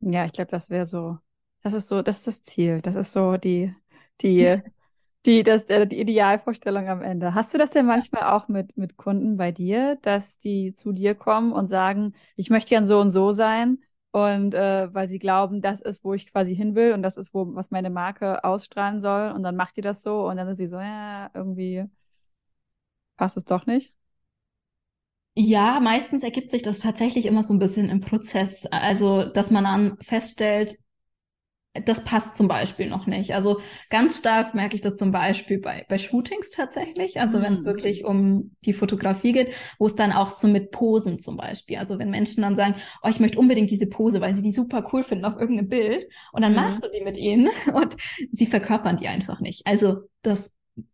Ja, 0.00 0.24
ich 0.24 0.32
glaube, 0.32 0.50
das 0.50 0.68
wäre 0.68 0.86
so, 0.86 1.18
das 1.62 1.72
ist 1.72 1.88
so, 1.88 2.02
das 2.02 2.18
ist 2.18 2.26
das 2.26 2.42
Ziel. 2.42 2.80
Das 2.80 2.94
ist 2.94 3.12
so 3.12 3.36
die, 3.36 3.74
die, 4.20 4.60
die, 5.26 5.42
das, 5.44 5.64
äh, 5.66 5.86
die 5.86 6.00
Idealvorstellung 6.00 6.88
am 6.88 7.02
Ende. 7.02 7.34
Hast 7.34 7.54
du 7.54 7.58
das 7.58 7.70
denn 7.70 7.86
manchmal 7.86 8.24
auch 8.24 8.48
mit, 8.48 8.76
mit 8.76 8.96
Kunden 8.96 9.36
bei 9.36 9.52
dir, 9.52 9.98
dass 10.02 10.38
die 10.40 10.74
zu 10.74 10.92
dir 10.92 11.14
kommen 11.14 11.52
und 11.52 11.68
sagen, 11.68 12.14
ich 12.36 12.50
möchte 12.50 12.70
gern 12.70 12.86
so 12.86 13.00
und 13.00 13.12
so 13.12 13.32
sein? 13.32 13.78
Und 14.12 14.54
äh, 14.54 14.92
weil 14.94 15.08
sie 15.08 15.18
glauben, 15.18 15.62
das 15.62 15.80
ist, 15.82 16.04
wo 16.04 16.14
ich 16.14 16.30
quasi 16.32 16.54
hin 16.54 16.74
will 16.74 16.92
und 16.92 17.02
das 17.02 17.16
ist, 17.18 17.34
wo, 17.34 17.54
was 17.54 17.70
meine 17.70 17.90
Marke 17.90 18.44
ausstrahlen 18.44 19.00
soll. 19.00 19.32
Und 19.32 19.42
dann 19.42 19.56
macht 19.56 19.76
die 19.76 19.80
das 19.82 20.02
so 20.02 20.28
und 20.28 20.36
dann 20.38 20.46
sind 20.48 20.56
sie 20.56 20.68
so, 20.68 20.78
ja, 20.80 21.30
irgendwie 21.34 21.84
passt 23.16 23.36
es 23.38 23.44
doch 23.46 23.64
nicht. 23.66 23.94
Ja, 25.34 25.80
meistens 25.80 26.22
ergibt 26.24 26.50
sich 26.50 26.62
das 26.62 26.80
tatsächlich 26.80 27.24
immer 27.26 27.42
so 27.42 27.54
ein 27.54 27.58
bisschen 27.58 27.88
im 27.88 28.00
Prozess. 28.00 28.66
Also, 28.66 29.24
dass 29.24 29.50
man 29.50 29.64
dann 29.64 29.96
feststellt, 30.02 30.76
das 31.74 32.04
passt 32.04 32.34
zum 32.34 32.48
Beispiel 32.48 32.88
noch 32.88 33.06
nicht. 33.06 33.34
Also 33.34 33.60
ganz 33.88 34.18
stark 34.18 34.54
merke 34.54 34.74
ich 34.74 34.82
das 34.82 34.96
zum 34.96 35.10
Beispiel 35.10 35.58
bei, 35.58 35.86
bei 35.88 35.96
Shootings 35.96 36.50
tatsächlich. 36.50 37.18
Also 37.18 37.38
mhm. 37.38 37.42
wenn 37.42 37.52
es 37.54 37.60
mhm. 37.60 37.64
wirklich 37.64 38.04
um 38.04 38.54
die 38.64 38.74
Fotografie 38.74 39.32
geht, 39.32 39.54
wo 39.78 39.86
es 39.86 39.94
dann 39.94 40.12
auch 40.12 40.34
so 40.34 40.48
mit 40.48 40.70
Posen 40.70 41.18
zum 41.18 41.36
Beispiel. 41.36 41.78
Also 41.78 41.98
wenn 41.98 42.10
Menschen 42.10 42.42
dann 42.42 42.56
sagen, 42.56 42.74
oh, 43.02 43.08
ich 43.08 43.20
möchte 43.20 43.38
unbedingt 43.38 43.70
diese 43.70 43.86
Pose, 43.86 44.20
weil 44.20 44.34
sie 44.34 44.42
die 44.42 44.52
super 44.52 44.86
cool 44.92 45.02
finden 45.02 45.24
auf 45.24 45.36
irgendeinem 45.36 45.68
Bild 45.68 46.06
und 46.32 46.42
dann 46.42 46.52
mhm. 46.52 46.56
machst 46.56 46.84
du 46.84 46.90
die 46.90 47.02
mit 47.02 47.16
ihnen 47.16 47.48
und 47.72 47.96
sie 48.30 48.46
verkörpern 48.46 48.98
die 48.98 49.08
einfach 49.08 49.40
nicht. 49.40 49.66
Also 49.66 50.02
das 50.20 50.50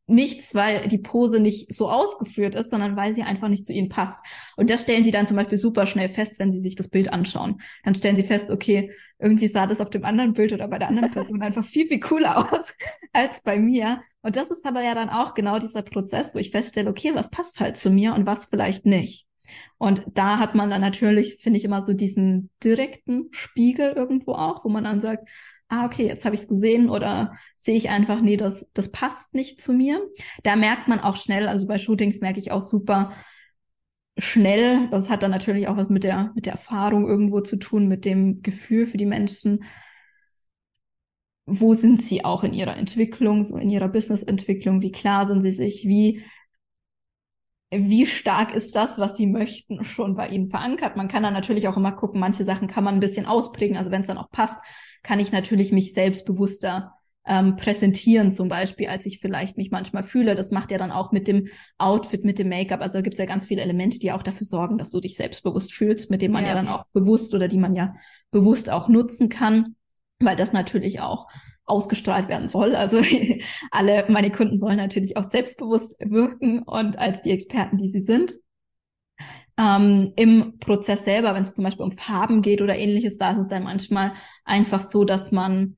nichts, 0.06 0.54
weil 0.54 0.88
die 0.88 0.98
Pose 0.98 1.38
nicht 1.38 1.72
so 1.72 1.88
ausgeführt 1.90 2.54
ist, 2.54 2.70
sondern 2.70 2.96
weil 2.96 3.12
sie 3.12 3.22
einfach 3.22 3.48
nicht 3.48 3.66
zu 3.66 3.72
ihnen 3.72 3.88
passt. 3.88 4.20
Und 4.56 4.70
das 4.70 4.82
stellen 4.82 5.04
sie 5.04 5.10
dann 5.10 5.26
zum 5.26 5.36
Beispiel 5.36 5.58
super 5.58 5.86
schnell 5.86 6.08
fest, 6.08 6.38
wenn 6.38 6.50
sie 6.50 6.60
sich 6.60 6.76
das 6.76 6.88
Bild 6.88 7.12
anschauen. 7.12 7.60
Dann 7.84 7.94
stellen 7.94 8.16
sie 8.16 8.24
fest, 8.24 8.50
okay, 8.50 8.90
irgendwie 9.18 9.48
sah 9.48 9.66
das 9.66 9.80
auf 9.80 9.90
dem 9.90 10.04
anderen 10.04 10.32
Bild 10.32 10.52
oder 10.52 10.66
bei 10.68 10.78
der 10.78 10.88
anderen 10.88 11.10
Person 11.10 11.42
einfach 11.42 11.64
viel, 11.64 11.86
viel 11.86 12.00
cooler 12.00 12.52
aus 12.52 12.74
als 13.12 13.42
bei 13.42 13.58
mir. 13.58 14.02
Und 14.22 14.36
das 14.36 14.48
ist 14.48 14.66
aber 14.66 14.82
ja 14.82 14.94
dann 14.94 15.10
auch 15.10 15.34
genau 15.34 15.58
dieser 15.58 15.82
Prozess, 15.82 16.34
wo 16.34 16.38
ich 16.38 16.50
feststelle, 16.50 16.90
okay, 16.90 17.12
was 17.14 17.30
passt 17.30 17.60
halt 17.60 17.76
zu 17.76 17.90
mir 17.90 18.14
und 18.14 18.26
was 18.26 18.46
vielleicht 18.46 18.86
nicht. 18.86 19.26
Und 19.78 20.04
da 20.12 20.38
hat 20.38 20.54
man 20.54 20.70
dann 20.70 20.80
natürlich, 20.80 21.36
finde 21.36 21.58
ich, 21.58 21.64
immer 21.64 21.82
so 21.82 21.94
diesen 21.94 22.50
direkten 22.62 23.28
Spiegel 23.32 23.92
irgendwo 23.92 24.32
auch, 24.32 24.64
wo 24.64 24.68
man 24.68 24.84
dann 24.84 25.00
sagt, 25.00 25.28
ah, 25.68 25.84
okay, 25.86 26.06
jetzt 26.06 26.24
habe 26.24 26.34
ich 26.34 26.42
es 26.42 26.48
gesehen 26.48 26.88
oder 26.90 27.34
sehe 27.56 27.76
ich 27.76 27.90
einfach, 27.90 28.20
nee, 28.20 28.36
das, 28.36 28.66
das 28.74 28.90
passt 28.90 29.34
nicht 29.34 29.60
zu 29.60 29.72
mir. 29.72 30.00
Da 30.42 30.56
merkt 30.56 30.88
man 30.88 31.00
auch 31.00 31.16
schnell, 31.16 31.48
also 31.48 31.66
bei 31.66 31.78
Shootings 31.78 32.20
merke 32.20 32.40
ich 32.40 32.50
auch 32.50 32.62
super 32.62 33.12
schnell, 34.18 34.88
das 34.90 35.10
hat 35.10 35.22
dann 35.22 35.30
natürlich 35.30 35.68
auch 35.68 35.76
was 35.76 35.88
mit 35.88 36.04
der, 36.04 36.32
mit 36.34 36.46
der 36.46 36.54
Erfahrung 36.54 37.08
irgendwo 37.08 37.40
zu 37.40 37.56
tun, 37.56 37.86
mit 37.86 38.04
dem 38.04 38.42
Gefühl 38.42 38.86
für 38.86 38.96
die 38.96 39.06
Menschen. 39.06 39.64
Wo 41.46 41.74
sind 41.74 42.02
sie 42.02 42.24
auch 42.24 42.44
in 42.44 42.52
ihrer 42.52 42.76
Entwicklung, 42.76 43.42
so 43.44 43.56
in 43.56 43.70
ihrer 43.70 43.88
Businessentwicklung? 43.88 44.82
Wie 44.82 44.92
klar 44.92 45.26
sind 45.26 45.42
sie 45.42 45.52
sich? 45.52 45.86
Wie 45.86 46.22
wie 47.70 48.06
stark 48.06 48.54
ist 48.54 48.76
das, 48.76 48.98
was 48.98 49.16
sie 49.16 49.26
möchten, 49.26 49.84
schon 49.84 50.16
bei 50.16 50.28
ihnen 50.28 50.48
verankert. 50.48 50.96
Man 50.96 51.08
kann 51.08 51.22
dann 51.22 51.34
natürlich 51.34 51.68
auch 51.68 51.76
immer 51.76 51.92
gucken, 51.92 52.20
manche 52.20 52.44
Sachen 52.44 52.66
kann 52.68 52.84
man 52.84 52.94
ein 52.94 53.00
bisschen 53.00 53.26
ausprägen, 53.26 53.76
also 53.76 53.90
wenn 53.90 54.00
es 54.00 54.06
dann 54.06 54.18
auch 54.18 54.30
passt, 54.30 54.58
kann 55.08 55.20
ich 55.20 55.32
natürlich 55.32 55.72
mich 55.72 55.94
selbstbewusster 55.94 56.92
ähm, 57.26 57.56
präsentieren, 57.56 58.30
zum 58.30 58.50
Beispiel, 58.50 58.88
als 58.88 59.06
ich 59.06 59.20
vielleicht 59.20 59.56
mich 59.56 59.70
manchmal 59.70 60.02
fühle. 60.02 60.34
Das 60.34 60.50
macht 60.50 60.70
ja 60.70 60.76
dann 60.76 60.92
auch 60.92 61.12
mit 61.12 61.26
dem 61.28 61.48
Outfit, 61.78 62.26
mit 62.26 62.38
dem 62.38 62.50
Make-up. 62.50 62.82
Also 62.82 63.00
gibt 63.00 63.14
es 63.14 63.18
ja 63.18 63.24
ganz 63.24 63.46
viele 63.46 63.62
Elemente, 63.62 63.98
die 63.98 64.12
auch 64.12 64.22
dafür 64.22 64.46
sorgen, 64.46 64.76
dass 64.76 64.90
du 64.90 65.00
dich 65.00 65.16
selbstbewusst 65.16 65.72
fühlst, 65.72 66.10
mit 66.10 66.20
denen 66.20 66.34
man 66.34 66.42
ja, 66.42 66.50
ja 66.50 66.56
dann 66.56 66.68
auch 66.68 66.84
bewusst 66.92 67.34
oder 67.34 67.48
die 67.48 67.56
man 67.56 67.74
ja 67.74 67.94
bewusst 68.30 68.68
auch 68.68 68.90
nutzen 68.90 69.30
kann, 69.30 69.76
weil 70.20 70.36
das 70.36 70.52
natürlich 70.52 71.00
auch 71.00 71.26
ausgestrahlt 71.64 72.28
werden 72.28 72.46
soll. 72.46 72.76
Also 72.76 73.00
alle 73.70 74.04
meine 74.10 74.30
Kunden 74.30 74.58
sollen 74.58 74.76
natürlich 74.76 75.16
auch 75.16 75.30
selbstbewusst 75.30 75.96
wirken 76.00 76.64
und 76.64 76.98
als 76.98 77.22
die 77.22 77.30
Experten, 77.30 77.78
die 77.78 77.88
sie 77.88 78.02
sind. 78.02 78.34
Ähm, 79.58 80.12
Im 80.14 80.58
Prozess 80.60 81.04
selber, 81.04 81.34
wenn 81.34 81.42
es 81.42 81.54
zum 81.54 81.64
Beispiel 81.64 81.84
um 81.84 81.92
Farben 81.92 82.42
geht 82.42 82.62
oder 82.62 82.78
ähnliches, 82.78 83.18
da 83.18 83.32
ist 83.32 83.38
es 83.38 83.48
dann 83.48 83.64
manchmal 83.64 84.12
einfach 84.44 84.80
so, 84.80 85.04
dass 85.04 85.32
man 85.32 85.76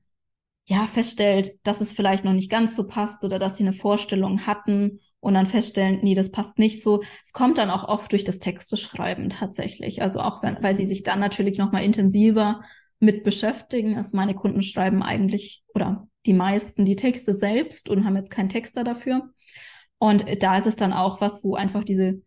ja 0.67 0.85
feststellt, 0.85 1.53
dass 1.63 1.81
es 1.81 1.91
vielleicht 1.91 2.23
noch 2.23 2.33
nicht 2.33 2.51
ganz 2.51 2.75
so 2.75 2.85
passt 2.85 3.23
oder 3.23 3.39
dass 3.39 3.57
sie 3.57 3.63
eine 3.63 3.73
Vorstellung 3.73 4.45
hatten 4.45 4.99
und 5.19 5.33
dann 5.33 5.47
feststellen, 5.47 5.99
nee, 6.03 6.13
das 6.13 6.29
passt 6.31 6.59
nicht 6.59 6.81
so. 6.81 7.01
Es 7.25 7.33
kommt 7.33 7.57
dann 7.57 7.71
auch 7.71 7.83
oft 7.83 8.11
durch 8.11 8.23
das 8.23 8.37
Texte 8.37 8.77
schreiben 8.77 9.29
tatsächlich. 9.29 10.01
Also 10.03 10.19
auch 10.19 10.43
wenn, 10.43 10.61
weil 10.61 10.75
sie 10.75 10.85
sich 10.85 11.01
dann 11.01 11.19
natürlich 11.19 11.57
noch 11.57 11.71
mal 11.71 11.83
intensiver 11.83 12.61
mit 12.99 13.23
beschäftigen. 13.23 13.97
Also 13.97 14.15
meine 14.15 14.35
Kunden 14.35 14.61
schreiben 14.61 15.01
eigentlich 15.01 15.63
oder 15.73 16.07
die 16.27 16.33
meisten 16.33 16.85
die 16.85 16.95
Texte 16.95 17.33
selbst 17.33 17.89
und 17.89 18.05
haben 18.05 18.15
jetzt 18.15 18.29
keinen 18.29 18.49
Texter 18.49 18.83
dafür. 18.83 19.33
Und 19.97 20.23
da 20.43 20.57
ist 20.57 20.67
es 20.67 20.75
dann 20.75 20.93
auch 20.93 21.19
was, 21.19 21.43
wo 21.43 21.55
einfach 21.55 21.83
diese 21.83 22.21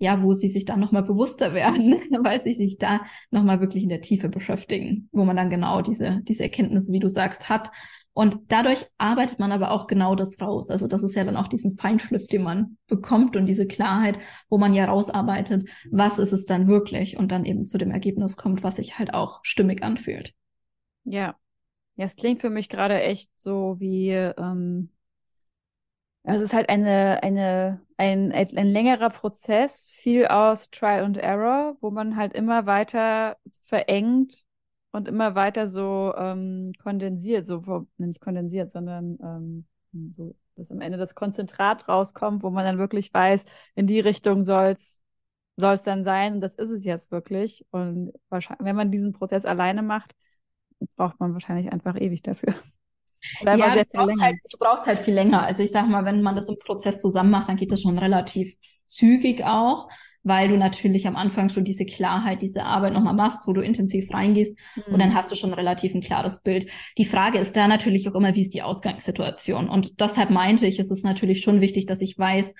ja, 0.00 0.22
wo 0.22 0.32
sie 0.32 0.48
sich 0.48 0.64
dann 0.64 0.80
nochmal 0.80 1.02
bewusster 1.02 1.52
werden, 1.52 1.94
weil 2.24 2.40
sie 2.40 2.54
sich 2.54 2.78
da 2.78 3.02
nochmal 3.30 3.60
wirklich 3.60 3.82
in 3.82 3.90
der 3.90 4.00
Tiefe 4.00 4.28
beschäftigen, 4.30 5.08
wo 5.12 5.24
man 5.24 5.36
dann 5.36 5.50
genau 5.50 5.82
diese, 5.82 6.22
diese 6.22 6.42
Erkenntnisse, 6.42 6.90
wie 6.90 6.98
du 6.98 7.08
sagst, 7.08 7.48
hat. 7.50 7.70
Und 8.14 8.38
dadurch 8.48 8.86
arbeitet 8.98 9.38
man 9.38 9.52
aber 9.52 9.70
auch 9.70 9.86
genau 9.86 10.14
das 10.14 10.40
raus. 10.40 10.70
Also 10.70 10.86
das 10.86 11.02
ist 11.02 11.14
ja 11.14 11.24
dann 11.24 11.36
auch 11.36 11.48
diesen 11.48 11.76
Feinschliff, 11.76 12.26
den 12.26 12.42
man 12.42 12.78
bekommt 12.88 13.36
und 13.36 13.44
diese 13.44 13.66
Klarheit, 13.66 14.18
wo 14.48 14.56
man 14.56 14.74
ja 14.74 14.86
rausarbeitet, 14.86 15.68
was 15.90 16.18
ist 16.18 16.32
es 16.32 16.46
dann 16.46 16.66
wirklich 16.66 17.18
und 17.18 17.30
dann 17.30 17.44
eben 17.44 17.66
zu 17.66 17.76
dem 17.76 17.90
Ergebnis 17.90 18.36
kommt, 18.36 18.62
was 18.62 18.76
sich 18.76 18.98
halt 18.98 19.12
auch 19.12 19.40
stimmig 19.42 19.82
anfühlt. 19.82 20.32
Ja. 21.04 21.36
Ja, 21.96 22.06
es 22.06 22.16
klingt 22.16 22.40
für 22.40 22.48
mich 22.48 22.70
gerade 22.70 23.02
echt 23.02 23.30
so 23.36 23.76
wie, 23.78 24.08
ähm, 24.08 24.88
es 26.22 26.42
ist 26.42 26.52
halt 26.52 26.68
eine, 26.68 27.22
eine, 27.22 27.80
ein, 27.96 28.32
ein, 28.32 28.66
längerer 28.66 29.10
Prozess, 29.10 29.90
viel 29.90 30.26
aus 30.26 30.70
Trial 30.70 31.04
and 31.04 31.16
Error, 31.16 31.76
wo 31.80 31.90
man 31.90 32.16
halt 32.16 32.34
immer 32.34 32.66
weiter 32.66 33.36
verengt 33.64 34.44
und 34.92 35.08
immer 35.08 35.34
weiter 35.34 35.66
so 35.66 36.14
ähm, 36.16 36.72
kondensiert, 36.82 37.46
so 37.46 37.86
nicht 37.96 38.20
kondensiert, 38.20 38.70
sondern 38.72 39.18
ähm, 39.22 39.66
so, 40.16 40.34
dass 40.56 40.70
am 40.70 40.80
Ende 40.80 40.98
das 40.98 41.14
Konzentrat 41.14 41.88
rauskommt, 41.88 42.42
wo 42.42 42.50
man 42.50 42.64
dann 42.64 42.78
wirklich 42.78 43.12
weiß, 43.14 43.46
in 43.74 43.86
die 43.86 44.00
Richtung 44.00 44.44
soll's 44.44 45.00
soll 45.56 45.74
es 45.74 45.82
dann 45.82 46.04
sein 46.04 46.34
und 46.34 46.40
das 46.40 46.54
ist 46.56 46.70
es 46.70 46.84
jetzt 46.84 47.12
wirklich. 47.12 47.66
Und 47.70 48.12
wahrscheinlich, 48.30 48.64
wenn 48.64 48.76
man 48.76 48.90
diesen 48.90 49.12
Prozess 49.12 49.44
alleine 49.44 49.82
macht, 49.82 50.14
braucht 50.96 51.20
man 51.20 51.32
wahrscheinlich 51.34 51.72
einfach 51.72 51.96
ewig 52.00 52.22
dafür. 52.22 52.54
Ja, 53.44 53.56
du 53.56 53.84
brauchst, 53.92 54.22
halt, 54.22 54.36
du 54.50 54.58
brauchst 54.58 54.86
halt 54.86 54.98
viel 54.98 55.14
länger. 55.14 55.44
Also 55.44 55.62
ich 55.62 55.70
sag 55.70 55.88
mal, 55.88 56.04
wenn 56.04 56.22
man 56.22 56.36
das 56.36 56.48
im 56.48 56.58
Prozess 56.58 57.00
zusammen 57.00 57.30
macht, 57.30 57.48
dann 57.48 57.56
geht 57.56 57.72
das 57.72 57.82
schon 57.82 57.98
relativ 57.98 58.54
zügig 58.86 59.44
auch, 59.44 59.88
weil 60.22 60.48
du 60.48 60.56
natürlich 60.56 61.06
am 61.06 61.16
Anfang 61.16 61.48
schon 61.48 61.64
diese 61.64 61.84
Klarheit, 61.84 62.42
diese 62.42 62.64
Arbeit 62.64 62.92
nochmal 62.92 63.14
machst, 63.14 63.46
wo 63.46 63.52
du 63.52 63.60
intensiv 63.60 64.12
reingehst 64.12 64.58
mhm. 64.76 64.94
und 64.94 65.00
dann 65.00 65.10
mhm. 65.10 65.14
hast 65.14 65.30
du 65.30 65.36
schon 65.36 65.54
relativ 65.54 65.94
ein 65.94 66.02
klares 66.02 66.42
Bild. 66.42 66.70
Die 66.98 67.04
Frage 67.04 67.38
ist 67.38 67.56
da 67.56 67.68
natürlich 67.68 68.08
auch 68.08 68.14
immer, 68.14 68.34
wie 68.34 68.42
ist 68.42 68.54
die 68.54 68.62
Ausgangssituation? 68.62 69.68
Und 69.68 70.00
deshalb 70.00 70.30
meinte 70.30 70.66
ich, 70.66 70.78
es 70.78 70.90
ist 70.90 71.04
natürlich 71.04 71.42
schon 71.42 71.60
wichtig, 71.60 71.86
dass 71.86 72.00
ich 72.00 72.18
weiß, 72.18 72.54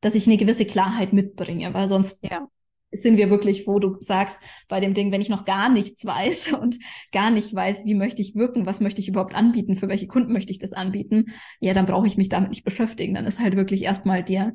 dass 0.00 0.14
ich 0.14 0.26
eine 0.26 0.36
gewisse 0.36 0.66
Klarheit 0.66 1.12
mitbringe, 1.12 1.72
weil 1.74 1.88
sonst 1.88 2.20
ja 2.22 2.46
sind 2.92 3.16
wir 3.16 3.30
wirklich, 3.30 3.66
wo 3.66 3.78
du 3.78 3.96
sagst, 4.00 4.38
bei 4.68 4.80
dem 4.80 4.94
Ding, 4.94 5.12
wenn 5.12 5.20
ich 5.20 5.28
noch 5.28 5.44
gar 5.44 5.68
nichts 5.68 6.04
weiß 6.04 6.52
und 6.60 6.78
gar 7.12 7.30
nicht 7.30 7.54
weiß, 7.54 7.84
wie 7.84 7.94
möchte 7.94 8.22
ich 8.22 8.34
wirken, 8.34 8.66
was 8.66 8.80
möchte 8.80 9.00
ich 9.00 9.08
überhaupt 9.08 9.34
anbieten, 9.34 9.76
für 9.76 9.88
welche 9.88 10.06
Kunden 10.06 10.32
möchte 10.32 10.52
ich 10.52 10.58
das 10.58 10.72
anbieten, 10.72 11.32
ja, 11.60 11.74
dann 11.74 11.86
brauche 11.86 12.06
ich 12.06 12.16
mich 12.16 12.28
damit 12.28 12.50
nicht 12.50 12.64
beschäftigen. 12.64 13.14
Dann 13.14 13.26
ist 13.26 13.40
halt 13.40 13.56
wirklich 13.56 13.84
erstmal 13.84 14.22
dir 14.22 14.54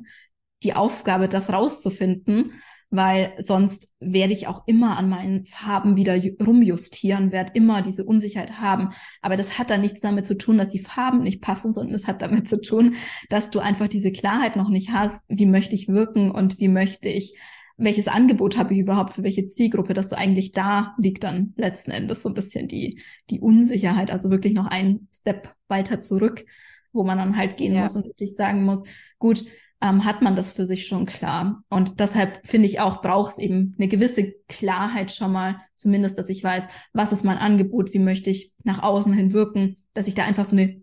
die 0.62 0.74
Aufgabe, 0.74 1.28
das 1.28 1.52
rauszufinden, 1.52 2.52
weil 2.90 3.34
sonst 3.38 3.92
werde 3.98 4.32
ich 4.32 4.46
auch 4.46 4.62
immer 4.66 4.96
an 4.96 5.08
meinen 5.08 5.44
Farben 5.44 5.96
wieder 5.96 6.16
rumjustieren, 6.44 7.32
werde 7.32 7.52
immer 7.54 7.82
diese 7.82 8.04
Unsicherheit 8.04 8.60
haben. 8.60 8.90
Aber 9.22 9.36
das 9.36 9.58
hat 9.58 9.70
dann 9.70 9.80
nichts 9.80 10.00
damit 10.00 10.26
zu 10.26 10.36
tun, 10.36 10.56
dass 10.56 10.68
die 10.68 10.78
Farben 10.78 11.20
nicht 11.20 11.42
passen, 11.42 11.72
sondern 11.72 11.94
es 11.94 12.06
hat 12.06 12.22
damit 12.22 12.48
zu 12.48 12.60
tun, 12.60 12.94
dass 13.28 13.50
du 13.50 13.58
einfach 13.58 13.88
diese 13.88 14.12
Klarheit 14.12 14.56
noch 14.56 14.68
nicht 14.68 14.92
hast, 14.92 15.24
wie 15.28 15.46
möchte 15.46 15.74
ich 15.74 15.88
wirken 15.88 16.30
und 16.30 16.58
wie 16.58 16.68
möchte 16.68 17.08
ich 17.08 17.36
welches 17.76 18.08
Angebot 18.08 18.56
habe 18.56 18.74
ich 18.74 18.80
überhaupt 18.80 19.12
für 19.12 19.22
welche 19.22 19.48
Zielgruppe, 19.48 19.94
dass 19.94 20.08
du 20.08 20.16
eigentlich 20.16 20.52
da 20.52 20.94
liegt 20.98 21.24
dann 21.24 21.52
letzten 21.56 21.90
Endes 21.90 22.22
so 22.22 22.30
ein 22.30 22.34
bisschen 22.34 22.68
die, 22.68 23.02
die 23.30 23.40
Unsicherheit, 23.40 24.10
also 24.10 24.30
wirklich 24.30 24.54
noch 24.54 24.66
einen 24.66 25.08
Step 25.12 25.54
weiter 25.68 26.00
zurück, 26.00 26.46
wo 26.92 27.04
man 27.04 27.18
dann 27.18 27.36
halt 27.36 27.56
gehen 27.56 27.74
ja. 27.74 27.82
muss 27.82 27.96
und 27.96 28.06
wirklich 28.06 28.34
sagen 28.34 28.64
muss, 28.64 28.82
gut, 29.18 29.44
ähm, 29.82 30.04
hat 30.04 30.22
man 30.22 30.36
das 30.36 30.52
für 30.52 30.64
sich 30.64 30.86
schon 30.86 31.04
klar. 31.04 31.62
Und 31.68 32.00
deshalb 32.00 32.46
finde 32.46 32.66
ich 32.66 32.80
auch, 32.80 33.02
braucht 33.02 33.32
es 33.32 33.38
eben 33.38 33.74
eine 33.78 33.88
gewisse 33.88 34.32
Klarheit 34.48 35.12
schon 35.12 35.32
mal, 35.32 35.60
zumindest, 35.74 36.16
dass 36.18 36.30
ich 36.30 36.42
weiß, 36.42 36.64
was 36.94 37.12
ist 37.12 37.24
mein 37.24 37.38
Angebot, 37.38 37.92
wie 37.92 37.98
möchte 37.98 38.30
ich 38.30 38.54
nach 38.64 38.82
außen 38.82 39.12
hin 39.12 39.34
wirken, 39.34 39.76
dass 39.92 40.08
ich 40.08 40.14
da 40.14 40.24
einfach 40.24 40.46
so 40.46 40.56
eine 40.56 40.80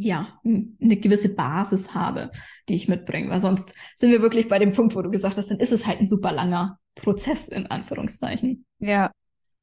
ja, 0.00 0.40
eine 0.44 0.96
gewisse 0.96 1.34
Basis 1.34 1.94
habe, 1.94 2.30
die 2.68 2.74
ich 2.74 2.88
mitbringe. 2.88 3.28
Weil 3.30 3.40
sonst 3.40 3.74
sind 3.94 4.10
wir 4.10 4.22
wirklich 4.22 4.48
bei 4.48 4.58
dem 4.58 4.72
Punkt, 4.72 4.96
wo 4.96 5.02
du 5.02 5.10
gesagt 5.10 5.36
hast, 5.36 5.50
dann 5.50 5.58
ist 5.58 5.72
es 5.72 5.86
halt 5.86 6.00
ein 6.00 6.08
super 6.08 6.32
langer 6.32 6.78
Prozess, 6.94 7.48
in 7.48 7.66
Anführungszeichen. 7.66 8.64
Ja. 8.78 9.12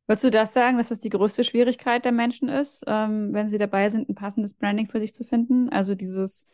Würdest 0.06 0.24
du 0.24 0.32
das 0.32 0.54
sagen, 0.54 0.78
dass 0.78 0.90
das 0.90 1.00
die 1.00 1.10
größte 1.10 1.44
Schwierigkeit 1.44 2.06
der 2.06 2.12
Menschen 2.12 2.50
ist, 2.50 2.84
ähm, 2.88 3.34
wenn 3.34 3.50
sie 3.50 3.58
dabei 3.58 3.90
sind, 3.90 4.08
ein 4.08 4.16
passendes 4.16 4.54
Branding 4.54 4.88
für 4.88 5.00
sich 5.00 5.14
zu 5.14 5.24
finden? 5.24 5.70
Also 5.70 5.96
dieses 5.96 6.46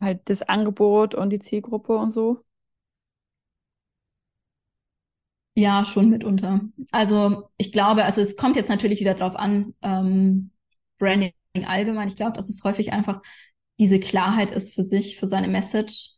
halt 0.00 0.22
das 0.24 0.42
Angebot 0.42 1.14
und 1.14 1.30
die 1.30 1.38
Zielgruppe 1.38 1.96
und 1.96 2.12
so? 2.12 2.42
Ja, 5.54 5.84
schon 5.84 6.08
mitunter. 6.08 6.60
Also 6.90 7.50
ich 7.58 7.72
glaube, 7.72 8.04
also 8.04 8.22
es 8.22 8.36
kommt 8.36 8.56
jetzt 8.56 8.70
natürlich 8.70 9.00
wieder 9.00 9.14
drauf 9.14 9.36
an, 9.36 9.74
ähm, 9.82 10.50
Branding 10.98 11.32
allgemein. 11.54 12.08
Ich 12.08 12.16
glaube, 12.16 12.32
dass 12.32 12.48
es 12.48 12.64
häufig 12.64 12.92
einfach 12.92 13.20
diese 13.78 14.00
Klarheit 14.00 14.50
ist 14.50 14.74
für 14.74 14.82
sich, 14.82 15.18
für 15.18 15.26
seine 15.26 15.48
Message, 15.48 16.10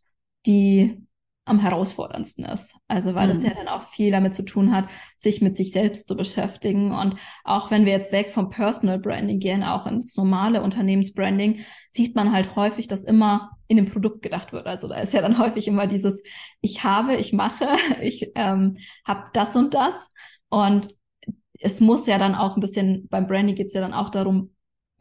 die 0.46 1.06
am 1.46 1.58
herausforderndsten 1.58 2.44
ist. 2.46 2.74
Also 2.88 3.14
weil 3.14 3.28
mhm. 3.28 3.34
das 3.34 3.42
ja 3.42 3.54
dann 3.54 3.68
auch 3.68 3.82
viel 3.82 4.10
damit 4.10 4.34
zu 4.34 4.44
tun 4.44 4.74
hat, 4.74 4.88
sich 5.16 5.42
mit 5.42 5.56
sich 5.56 5.72
selbst 5.72 6.08
zu 6.08 6.16
beschäftigen. 6.16 6.92
Und 6.92 7.16
auch 7.44 7.70
wenn 7.70 7.84
wir 7.84 7.92
jetzt 7.92 8.12
weg 8.12 8.30
vom 8.30 8.48
Personal 8.48 8.98
Branding 8.98 9.40
gehen, 9.40 9.62
auch 9.62 9.86
ins 9.86 10.16
normale 10.16 10.62
Unternehmensbranding, 10.62 11.60
sieht 11.90 12.14
man 12.14 12.32
halt 12.32 12.56
häufig, 12.56 12.88
dass 12.88 13.04
immer 13.04 13.58
in 13.68 13.76
dem 13.76 13.86
Produkt 13.86 14.22
gedacht 14.22 14.52
wird. 14.52 14.66
Also 14.66 14.88
da 14.88 14.96
ist 14.96 15.12
ja 15.12 15.20
dann 15.20 15.38
häufig 15.44 15.68
immer 15.68 15.86
dieses, 15.86 16.22
ich 16.60 16.82
habe, 16.82 17.16
ich 17.16 17.32
mache, 17.32 17.68
ich 18.00 18.32
ähm, 18.36 18.78
habe 19.04 19.24
das 19.34 19.54
und 19.54 19.74
das. 19.74 20.08
Und 20.48 20.88
es 21.60 21.80
muss 21.80 22.06
ja 22.06 22.18
dann 22.18 22.34
auch 22.34 22.56
ein 22.56 22.60
bisschen, 22.60 23.06
beim 23.08 23.26
Branding 23.26 23.54
geht 23.54 23.68
es 23.68 23.74
ja 23.74 23.80
dann 23.80 23.94
auch 23.94 24.10
darum, 24.10 24.53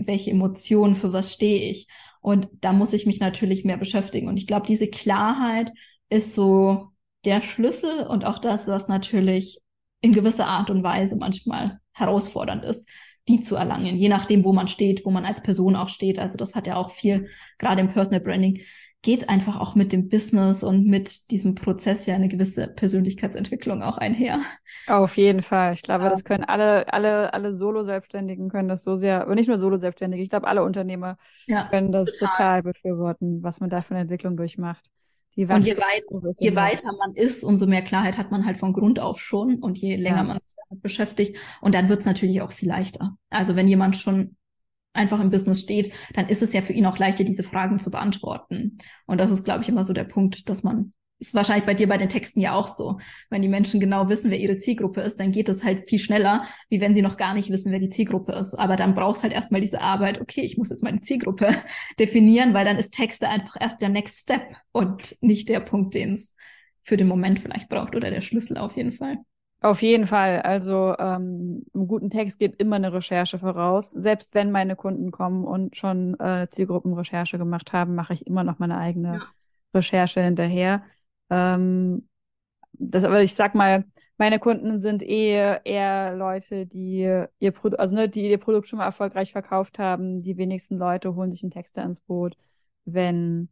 welche 0.07 0.31
Emotionen, 0.31 0.95
für 0.95 1.13
was 1.13 1.33
stehe 1.33 1.69
ich. 1.69 1.87
Und 2.21 2.49
da 2.61 2.73
muss 2.73 2.93
ich 2.93 3.05
mich 3.05 3.19
natürlich 3.19 3.65
mehr 3.65 3.77
beschäftigen. 3.77 4.27
Und 4.27 4.37
ich 4.37 4.47
glaube, 4.47 4.65
diese 4.65 4.87
Klarheit 4.87 5.71
ist 6.09 6.33
so 6.33 6.89
der 7.25 7.41
Schlüssel 7.41 8.05
und 8.07 8.25
auch 8.25 8.39
das, 8.39 8.67
was 8.67 8.87
natürlich 8.87 9.59
in 10.01 10.13
gewisser 10.13 10.47
Art 10.47 10.69
und 10.69 10.83
Weise 10.83 11.15
manchmal 11.15 11.79
herausfordernd 11.93 12.63
ist, 12.65 12.87
die 13.27 13.39
zu 13.39 13.55
erlangen, 13.55 13.97
je 13.97 14.09
nachdem, 14.09 14.43
wo 14.43 14.51
man 14.51 14.67
steht, 14.67 15.05
wo 15.05 15.11
man 15.11 15.25
als 15.25 15.41
Person 15.41 15.75
auch 15.75 15.87
steht. 15.87 16.19
Also 16.19 16.37
das 16.37 16.55
hat 16.55 16.67
ja 16.67 16.75
auch 16.75 16.91
viel, 16.91 17.29
gerade 17.57 17.81
im 17.81 17.89
Personal 17.89 18.19
Branding, 18.19 18.61
geht 19.03 19.27
einfach 19.27 19.59
auch 19.59 19.75
mit 19.75 19.91
dem 19.91 20.07
Business 20.07 20.63
und 20.63 20.87
mit 20.87 21.29
diesem 21.29 21.55
Prozess 21.55 22.05
ja 22.05 22.15
eine 22.15 22.29
gewisse 22.29 22.69
Persönlichkeitsentwicklung 22.69 23.83
auch 23.83 23.97
einher. 23.97 24.39
Auf 24.87 25.17
jeden 25.17 25.43
Fall. 25.43 25.73
Ich 25.73 25.81
glaube, 25.81 26.05
das 26.05 26.23
können 26.23 26.45
alle, 26.45 26.91
alle, 26.91 27.33
alle 27.33 27.53
Solo-Selbstständigen 27.53 28.49
können 28.49 28.69
das 28.69 28.81
so 28.81 28.95
sehr, 28.95 29.21
aber 29.21 29.35
nicht 29.35 29.49
nur 29.49 29.59
Solo-Selbstständige, 29.59 30.23
ich 30.23 30.29
glaube, 30.29 30.47
alle 30.47 30.63
Unternehmer 30.63 31.17
ja, 31.47 31.65
können 31.65 31.91
das 31.91 32.17
total. 32.17 32.29
total 32.29 32.63
befürworten, 32.63 33.43
was 33.43 33.59
man 33.59 33.69
da 33.69 33.81
für 33.81 33.91
eine 33.91 34.01
Entwicklung 34.01 34.37
durchmacht. 34.37 34.89
und 35.35 35.65
je, 35.65 35.75
weit, 35.75 36.37
je 36.39 36.55
weiter 36.55 36.93
man 36.97 37.13
ist, 37.13 37.43
umso 37.43 37.67
mehr 37.67 37.81
Klarheit 37.81 38.17
hat 38.17 38.31
man 38.31 38.45
halt 38.45 38.57
von 38.57 38.71
Grund 38.71 39.01
auf 39.01 39.19
schon 39.19 39.55
und 39.55 39.77
je 39.77 39.97
länger 39.97 40.17
ja. 40.17 40.23
man 40.23 40.39
sich 40.39 40.55
damit 40.69 40.81
beschäftigt. 40.81 41.37
Und 41.59 41.75
dann 41.75 41.89
wird 41.89 41.99
es 41.99 42.05
natürlich 42.05 42.41
auch 42.41 42.53
viel 42.53 42.69
leichter. 42.69 43.17
Also 43.29 43.57
wenn 43.57 43.67
jemand 43.67 43.97
schon 43.97 44.37
einfach 44.93 45.19
im 45.19 45.29
Business 45.29 45.61
steht, 45.61 45.91
dann 46.13 46.27
ist 46.27 46.41
es 46.41 46.53
ja 46.53 46.61
für 46.61 46.73
ihn 46.73 46.85
auch 46.85 46.97
leichter, 46.97 47.23
diese 47.23 47.43
Fragen 47.43 47.79
zu 47.79 47.91
beantworten. 47.91 48.77
Und 49.05 49.19
das 49.19 49.31
ist, 49.31 49.43
glaube 49.43 49.63
ich, 49.63 49.69
immer 49.69 49.83
so 49.83 49.93
der 49.93 50.03
Punkt, 50.03 50.49
dass 50.49 50.63
man, 50.63 50.93
ist 51.19 51.33
wahrscheinlich 51.33 51.65
bei 51.65 51.73
dir 51.73 51.87
bei 51.87 51.97
den 51.97 52.09
Texten 52.09 52.39
ja 52.39 52.53
auch 52.53 52.67
so. 52.67 52.99
Wenn 53.29 53.41
die 53.41 53.47
Menschen 53.47 53.79
genau 53.79 54.09
wissen, 54.09 54.29
wer 54.29 54.39
ihre 54.39 54.57
Zielgruppe 54.57 55.01
ist, 55.01 55.19
dann 55.19 55.31
geht 55.31 55.49
es 55.49 55.63
halt 55.63 55.89
viel 55.89 55.99
schneller, 55.99 56.45
wie 56.69 56.81
wenn 56.81 56.93
sie 56.93 57.01
noch 57.01 57.17
gar 57.17 57.33
nicht 57.33 57.49
wissen, 57.49 57.71
wer 57.71 57.79
die 57.79 57.89
Zielgruppe 57.89 58.33
ist. 58.33 58.53
Aber 58.55 58.75
dann 58.75 58.93
brauchst 58.93 59.23
halt 59.23 59.33
erstmal 59.33 59.61
diese 59.61 59.81
Arbeit, 59.81 60.21
okay, 60.21 60.41
ich 60.41 60.57
muss 60.57 60.69
jetzt 60.69 60.83
meine 60.83 61.01
Zielgruppe 61.01 61.55
definieren, 61.99 62.53
weil 62.53 62.65
dann 62.65 62.77
ist 62.77 62.93
Texte 62.93 63.29
einfach 63.29 63.55
erst 63.59 63.81
der 63.81 63.89
Next 63.89 64.19
Step 64.19 64.55
und 64.71 65.17
nicht 65.21 65.49
der 65.49 65.59
Punkt, 65.59 65.95
den 65.95 66.13
es 66.13 66.35
für 66.83 66.97
den 66.97 67.07
Moment 67.07 67.39
vielleicht 67.39 67.69
braucht 67.69 67.95
oder 67.95 68.11
der 68.11 68.21
Schlüssel 68.21 68.57
auf 68.57 68.75
jeden 68.75 68.91
Fall. 68.91 69.17
Auf 69.63 69.81
jeden 69.81 70.07
Fall. 70.07 70.41
Also 70.41 70.93
ähm, 70.99 71.65
im 71.73 71.87
guten 71.87 72.09
Text 72.09 72.37
geht 72.37 72.57
immer 72.57 72.75
eine 72.75 72.91
Recherche 72.91 73.39
voraus. 73.39 73.91
Selbst 73.91 74.35
wenn 74.35 74.51
meine 74.51 74.75
Kunden 74.75 75.09
kommen 75.11 75.45
und 75.45 75.77
schon 75.77 76.19
äh, 76.19 76.49
Zielgruppenrecherche 76.49 77.37
gemacht 77.37 77.71
haben, 77.71 77.95
mache 77.95 78.13
ich 78.13 78.27
immer 78.27 78.43
noch 78.43 78.59
meine 78.59 78.77
eigene 78.77 79.13
ja. 79.13 79.21
Recherche 79.73 80.21
hinterher. 80.21 80.83
Ähm, 81.29 82.09
das, 82.73 83.05
aber 83.05 83.23
ich 83.23 83.35
sag 83.35 83.55
mal, 83.55 83.85
meine 84.17 84.37
Kunden 84.37 84.81
sind 84.81 85.01
eh 85.01 85.59
eher 85.63 86.13
Leute, 86.13 86.65
die 86.65 87.09
ihr 87.39 87.51
Produkt, 87.53 87.79
also 87.79 87.95
ne, 87.95 88.09
die 88.09 88.29
ihr 88.29 88.39
Produkt 88.39 88.67
schon 88.67 88.79
mal 88.79 88.85
erfolgreich 88.85 89.31
verkauft 89.31 89.79
haben. 89.79 90.23
Die 90.23 90.35
wenigsten 90.35 90.77
Leute 90.77 91.15
holen 91.15 91.31
sich 91.31 91.41
einen 91.41 91.51
Texter 91.51 91.83
ins 91.83 92.01
Boot, 92.01 92.35
wenn 92.83 93.47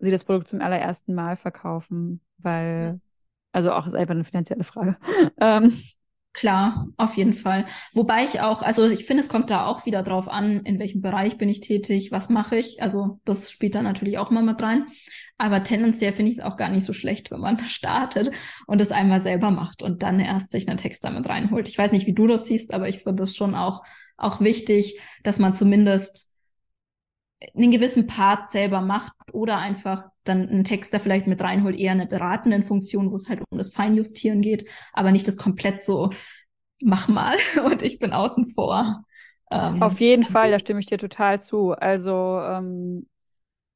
sie 0.00 0.10
das 0.10 0.24
Produkt 0.24 0.48
zum 0.48 0.60
allerersten 0.60 1.14
Mal 1.14 1.36
verkaufen, 1.36 2.22
weil 2.38 2.94
ja 2.94 3.07
also 3.58 3.72
auch 3.72 3.86
ist 3.86 3.94
einfach 3.94 4.14
eine 4.14 4.24
finanzielle 4.24 4.64
Frage. 4.64 4.96
ähm. 5.40 5.78
Klar, 6.34 6.86
auf 6.98 7.16
jeden 7.16 7.34
Fall. 7.34 7.64
Wobei 7.94 8.22
ich 8.22 8.40
auch, 8.40 8.62
also 8.62 8.86
ich 8.86 9.06
finde, 9.06 9.24
es 9.24 9.28
kommt 9.28 9.50
da 9.50 9.66
auch 9.66 9.86
wieder 9.86 10.04
drauf 10.04 10.28
an, 10.28 10.60
in 10.60 10.78
welchem 10.78 11.00
Bereich 11.00 11.36
bin 11.36 11.48
ich 11.48 11.58
tätig, 11.58 12.12
was 12.12 12.28
mache 12.28 12.54
ich. 12.56 12.80
Also 12.80 13.18
das 13.24 13.50
spielt 13.50 13.74
da 13.74 13.82
natürlich 13.82 14.18
auch 14.18 14.30
mal 14.30 14.44
mit 14.44 14.62
rein. 14.62 14.86
Aber 15.36 15.64
tendenziell 15.64 16.12
finde 16.12 16.30
ich 16.30 16.38
es 16.38 16.44
auch 16.44 16.56
gar 16.56 16.68
nicht 16.68 16.84
so 16.84 16.92
schlecht, 16.92 17.32
wenn 17.32 17.40
man 17.40 17.58
startet 17.66 18.30
und 18.68 18.80
es 18.80 18.92
einmal 18.92 19.20
selber 19.20 19.50
macht 19.50 19.82
und 19.82 20.04
dann 20.04 20.20
erst 20.20 20.52
sich 20.52 20.68
einen 20.68 20.78
Text 20.78 21.02
damit 21.02 21.28
reinholt. 21.28 21.68
Ich 21.68 21.78
weiß 21.78 21.90
nicht, 21.90 22.06
wie 22.06 22.14
du 22.14 22.28
das 22.28 22.46
siehst, 22.46 22.72
aber 22.72 22.88
ich 22.88 23.02
finde 23.02 23.24
es 23.24 23.34
schon 23.34 23.56
auch, 23.56 23.82
auch 24.16 24.40
wichtig, 24.40 25.00
dass 25.24 25.40
man 25.40 25.54
zumindest 25.54 26.30
einen 27.54 27.70
gewissen 27.70 28.06
Part 28.06 28.50
selber 28.50 28.80
macht 28.80 29.12
oder 29.32 29.58
einfach 29.58 30.08
dann 30.24 30.48
einen 30.48 30.64
Texter 30.64 30.98
vielleicht 31.00 31.26
mit 31.26 31.40
reinholt, 31.40 31.76
eher 31.76 31.92
eine 31.92 32.06
beratenden 32.06 32.62
Funktion, 32.62 33.10
wo 33.12 33.16
es 33.16 33.28
halt 33.28 33.42
um 33.50 33.58
das 33.58 33.70
Feinjustieren 33.70 34.40
geht, 34.40 34.68
aber 34.92 35.12
nicht 35.12 35.28
das 35.28 35.36
komplett 35.36 35.80
so, 35.80 36.10
mach 36.82 37.08
mal 37.08 37.36
und 37.64 37.82
ich 37.82 37.98
bin 37.98 38.12
außen 38.12 38.48
vor. 38.48 39.04
Ähm, 39.50 39.82
Auf 39.82 40.00
jeden 40.00 40.24
Fall, 40.24 40.50
da 40.50 40.58
stimme 40.58 40.80
ich 40.80 40.86
dir 40.86 40.98
total 40.98 41.40
zu. 41.40 41.72
Also, 41.72 42.40
ähm, 42.42 43.08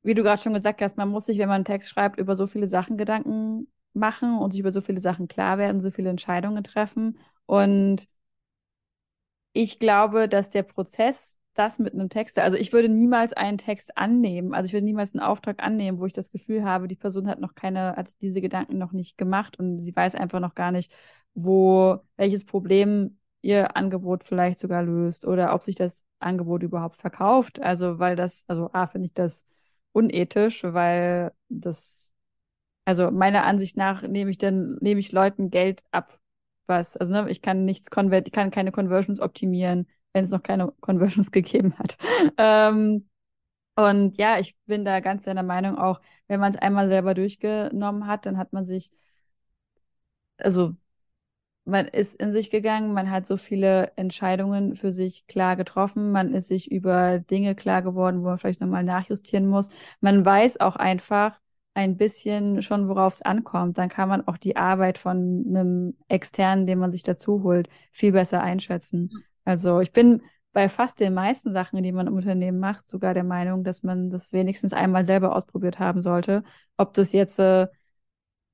wie 0.03 0.15
du 0.15 0.23
gerade 0.23 0.43
schon 0.43 0.55
gesagt 0.55 0.83
hast, 0.83 0.97
man 0.97 1.09
muss 1.09 1.27
sich, 1.27 1.39
wenn 1.39 1.49
man 1.49 1.57
einen 1.57 1.65
Text 1.65 1.89
schreibt, 1.89 2.19
über 2.19 2.35
so 2.35 2.47
viele 2.47 2.69
Sachen 2.69 2.97
Gedanken 2.97 3.69
machen 3.95 4.39
und 4.39 4.51
sich 4.51 4.61
über 4.61 4.73
so 4.73 4.81
viele 4.81 5.01
Sachen 5.01 5.29
klar 5.29 5.59
werden, 5.59 5.83
so 5.83 5.91
viele 5.91 6.11
Entscheidungen 6.11 6.65
treffen. 6.65 7.19
Und 7.47 8.09
ich 9.53 9.79
glaube, 9.79 10.29
dass 10.29 10.51
der 10.51 10.63
Prozess 10.63 11.39
das 11.55 11.79
mit 11.79 11.93
einem 11.95 12.09
Text. 12.09 12.39
Also 12.39 12.57
ich 12.57 12.73
würde 12.73 12.89
niemals 12.89 13.33
einen 13.33 13.59
Text 13.59 13.97
annehmen, 13.97 14.55
also 14.55 14.67
ich 14.67 14.73
würde 14.73 14.85
niemals 14.87 15.15
einen 15.15 15.23
Auftrag 15.23 15.63
annehmen, 15.63 15.99
wo 15.99 16.07
ich 16.07 16.13
das 16.13 16.31
Gefühl 16.31 16.65
habe, 16.65 16.89
die 16.89 16.97
Person 16.97 17.29
hat 17.29 17.41
noch 17.41 17.55
keine, 17.55 17.97
hat 17.97 18.13
diese 18.21 18.41
Gedanken 18.41 18.79
noch 18.79 18.93
nicht 18.93 19.19
gemacht 19.19 19.59
und 19.59 19.81
sie 19.81 19.95
weiß 19.95 20.15
einfach 20.15 20.41
noch 20.41 20.55
gar 20.55 20.73
nicht, 20.73 20.93
wo, 21.35 21.99
welches 22.17 22.45
Problem 22.45 23.19
ihr 23.43 23.77
Angebot 23.77 24.25
vielleicht 24.25 24.59
sogar 24.61 24.83
löst 24.83 25.27
oder 25.27 25.55
ob 25.55 25.65
sich 25.65 25.75
das 25.75 26.05
Angebot 26.21 26.63
überhaupt 26.63 26.97
verkauft. 26.97 27.61
Also 27.61 27.99
weil 27.99 28.17
das, 28.17 28.45
also 28.47 28.71
A, 28.73 28.87
finde 28.87 29.07
ich 29.09 29.15
das 29.15 29.45
unethisch, 29.93 30.63
weil 30.65 31.33
das, 31.49 32.11
also 32.85 33.11
meiner 33.11 33.45
Ansicht 33.45 33.77
nach 33.77 34.03
nehme 34.03 34.31
ich 34.31 34.39
dann, 34.39 34.77
nehme 34.81 35.01
ich 35.01 35.13
Leuten 35.13 35.51
Geld 35.51 35.83
ab, 35.91 36.19
was, 36.67 36.97
also 36.97 37.13
ne, 37.13 37.29
ich 37.31 37.43
kann 37.43 37.65
nichts 37.65 37.91
konvert, 37.91 38.27
ich 38.27 38.33
kann 38.33 38.51
keine 38.51 38.73
Conversions 38.73 39.21
optimieren, 39.21 39.87
wenn 40.13 40.25
es 40.25 40.31
noch 40.31 40.43
keine 40.43 40.73
Conversions 40.81 41.31
gegeben 41.33 41.75
hat. 41.79 41.97
Ähm, 42.39 43.09
und 43.77 44.19
ja, 44.19 44.39
ich 44.39 44.57
bin 44.67 44.85
da 44.85 45.01
ganz 45.01 45.25
deiner 45.25 45.43
Meinung 45.45 45.79
auch, 45.79 46.01
wenn 46.29 46.41
man 46.41 46.53
es 46.53 46.59
einmal 46.61 46.89
selber 46.89 47.15
durchgenommen 47.15 48.07
hat, 48.07 48.27
dann 48.27 48.39
hat 48.39 48.53
man 48.53 48.67
sich, 48.67 48.93
also 50.39 50.75
man 51.65 51.89
ist 51.89 52.17
in 52.17 52.33
sich 52.33 52.51
gegangen, 52.51 52.93
man 52.95 53.11
hat 53.11 53.27
so 53.27 53.37
viele 53.39 53.93
Entscheidungen 53.97 54.77
für 54.77 54.93
sich 54.93 55.27
klar 55.29 55.57
getroffen, 55.57 56.13
man 56.13 56.33
ist 56.35 56.49
sich 56.49 56.71
über 56.73 57.21
Dinge 57.21 57.55
klar 57.57 57.83
geworden, 57.83 58.21
wo 58.23 58.27
man 58.29 58.39
vielleicht 58.39 58.61
nochmal 58.63 58.85
nachjustieren 58.85 59.47
muss. 59.49 59.71
Man 60.01 60.25
weiß 60.27 60.61
auch 60.61 60.77
einfach 60.77 61.41
ein 61.75 61.97
bisschen 61.99 62.63
schon, 62.63 62.89
worauf 62.89 63.15
es 63.15 63.23
ankommt. 63.23 63.79
Dann 63.79 63.89
kann 63.91 64.09
man 64.09 64.27
auch 64.29 64.39
die 64.39 64.57
Arbeit 64.57 64.99
von 64.99 65.45
einem 65.49 65.97
externen, 66.09 66.67
den 66.67 66.79
man 66.81 66.93
sich 66.93 67.03
dazu 67.05 67.43
holt, 67.45 67.69
viel 67.93 68.13
besser 68.13 68.43
einschätzen. 68.43 69.13
Also 69.45 69.81
ich 69.81 69.93
bin 69.93 70.23
bei 70.53 70.69
fast 70.69 71.01
den 71.01 71.15
meisten 71.15 71.53
Sachen, 71.53 71.83
die 71.83 71.93
man 71.93 72.07
im 72.07 72.15
Unternehmen 72.15 72.59
macht, 72.61 72.89
sogar 72.89 73.15
der 73.15 73.25
Meinung, 73.25 73.65
dass 73.65 73.83
man 73.83 74.11
das 74.11 74.33
wenigstens 74.33 74.73
einmal 74.73 75.05
selber 75.05 75.35
ausprobiert 75.35 75.79
haben 75.79 76.03
sollte. 76.03 76.45
Ob 76.77 76.95
das 76.95 77.13
jetzt 77.13 77.39
äh, 77.39 77.69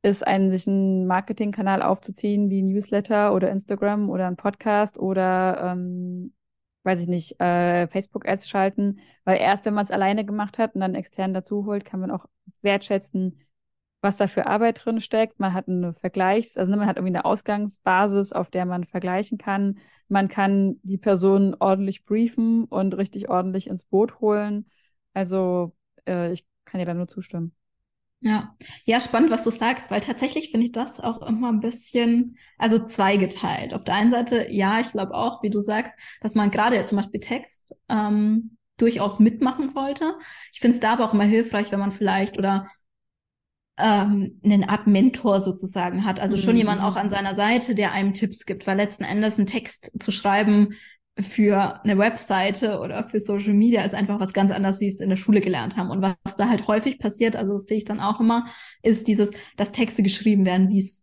ist 0.03 0.26
ein, 0.26 0.51
sich 0.51 0.66
einen 0.68 1.07
Marketingkanal 1.07 1.82
aufzuziehen, 1.82 2.51
wie 2.51 2.62
Newsletter 2.62 3.34
oder 3.34 3.51
Instagram 3.51 4.11
oder 4.11 4.26
ein 4.28 4.36
Podcast 4.36 4.99
oder, 4.99 5.72
ähm, 5.72 6.34
weiß 6.84 7.01
ich 7.01 7.09
nicht, 7.09 7.41
äh, 7.41 7.89
Facebook-Ads 7.89 8.49
schalten. 8.49 9.01
Weil 9.24 9.39
erst, 9.41 9.64
wenn 9.64 9.74
man 9.74 9.84
es 9.84 9.91
alleine 9.91 10.24
gemacht 10.24 10.59
hat 10.59 10.74
und 10.74 10.80
dann 10.80 10.95
extern 10.95 11.34
dazu 11.34 11.66
holt, 11.66 11.84
kann 11.84 12.01
man 12.01 12.11
auch 12.11 12.26
wertschätzen, 12.62 13.41
was 14.01 14.16
da 14.16 14.26
für 14.26 14.46
Arbeit 14.46 14.84
drin 14.84 15.01
steckt. 15.01 15.40
Man 15.40 15.55
hat 15.55 15.68
eine 15.68 15.92
Vergleichs-, 15.94 16.57
also 16.57 16.70
ne, 16.70 16.76
man 16.76 16.86
hat 16.86 16.96
irgendwie 16.96 17.14
eine 17.16 17.24
Ausgangsbasis, 17.24 18.32
auf 18.32 18.51
der 18.51 18.64
man 18.64 18.84
vergleichen 18.84 19.38
kann. 19.38 19.78
Man 20.09 20.28
kann 20.28 20.80
die 20.82 20.99
Person 20.99 21.57
ordentlich 21.59 22.05
briefen 22.05 22.64
und 22.64 22.96
richtig 22.96 23.28
ordentlich 23.28 23.66
ins 23.66 23.84
Boot 23.84 24.20
holen. 24.20 24.70
Also 25.14 25.74
äh, 26.07 26.32
ich 26.32 26.46
kann 26.64 26.78
dir 26.78 26.86
da 26.86 26.94
nur 26.94 27.09
zustimmen. 27.09 27.55
Ja, 28.20 28.57
ja, 28.84 28.99
spannend, 28.99 29.30
was 29.30 29.44
du 29.44 29.51
sagst, 29.51 29.92
weil 29.92 30.01
tatsächlich 30.01 30.51
finde 30.51 30.66
ich 30.66 30.72
das 30.72 30.99
auch 30.99 31.22
immer 31.22 31.51
ein 31.51 31.61
bisschen, 31.61 32.36
also 32.57 32.84
zweigeteilt. 32.84 33.74
Auf 33.74 33.84
der 33.84 33.94
einen 33.94 34.11
Seite, 34.11 34.49
ja, 34.51 34.80
ich 34.80 34.90
glaube 34.90 35.14
auch, 35.14 35.42
wie 35.44 35.51
du 35.51 35.61
sagst, 35.61 35.94
dass 36.20 36.34
man 36.34 36.51
gerade 36.51 36.84
zum 36.84 36.96
Beispiel 36.96 37.20
Text 37.20 37.76
ähm, 37.88 38.57
durchaus 38.76 39.20
mitmachen 39.20 39.68
sollte. 39.68 40.18
Ich 40.53 40.59
finde 40.59 40.74
es 40.74 40.80
da 40.80 40.94
aber 40.94 41.05
auch 41.05 41.14
immer 41.14 41.24
hilfreich, 41.24 41.70
wenn 41.70 41.78
man 41.78 41.92
vielleicht 41.92 42.38
oder 42.38 42.68
ähm, 43.78 44.40
eine 44.44 44.68
Art 44.68 44.86
Mentor 44.86 45.40
sozusagen 45.40 46.04
hat. 46.04 46.20
Also 46.20 46.36
schon 46.36 46.52
mhm. 46.52 46.58
jemand 46.58 46.82
auch 46.82 46.96
an 46.96 47.10
seiner 47.10 47.34
Seite, 47.34 47.74
der 47.74 47.92
einem 47.92 48.12
Tipps 48.12 48.44
gibt, 48.46 48.66
weil 48.66 48.76
letzten 48.76 49.04
Endes 49.04 49.38
einen 49.38 49.46
Text 49.46 50.02
zu 50.02 50.10
schreiben 50.10 50.74
für 51.20 51.82
eine 51.82 51.98
Webseite 51.98 52.78
oder 52.78 53.02
für 53.02 53.18
Social 53.18 53.52
Media 53.52 53.82
ist 53.82 53.94
einfach 53.94 54.20
was 54.20 54.32
ganz 54.32 54.52
anderes, 54.52 54.80
wie 54.80 54.86
wir 54.86 54.90
es 54.90 55.00
in 55.00 55.10
der 55.10 55.16
Schule 55.16 55.40
gelernt 55.40 55.76
haben. 55.76 55.90
Und 55.90 56.02
was 56.02 56.36
da 56.36 56.48
halt 56.48 56.66
häufig 56.66 56.98
passiert, 56.98 57.34
also 57.34 57.54
das 57.54 57.64
sehe 57.64 57.78
ich 57.78 57.84
dann 57.84 58.00
auch 58.00 58.20
immer, 58.20 58.46
ist 58.82 59.08
dieses, 59.08 59.30
dass 59.56 59.72
Texte 59.72 60.02
geschrieben 60.02 60.46
werden, 60.46 60.68
wie 60.68 60.80
es 60.80 61.02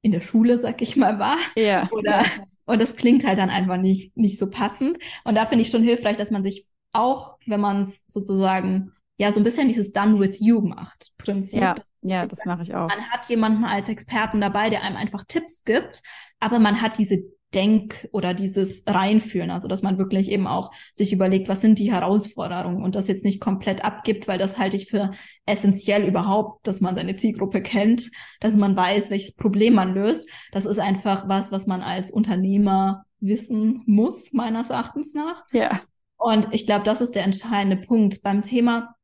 in 0.00 0.12
der 0.12 0.20
Schule, 0.20 0.58
sag 0.58 0.82
ich 0.82 0.96
mal, 0.96 1.18
war. 1.18 1.36
Ja. 1.56 1.88
Oder, 1.92 2.24
und 2.64 2.80
das 2.80 2.96
klingt 2.96 3.24
halt 3.24 3.38
dann 3.38 3.50
einfach 3.50 3.76
nicht, 3.76 4.16
nicht 4.16 4.38
so 4.38 4.50
passend. 4.50 4.98
Und 5.24 5.36
da 5.36 5.46
finde 5.46 5.62
ich 5.62 5.70
schon 5.70 5.84
hilfreich, 5.84 6.16
dass 6.16 6.32
man 6.32 6.42
sich 6.42 6.66
auch, 6.92 7.38
wenn 7.46 7.60
man 7.60 7.82
es 7.82 8.04
sozusagen 8.08 8.92
ja 9.22 9.32
so 9.32 9.38
ein 9.38 9.44
bisschen 9.44 9.68
dieses 9.68 9.92
Done 9.92 10.18
with 10.18 10.40
you 10.40 10.60
macht 10.60 11.12
Prinzip. 11.16 11.60
Ja, 11.60 11.74
das, 11.74 11.92
ja, 12.02 12.26
das 12.26 12.44
mache 12.44 12.64
ich 12.64 12.74
auch. 12.74 12.88
Man 12.88 13.08
hat 13.10 13.28
jemanden 13.28 13.64
als 13.64 13.88
Experten 13.88 14.40
dabei, 14.40 14.68
der 14.68 14.82
einem 14.82 14.96
einfach 14.96 15.24
Tipps 15.28 15.62
gibt, 15.62 16.02
aber 16.40 16.58
man 16.58 16.82
hat 16.82 16.98
diese 16.98 17.22
Denk- 17.54 18.08
oder 18.12 18.34
dieses 18.34 18.82
Reinführen, 18.84 19.50
also 19.50 19.68
dass 19.68 19.82
man 19.82 19.98
wirklich 19.98 20.28
eben 20.30 20.48
auch 20.48 20.72
sich 20.92 21.12
überlegt, 21.12 21.48
was 21.48 21.60
sind 21.60 21.78
die 21.78 21.92
Herausforderungen 21.92 22.82
und 22.82 22.96
das 22.96 23.06
jetzt 23.06 23.24
nicht 23.24 23.40
komplett 23.40 23.84
abgibt, 23.84 24.26
weil 24.26 24.38
das 24.38 24.58
halte 24.58 24.76
ich 24.76 24.88
für 24.88 25.12
essentiell 25.46 26.04
überhaupt, 26.04 26.66
dass 26.66 26.80
man 26.80 26.96
seine 26.96 27.14
Zielgruppe 27.14 27.62
kennt, 27.62 28.10
dass 28.40 28.56
man 28.56 28.74
weiß, 28.74 29.10
welches 29.10 29.36
Problem 29.36 29.74
man 29.74 29.94
löst. 29.94 30.28
Das 30.50 30.66
ist 30.66 30.80
einfach 30.80 31.28
was, 31.28 31.52
was 31.52 31.66
man 31.66 31.82
als 31.82 32.10
Unternehmer 32.10 33.04
wissen 33.20 33.82
muss, 33.86 34.32
meines 34.32 34.70
Erachtens 34.70 35.14
nach. 35.14 35.44
Ja. 35.52 35.80
Und 36.16 36.48
ich 36.52 36.66
glaube, 36.66 36.84
das 36.84 37.00
ist 37.00 37.14
der 37.14 37.24
entscheidende 37.24 37.76
Punkt. 37.76 38.22
Beim 38.22 38.42
Thema 38.42 38.96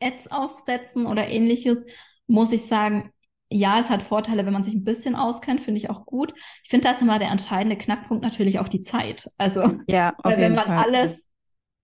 Ads 0.00 0.30
aufsetzen 0.32 1.06
oder 1.06 1.28
ähnliches, 1.28 1.84
muss 2.26 2.52
ich 2.52 2.66
sagen, 2.66 3.12
ja, 3.52 3.80
es 3.80 3.90
hat 3.90 4.02
Vorteile, 4.02 4.46
wenn 4.46 4.52
man 4.52 4.62
sich 4.62 4.74
ein 4.74 4.84
bisschen 4.84 5.16
auskennt, 5.16 5.60
finde 5.60 5.78
ich 5.78 5.90
auch 5.90 6.06
gut. 6.06 6.32
Ich 6.62 6.70
finde, 6.70 6.84
da 6.84 6.92
ist 6.92 7.02
immer 7.02 7.18
der 7.18 7.30
entscheidende 7.30 7.76
Knackpunkt 7.76 8.22
natürlich 8.22 8.60
auch 8.60 8.68
die 8.68 8.80
Zeit. 8.80 9.28
Also, 9.38 9.78
ja, 9.88 10.14
weil 10.22 10.38
wenn 10.38 10.54
man 10.54 10.66
Fall. 10.66 10.78
alles 10.78 11.28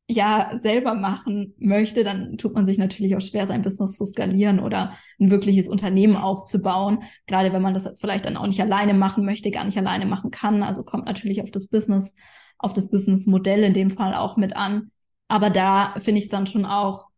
ja 0.09 0.53
selber 0.57 0.95
machen 0.95 1.55
möchte, 1.59 2.05
dann 2.05 2.39
tut 2.39 2.55
man 2.55 2.67
sich 2.67 2.79
natürlich 2.79 3.17
auch 3.17 3.21
schwer, 3.21 3.49
sein 3.49 3.63
Business 3.63 3.95
zu 3.95 4.05
skalieren 4.07 4.61
oder 4.61 4.93
ein 5.19 5.33
wirkliches 5.33 5.69
Unternehmen 5.69 6.17
aufzubauen. 6.17 7.03
Gerade 7.27 7.53
wenn 7.53 7.63
man 7.63 7.75
das 7.75 7.85
jetzt 7.85 8.01
vielleicht 8.01 8.27
dann 8.27 8.37
auch 8.37 8.47
nicht 8.47 8.61
alleine 8.61 8.95
machen 8.95 9.25
möchte, 9.25 9.51
gar 9.51 9.65
nicht 9.65 9.79
alleine 9.79 10.07
machen 10.07 10.31
kann. 10.31 10.63
Also 10.63 10.85
kommt 10.85 11.07
natürlich 11.07 11.43
auf 11.43 11.51
das 11.51 11.67
Business, 11.67 12.15
auf 12.59 12.73
das 12.73 12.89
Businessmodell 12.89 13.65
in 13.65 13.75
dem 13.75 13.91
Fall 13.91 14.15
auch 14.15 14.37
mit 14.37 14.55
an. 14.55 14.93
Aber 15.27 15.51
da 15.51 15.95
finde 15.99 16.19
ich 16.19 16.27
es 16.27 16.31
dann 16.31 16.47
schon 16.47 16.65
auch 16.65 17.09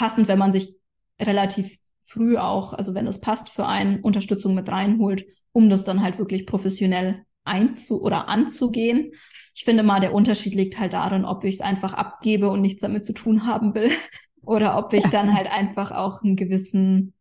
passend, 0.00 0.28
wenn 0.28 0.38
man 0.38 0.50
sich 0.50 0.74
relativ 1.20 1.76
früh 2.04 2.38
auch, 2.38 2.72
also 2.72 2.94
wenn 2.94 3.06
es 3.06 3.20
passt, 3.20 3.50
für 3.50 3.66
einen 3.66 4.00
Unterstützung 4.00 4.54
mit 4.54 4.70
reinholt, 4.70 5.26
um 5.52 5.68
das 5.68 5.84
dann 5.84 6.02
halt 6.02 6.18
wirklich 6.18 6.46
professionell 6.46 7.26
einzu 7.44 8.00
oder 8.02 8.26
anzugehen. 8.30 9.12
Ich 9.54 9.64
finde 9.64 9.82
mal, 9.82 10.00
der 10.00 10.14
Unterschied 10.14 10.54
liegt 10.54 10.80
halt 10.80 10.94
darin, 10.94 11.26
ob 11.26 11.44
ich 11.44 11.56
es 11.56 11.60
einfach 11.60 11.92
abgebe 11.92 12.48
und 12.48 12.62
nichts 12.62 12.80
damit 12.80 13.04
zu 13.04 13.12
tun 13.12 13.44
haben 13.46 13.74
will 13.74 13.90
oder 14.42 14.78
ob 14.78 14.94
ich 14.94 15.04
dann 15.08 15.34
halt 15.34 15.52
einfach 15.52 15.90
auch 15.90 16.22
einen 16.22 16.34
gewissen, 16.34 17.12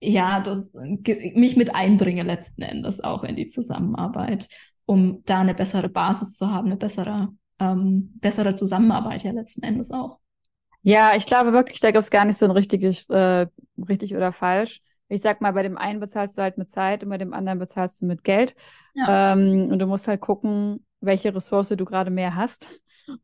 ja, 0.00 0.40
das, 0.40 0.72
mich 0.74 1.56
mit 1.56 1.72
einbringe 1.72 2.24
letzten 2.24 2.62
Endes 2.62 3.00
auch 3.00 3.22
in 3.22 3.36
die 3.36 3.46
Zusammenarbeit, 3.46 4.48
um 4.86 5.22
da 5.24 5.40
eine 5.40 5.54
bessere 5.54 5.88
Basis 5.88 6.34
zu 6.34 6.50
haben, 6.50 6.66
eine 6.66 6.76
bessere, 6.76 7.28
ähm, 7.60 8.10
bessere 8.16 8.56
Zusammenarbeit 8.56 9.22
ja 9.22 9.30
letzten 9.30 9.62
Endes 9.62 9.92
auch. 9.92 10.18
Ja, 10.82 11.12
ich 11.16 11.26
glaube 11.26 11.52
wirklich, 11.52 11.80
da 11.80 11.90
gibt 11.90 12.02
es 12.02 12.10
gar 12.10 12.24
nicht 12.24 12.38
so 12.38 12.44
ein 12.44 12.50
richtiges, 12.50 13.08
äh, 13.08 13.46
richtig 13.88 14.14
oder 14.14 14.32
falsch. 14.32 14.80
Ich 15.08 15.22
sag 15.22 15.40
mal, 15.40 15.52
bei 15.52 15.62
dem 15.62 15.76
einen 15.76 16.00
bezahlst 16.00 16.38
du 16.38 16.42
halt 16.42 16.58
mit 16.58 16.70
Zeit 16.70 17.02
und 17.04 17.10
bei 17.10 17.18
dem 17.18 17.34
anderen 17.34 17.58
bezahlst 17.58 18.00
du 18.00 18.06
mit 18.06 18.24
Geld. 18.24 18.56
Ja. 18.94 19.32
Ähm, 19.32 19.68
und 19.70 19.78
du 19.78 19.86
musst 19.86 20.08
halt 20.08 20.20
gucken, 20.20 20.84
welche 21.00 21.34
Ressource 21.34 21.68
du 21.68 21.84
gerade 21.84 22.10
mehr 22.10 22.34
hast. 22.34 22.66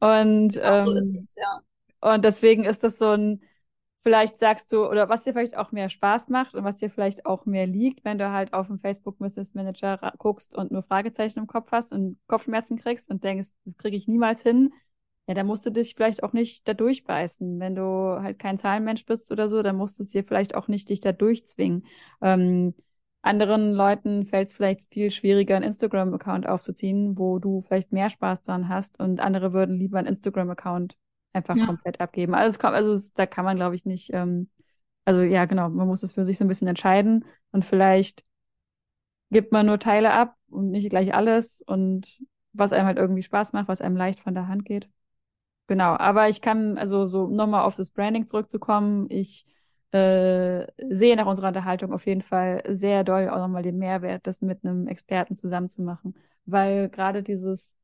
Und, 0.00 0.54
genau, 0.54 0.84
so 0.84 0.90
ähm, 0.90 0.96
es, 1.22 1.34
ja. 1.36 1.60
und 2.00 2.24
deswegen 2.24 2.64
ist 2.64 2.82
das 2.84 2.98
so 2.98 3.10
ein, 3.10 3.42
vielleicht 4.00 4.38
sagst 4.38 4.72
du, 4.72 4.86
oder 4.86 5.08
was 5.08 5.24
dir 5.24 5.32
vielleicht 5.32 5.56
auch 5.56 5.72
mehr 5.72 5.88
Spaß 5.88 6.28
macht 6.28 6.54
und 6.54 6.64
was 6.64 6.76
dir 6.76 6.90
vielleicht 6.90 7.26
auch 7.26 7.46
mehr 7.46 7.66
liegt, 7.66 8.04
wenn 8.04 8.18
du 8.18 8.30
halt 8.30 8.52
auf 8.52 8.66
dem 8.66 8.78
Facebook 8.78 9.18
Business 9.18 9.54
Manager 9.54 10.12
guckst 10.18 10.54
und 10.56 10.70
nur 10.70 10.82
Fragezeichen 10.82 11.40
im 11.40 11.46
Kopf 11.46 11.70
hast 11.72 11.92
und 11.92 12.18
Kopfschmerzen 12.26 12.78
kriegst 12.78 13.10
und 13.10 13.24
denkst, 13.24 13.48
das 13.64 13.76
kriege 13.76 13.96
ich 13.96 14.08
niemals 14.08 14.42
hin, 14.42 14.72
ja, 15.28 15.34
da 15.34 15.44
musst 15.44 15.66
du 15.66 15.70
dich 15.70 15.94
vielleicht 15.94 16.22
auch 16.22 16.32
nicht 16.32 16.66
da 16.66 16.72
durchbeißen. 16.72 17.60
Wenn 17.60 17.74
du 17.74 17.82
halt 18.22 18.38
kein 18.38 18.58
Zahlenmensch 18.58 19.04
bist 19.04 19.30
oder 19.30 19.46
so, 19.50 19.62
dann 19.62 19.76
musst 19.76 19.98
du 19.98 20.02
es 20.02 20.08
dir 20.08 20.24
vielleicht 20.24 20.54
auch 20.54 20.68
nicht 20.68 20.88
dich 20.88 21.00
da 21.00 21.12
durchzwingen. 21.12 21.84
Ähm, 22.22 22.74
anderen 23.20 23.74
Leuten 23.74 24.24
fällt 24.24 24.48
es 24.48 24.54
vielleicht 24.54 24.86
viel 24.90 25.10
schwieriger, 25.10 25.54
einen 25.56 25.66
Instagram-Account 25.66 26.48
aufzuziehen, 26.48 27.18
wo 27.18 27.38
du 27.38 27.60
vielleicht 27.60 27.92
mehr 27.92 28.08
Spaß 28.08 28.42
dran 28.42 28.70
hast 28.70 28.98
und 29.00 29.20
andere 29.20 29.52
würden 29.52 29.76
lieber 29.76 29.98
einen 29.98 30.08
Instagram-Account 30.08 30.96
einfach 31.34 31.56
ja. 31.56 31.66
komplett 31.66 32.00
abgeben. 32.00 32.34
Also, 32.34 32.54
es 32.54 32.58
kommt, 32.58 32.74
also 32.74 32.94
es, 32.94 33.12
da 33.12 33.26
kann 33.26 33.44
man, 33.44 33.56
glaube 33.56 33.74
ich, 33.74 33.84
nicht, 33.84 34.10
ähm, 34.14 34.48
also 35.04 35.20
ja, 35.20 35.44
genau, 35.44 35.68
man 35.68 35.86
muss 35.86 36.02
es 36.02 36.12
für 36.12 36.24
sich 36.24 36.38
so 36.38 36.44
ein 36.44 36.48
bisschen 36.48 36.68
entscheiden 36.68 37.26
und 37.52 37.66
vielleicht 37.66 38.24
gibt 39.30 39.52
man 39.52 39.66
nur 39.66 39.78
Teile 39.78 40.12
ab 40.12 40.36
und 40.48 40.70
nicht 40.70 40.88
gleich 40.88 41.12
alles 41.12 41.62
und 41.66 42.18
was 42.54 42.72
einem 42.72 42.86
halt 42.86 42.96
irgendwie 42.96 43.22
Spaß 43.22 43.52
macht, 43.52 43.68
was 43.68 43.82
einem 43.82 43.96
leicht 43.96 44.20
von 44.20 44.32
der 44.32 44.48
Hand 44.48 44.64
geht. 44.64 44.88
Genau, 45.68 45.96
aber 45.96 46.28
ich 46.30 46.40
kann, 46.40 46.78
also 46.78 47.06
so 47.06 47.28
nochmal 47.28 47.64
auf 47.64 47.76
das 47.76 47.90
Branding 47.90 48.26
zurückzukommen, 48.26 49.06
ich 49.10 49.46
äh, 49.92 50.66
sehe 50.90 51.14
nach 51.16 51.26
unserer 51.26 51.48
Unterhaltung 51.48 51.92
auf 51.92 52.06
jeden 52.06 52.22
Fall 52.22 52.62
sehr 52.68 53.04
doll 53.04 53.28
auch 53.28 53.36
nochmal 53.38 53.62
den 53.62 53.78
Mehrwert, 53.78 54.26
das 54.26 54.40
mit 54.40 54.64
einem 54.64 54.86
Experten 54.88 55.36
zusammenzumachen. 55.36 56.16
Weil 56.46 56.88
gerade 56.88 57.22
dieses, 57.22 57.76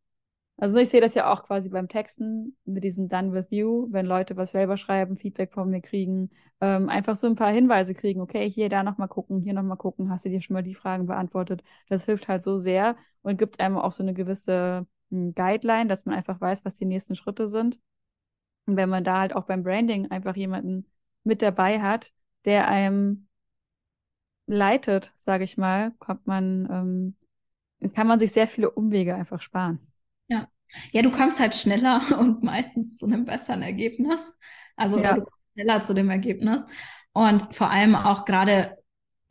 also 0.59 0.76
ich 0.78 0.91
sehe 0.91 1.01
das 1.03 1.14
ja 1.14 1.32
auch 1.32 1.45
quasi 1.47 1.68
beim 1.70 1.89
Texten 1.89 2.57
mit 2.66 2.85
diesem 2.85 3.09
Done 3.09 3.32
with 3.35 3.47
You, 3.51 3.89
wenn 3.93 4.07
Leute 4.07 4.37
was 4.37 4.53
selber 4.53 4.76
schreiben, 4.78 5.16
Feedback 5.18 5.53
von 5.53 5.70
mir 5.70 5.82
kriegen, 5.82 6.30
ähm, 6.61 6.89
einfach 6.91 7.16
so 7.16 7.26
ein 7.28 7.37
paar 7.37 7.53
Hinweise 7.53 7.95
kriegen, 7.95 8.20
okay, 8.22 8.51
hier 8.51 8.68
da 8.70 8.82
nochmal 8.85 9.09
gucken, 9.09 9.41
hier 9.43 9.55
nochmal 9.55 9.78
gucken, 9.78 10.11
hast 10.11 10.24
du 10.26 10.30
dir 10.30 10.41
schon 10.43 10.55
mal 10.55 10.62
die 10.64 10.74
Fragen 10.76 11.07
beantwortet. 11.07 11.64
Das 11.89 12.05
hilft 12.07 12.28
halt 12.28 12.43
so 12.45 12.61
sehr 12.61 12.97
und 13.22 13.39
gibt 13.39 13.61
einem 13.61 13.78
auch 13.78 13.93
so 13.93 14.03
eine 14.05 14.14
gewisse 14.14 14.87
ein 15.15 15.35
Guideline, 15.35 15.89
dass 15.89 16.05
man 16.05 16.15
einfach 16.15 16.41
weiß, 16.41 16.65
was 16.65 16.75
die 16.75 16.85
nächsten 16.85 17.17
Schritte 17.17 17.49
sind. 17.49 17.79
Und 18.67 18.77
wenn 18.77 18.89
man 18.89 19.05
da 19.05 19.21
halt 19.21 19.35
auch 19.35 19.45
beim 19.45 19.62
Branding 19.62 20.11
einfach 20.11 20.37
jemanden 20.37 20.87
mit 21.23 21.43
dabei 21.43 21.81
hat, 21.81 22.12
der 22.45 22.69
einem 22.69 23.29
leitet, 24.47 25.12
sage 25.17 25.45
ich 25.45 25.57
mal, 25.57 25.93
kommt 25.99 26.27
man, 26.27 27.17
ähm, 27.81 27.93
kann 27.95 28.07
man 28.07 28.19
sich 28.19 28.33
sehr 28.33 28.49
viele 28.49 28.71
Umwege 28.71 29.15
einfach 29.15 29.41
sparen. 29.41 29.81
Ja. 30.29 30.49
Ja, 30.93 31.03
du 31.03 31.11
kommst 31.11 31.41
halt 31.41 31.55
schneller 31.55 32.01
und 32.19 32.43
meistens 32.43 32.97
zu 32.99 33.07
einem 33.07 33.25
besseren 33.25 33.62
Ergebnis. 33.62 34.37
Also 34.77 34.99
ja. 34.99 35.15
du 35.15 35.23
kommst 35.23 35.53
schneller 35.55 35.83
zu 35.83 35.95
dem 35.95 36.11
Ergebnis. 36.11 36.67
Und 37.12 37.55
vor 37.55 37.71
allem 37.71 37.95
auch 37.95 38.25
gerade 38.25 38.77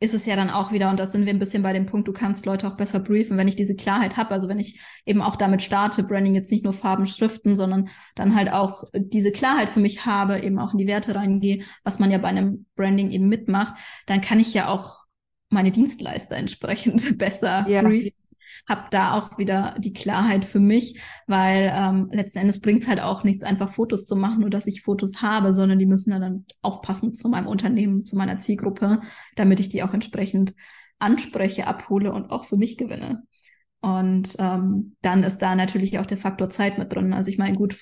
ist 0.04 0.14
es 0.14 0.26
ja 0.26 0.36
dann 0.36 0.50
auch 0.50 0.70
wieder, 0.70 0.90
und 0.90 1.00
da 1.00 1.06
sind 1.06 1.24
wir 1.24 1.32
ein 1.32 1.38
bisschen 1.38 1.62
bei 1.62 1.72
dem 1.72 1.86
Punkt, 1.86 2.06
du 2.06 2.12
kannst 2.12 2.44
Leute 2.44 2.68
auch 2.68 2.76
besser 2.76 3.00
briefen, 3.00 3.38
wenn 3.38 3.48
ich 3.48 3.56
diese 3.56 3.74
Klarheit 3.74 4.16
habe. 4.16 4.32
Also 4.32 4.48
wenn 4.48 4.60
ich 4.60 4.78
eben 5.06 5.22
auch 5.22 5.36
damit 5.36 5.62
starte, 5.62 6.02
Branding 6.02 6.34
jetzt 6.34 6.52
nicht 6.52 6.62
nur 6.62 6.74
Farben, 6.74 7.06
Schriften, 7.06 7.56
sondern 7.56 7.88
dann 8.14 8.36
halt 8.36 8.52
auch 8.52 8.84
diese 8.94 9.32
Klarheit 9.32 9.70
für 9.70 9.80
mich 9.80 10.04
habe, 10.04 10.40
eben 10.40 10.58
auch 10.58 10.72
in 10.72 10.78
die 10.78 10.86
Werte 10.86 11.14
reingehe, 11.14 11.64
was 11.82 11.98
man 11.98 12.10
ja 12.10 12.18
bei 12.18 12.28
einem 12.28 12.66
Branding 12.76 13.10
eben 13.10 13.28
mitmacht, 13.28 13.74
dann 14.06 14.20
kann 14.20 14.38
ich 14.38 14.52
ja 14.52 14.68
auch 14.68 15.04
meine 15.48 15.70
Dienstleister 15.70 16.36
entsprechend 16.36 17.18
besser 17.18 17.66
ja. 17.68 17.82
briefen 17.82 18.23
habe 18.68 18.84
da 18.90 19.14
auch 19.14 19.38
wieder 19.38 19.74
die 19.78 19.92
Klarheit 19.92 20.44
für 20.44 20.60
mich, 20.60 21.00
weil 21.26 21.72
ähm, 21.74 22.08
letzten 22.10 22.38
Endes 22.38 22.60
bringt 22.60 22.82
es 22.82 22.88
halt 22.88 23.00
auch 23.00 23.24
nichts, 23.24 23.42
einfach 23.42 23.68
Fotos 23.68 24.06
zu 24.06 24.16
machen, 24.16 24.40
nur 24.40 24.50
dass 24.50 24.66
ich 24.66 24.82
Fotos 24.82 25.20
habe, 25.20 25.54
sondern 25.54 25.78
die 25.78 25.86
müssen 25.86 26.10
dann 26.10 26.46
auch 26.62 26.82
passen 26.82 27.14
zu 27.14 27.28
meinem 27.28 27.46
Unternehmen, 27.46 28.06
zu 28.06 28.16
meiner 28.16 28.38
Zielgruppe, 28.38 29.00
damit 29.36 29.60
ich 29.60 29.68
die 29.68 29.82
auch 29.82 29.92
entsprechend 29.92 30.54
anspreche, 30.98 31.66
abhole 31.66 32.12
und 32.12 32.30
auch 32.30 32.44
für 32.44 32.56
mich 32.56 32.78
gewinne. 32.78 33.24
Und 33.80 34.36
ähm, 34.38 34.96
dann 35.02 35.24
ist 35.24 35.38
da 35.38 35.54
natürlich 35.54 35.98
auch 35.98 36.06
der 36.06 36.16
Faktor 36.16 36.48
Zeit 36.48 36.78
mit 36.78 36.92
drin. 36.92 37.12
Also 37.12 37.28
ich 37.28 37.36
meine, 37.36 37.54
gut, 37.54 37.76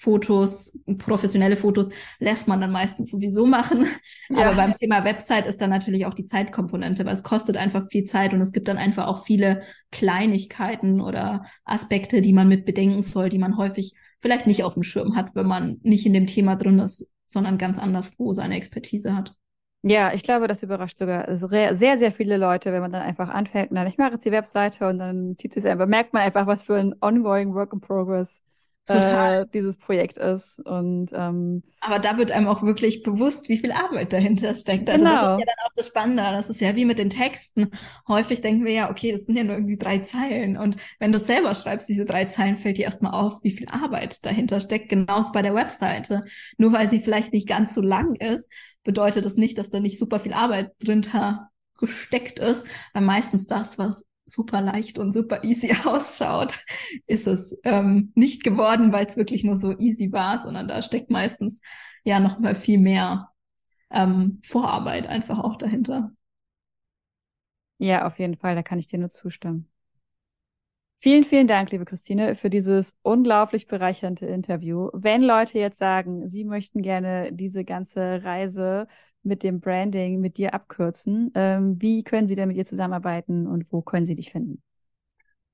Fotos, 0.00 0.78
professionelle 0.96 1.56
Fotos 1.56 1.90
lässt 2.20 2.48
man 2.48 2.58
dann 2.58 2.72
meistens 2.72 3.10
sowieso 3.10 3.44
machen. 3.44 3.86
Ja. 4.30 4.46
Aber 4.46 4.56
beim 4.56 4.72
Thema 4.72 5.04
Website 5.04 5.46
ist 5.46 5.60
dann 5.60 5.68
natürlich 5.68 6.06
auch 6.06 6.14
die 6.14 6.24
Zeitkomponente, 6.24 7.04
weil 7.04 7.14
es 7.14 7.22
kostet 7.22 7.58
einfach 7.58 7.86
viel 7.90 8.04
Zeit 8.04 8.32
und 8.32 8.40
es 8.40 8.52
gibt 8.52 8.68
dann 8.68 8.78
einfach 8.78 9.06
auch 9.06 9.24
viele 9.24 9.62
Kleinigkeiten 9.90 11.02
oder 11.02 11.44
Aspekte, 11.66 12.22
die 12.22 12.32
man 12.32 12.48
mit 12.48 12.64
bedenken 12.64 13.02
soll, 13.02 13.28
die 13.28 13.38
man 13.38 13.58
häufig 13.58 13.92
vielleicht 14.20 14.46
nicht 14.46 14.64
auf 14.64 14.72
dem 14.72 14.84
Schirm 14.84 15.16
hat, 15.16 15.34
wenn 15.34 15.46
man 15.46 15.80
nicht 15.82 16.06
in 16.06 16.14
dem 16.14 16.26
Thema 16.26 16.56
drin 16.56 16.78
ist, 16.78 17.12
sondern 17.26 17.58
ganz 17.58 17.78
anderswo 17.78 18.32
seine 18.32 18.56
Expertise 18.56 19.14
hat. 19.14 19.34
Ja, 19.82 20.14
ich 20.14 20.22
glaube, 20.22 20.48
das 20.48 20.62
überrascht 20.62 20.98
sogar 20.98 21.36
sehr, 21.76 21.98
sehr 21.98 22.12
viele 22.12 22.38
Leute, 22.38 22.72
wenn 22.72 22.80
man 22.80 22.92
dann 22.92 23.02
einfach 23.02 23.28
anfängt, 23.28 23.70
na, 23.70 23.86
ich 23.86 23.98
mache 23.98 24.12
jetzt 24.12 24.24
die 24.24 24.32
Webseite 24.32 24.88
und 24.88 24.98
dann 24.98 25.36
zieht 25.36 25.56
es 25.56 25.66
einfach, 25.66 25.86
merkt 25.86 26.14
man 26.14 26.22
einfach, 26.22 26.46
was 26.46 26.62
für 26.62 26.76
ein 26.76 26.94
ongoing 27.02 27.54
Work 27.54 27.74
in 27.74 27.80
Progress 27.80 28.40
Total. 28.86 29.42
Äh, 29.42 29.46
dieses 29.52 29.76
Projekt 29.76 30.18
ist. 30.18 30.58
Und, 30.64 31.10
ähm, 31.12 31.62
Aber 31.80 31.98
da 31.98 32.16
wird 32.16 32.32
einem 32.32 32.48
auch 32.48 32.62
wirklich 32.62 33.02
bewusst, 33.02 33.48
wie 33.48 33.58
viel 33.58 33.72
Arbeit 33.72 34.12
dahinter 34.12 34.54
steckt. 34.54 34.88
Also 34.90 35.04
genau. 35.04 35.14
das 35.14 35.34
ist 35.34 35.40
ja 35.40 35.46
dann 35.46 35.66
auch 35.66 35.72
das 35.74 35.86
Spannende. 35.86 36.22
Das 36.22 36.50
ist 36.50 36.60
ja 36.60 36.76
wie 36.76 36.84
mit 36.84 36.98
den 36.98 37.10
Texten. 37.10 37.70
Häufig 38.08 38.40
denken 38.40 38.64
wir 38.64 38.72
ja, 38.72 38.90
okay, 38.90 39.12
das 39.12 39.26
sind 39.26 39.36
ja 39.36 39.44
nur 39.44 39.54
irgendwie 39.54 39.76
drei 39.76 39.98
Zeilen. 39.98 40.56
Und 40.56 40.76
wenn 40.98 41.12
du 41.12 41.18
es 41.18 41.26
selber 41.26 41.54
schreibst, 41.54 41.88
diese 41.88 42.04
drei 42.04 42.24
Zeilen, 42.26 42.56
fällt 42.56 42.78
dir 42.78 42.86
erstmal 42.86 43.12
auf, 43.12 43.42
wie 43.42 43.52
viel 43.52 43.68
Arbeit 43.68 44.24
dahinter 44.24 44.60
steckt. 44.60 44.88
Genauso 44.88 45.32
bei 45.32 45.42
der 45.42 45.54
Webseite. 45.54 46.22
Nur 46.56 46.72
weil 46.72 46.90
sie 46.90 47.00
vielleicht 47.00 47.32
nicht 47.32 47.48
ganz 47.48 47.74
so 47.74 47.82
lang 47.82 48.16
ist, 48.16 48.50
bedeutet 48.82 49.24
das 49.24 49.36
nicht, 49.36 49.58
dass 49.58 49.70
da 49.70 49.80
nicht 49.80 49.98
super 49.98 50.20
viel 50.20 50.32
Arbeit 50.32 50.72
drunter 50.82 51.50
gesteckt 51.78 52.38
ist, 52.38 52.66
weil 52.92 53.02
meistens 53.02 53.46
das, 53.46 53.78
was 53.78 54.04
super 54.32 54.60
leicht 54.60 54.98
und 54.98 55.12
super 55.12 55.44
easy 55.44 55.74
ausschaut, 55.84 56.60
ist 57.06 57.26
es 57.26 57.58
ähm, 57.64 58.12
nicht 58.14 58.44
geworden, 58.44 58.92
weil 58.92 59.06
es 59.06 59.16
wirklich 59.16 59.44
nur 59.44 59.56
so 59.56 59.76
easy 59.78 60.12
war, 60.12 60.40
sondern 60.42 60.68
da 60.68 60.82
steckt 60.82 61.10
meistens 61.10 61.60
ja 62.04 62.20
noch 62.20 62.38
mal 62.38 62.54
viel 62.54 62.78
mehr 62.78 63.30
ähm, 63.90 64.40
Vorarbeit 64.44 65.06
einfach 65.06 65.38
auch 65.38 65.56
dahinter. 65.56 66.12
Ja, 67.78 68.06
auf 68.06 68.18
jeden 68.18 68.36
Fall, 68.36 68.54
da 68.54 68.62
kann 68.62 68.78
ich 68.78 68.88
dir 68.88 68.98
nur 68.98 69.10
zustimmen. 69.10 69.70
Vielen, 71.02 71.24
vielen 71.24 71.46
Dank, 71.46 71.70
liebe 71.70 71.86
Christine, 71.86 72.36
für 72.36 72.50
dieses 72.50 72.92
unglaublich 73.00 73.66
bereichernde 73.66 74.26
Interview. 74.26 74.90
Wenn 74.92 75.22
Leute 75.22 75.58
jetzt 75.58 75.78
sagen, 75.78 76.28
sie 76.28 76.44
möchten 76.44 76.82
gerne 76.82 77.32
diese 77.32 77.64
ganze 77.64 78.22
Reise 78.22 78.86
mit 79.22 79.42
dem 79.42 79.60
Branding 79.60 80.20
mit 80.20 80.38
dir 80.38 80.54
abkürzen. 80.54 81.30
Ähm, 81.34 81.80
wie 81.80 82.02
können 82.02 82.28
sie 82.28 82.34
denn 82.34 82.48
mit 82.48 82.56
dir 82.56 82.64
zusammenarbeiten 82.64 83.46
und 83.46 83.66
wo 83.70 83.82
können 83.82 84.06
sie 84.06 84.14
dich 84.14 84.30
finden? 84.30 84.62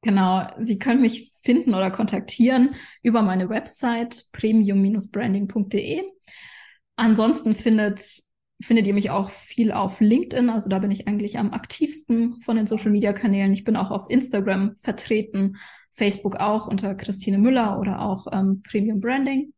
Genau, 0.02 0.46
Sie 0.58 0.78
können 0.78 1.00
mich 1.00 1.32
finden 1.42 1.74
oder 1.74 1.90
kontaktieren 1.90 2.76
über 3.02 3.22
meine 3.22 3.48
Website 3.48 4.26
premium-branding.de. 4.32 6.02
Ansonsten 6.94 7.54
findet, 7.56 8.22
findet 8.60 8.86
ihr 8.86 8.94
mich 8.94 9.10
auch 9.10 9.30
viel 9.30 9.72
auf 9.72 10.00
LinkedIn, 10.00 10.48
also 10.48 10.68
da 10.68 10.78
bin 10.78 10.92
ich 10.92 11.08
eigentlich 11.08 11.38
am 11.38 11.52
aktivsten 11.52 12.40
von 12.40 12.56
den 12.56 12.68
Social-Media-Kanälen. 12.68 13.52
Ich 13.52 13.64
bin 13.64 13.76
auch 13.76 13.90
auf 13.90 14.08
Instagram 14.08 14.76
vertreten, 14.80 15.56
Facebook 15.90 16.36
auch 16.36 16.68
unter 16.68 16.94
Christine 16.94 17.38
Müller 17.38 17.80
oder 17.80 18.00
auch 18.00 18.26
ähm, 18.30 18.62
Premium 18.62 19.00
Branding. 19.00 19.52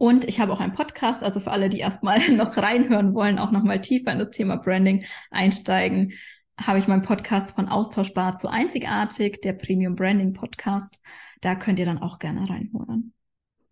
Und 0.00 0.26
ich 0.26 0.40
habe 0.40 0.54
auch 0.54 0.60
einen 0.60 0.72
Podcast, 0.72 1.22
also 1.22 1.40
für 1.40 1.50
alle, 1.50 1.68
die 1.68 1.78
erstmal 1.78 2.18
noch 2.32 2.56
reinhören 2.56 3.12
wollen, 3.12 3.38
auch 3.38 3.50
nochmal 3.50 3.82
tiefer 3.82 4.10
in 4.10 4.18
das 4.18 4.30
Thema 4.30 4.56
Branding 4.56 5.04
einsteigen, 5.30 6.14
habe 6.58 6.78
ich 6.78 6.88
meinen 6.88 7.02
Podcast 7.02 7.54
von 7.54 7.68
Austauschbar 7.68 8.38
zu 8.38 8.48
Einzigartig, 8.48 9.42
der 9.42 9.52
Premium 9.52 9.96
Branding 9.96 10.32
Podcast. 10.32 11.02
Da 11.42 11.54
könnt 11.54 11.78
ihr 11.78 11.84
dann 11.84 11.98
auch 11.98 12.18
gerne 12.18 12.48
reinhören. 12.48 13.12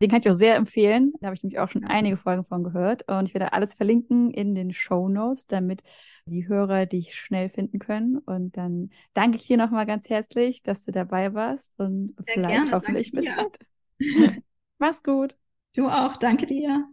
Den 0.03 0.11
kann 0.11 0.21
ich 0.21 0.29
auch 0.29 0.35
sehr 0.35 0.57
empfehlen. 0.57 1.15
Da 1.19 1.29
habe 1.29 1.35
ich 1.35 1.43
nämlich 1.43 1.61
auch 1.61 1.71
schon 1.71 1.85
einige 1.85 2.19
Folgen 2.19 2.45
von 2.45 2.63
gehört. 2.63 3.09
Und 3.09 3.27
ich 3.27 3.33
werde 3.33 3.55
alles 3.55 3.73
verlinken 3.73 4.31
in 4.31 4.55
den 4.55 4.75
Show 4.75 5.09
Notes, 5.09 5.47
damit 5.47 5.83
die 6.27 6.47
Hörer 6.47 6.85
dich 6.85 7.15
schnell 7.15 7.49
finden 7.49 7.79
können. 7.79 8.19
Und 8.19 8.55
dann 8.59 8.91
danke 9.15 9.39
ich 9.39 9.47
dir 9.47 9.57
nochmal 9.57 9.87
ganz 9.87 10.11
herzlich, 10.11 10.63
dass 10.63 10.85
du 10.85 10.93
dabei 10.93 11.33
warst. 11.33 11.81
Und 11.81 12.17
sehr 12.17 12.35
vielleicht 12.35 12.51
gerne, 12.51 12.73
hoffentlich 12.73 13.13
bis 13.13 13.25
bald. 13.35 13.59
Mach's 14.79 15.03
gut. 15.03 15.35
Du 15.79 15.89
auch, 15.89 16.19
danke 16.19 16.45
dir. 16.45 16.89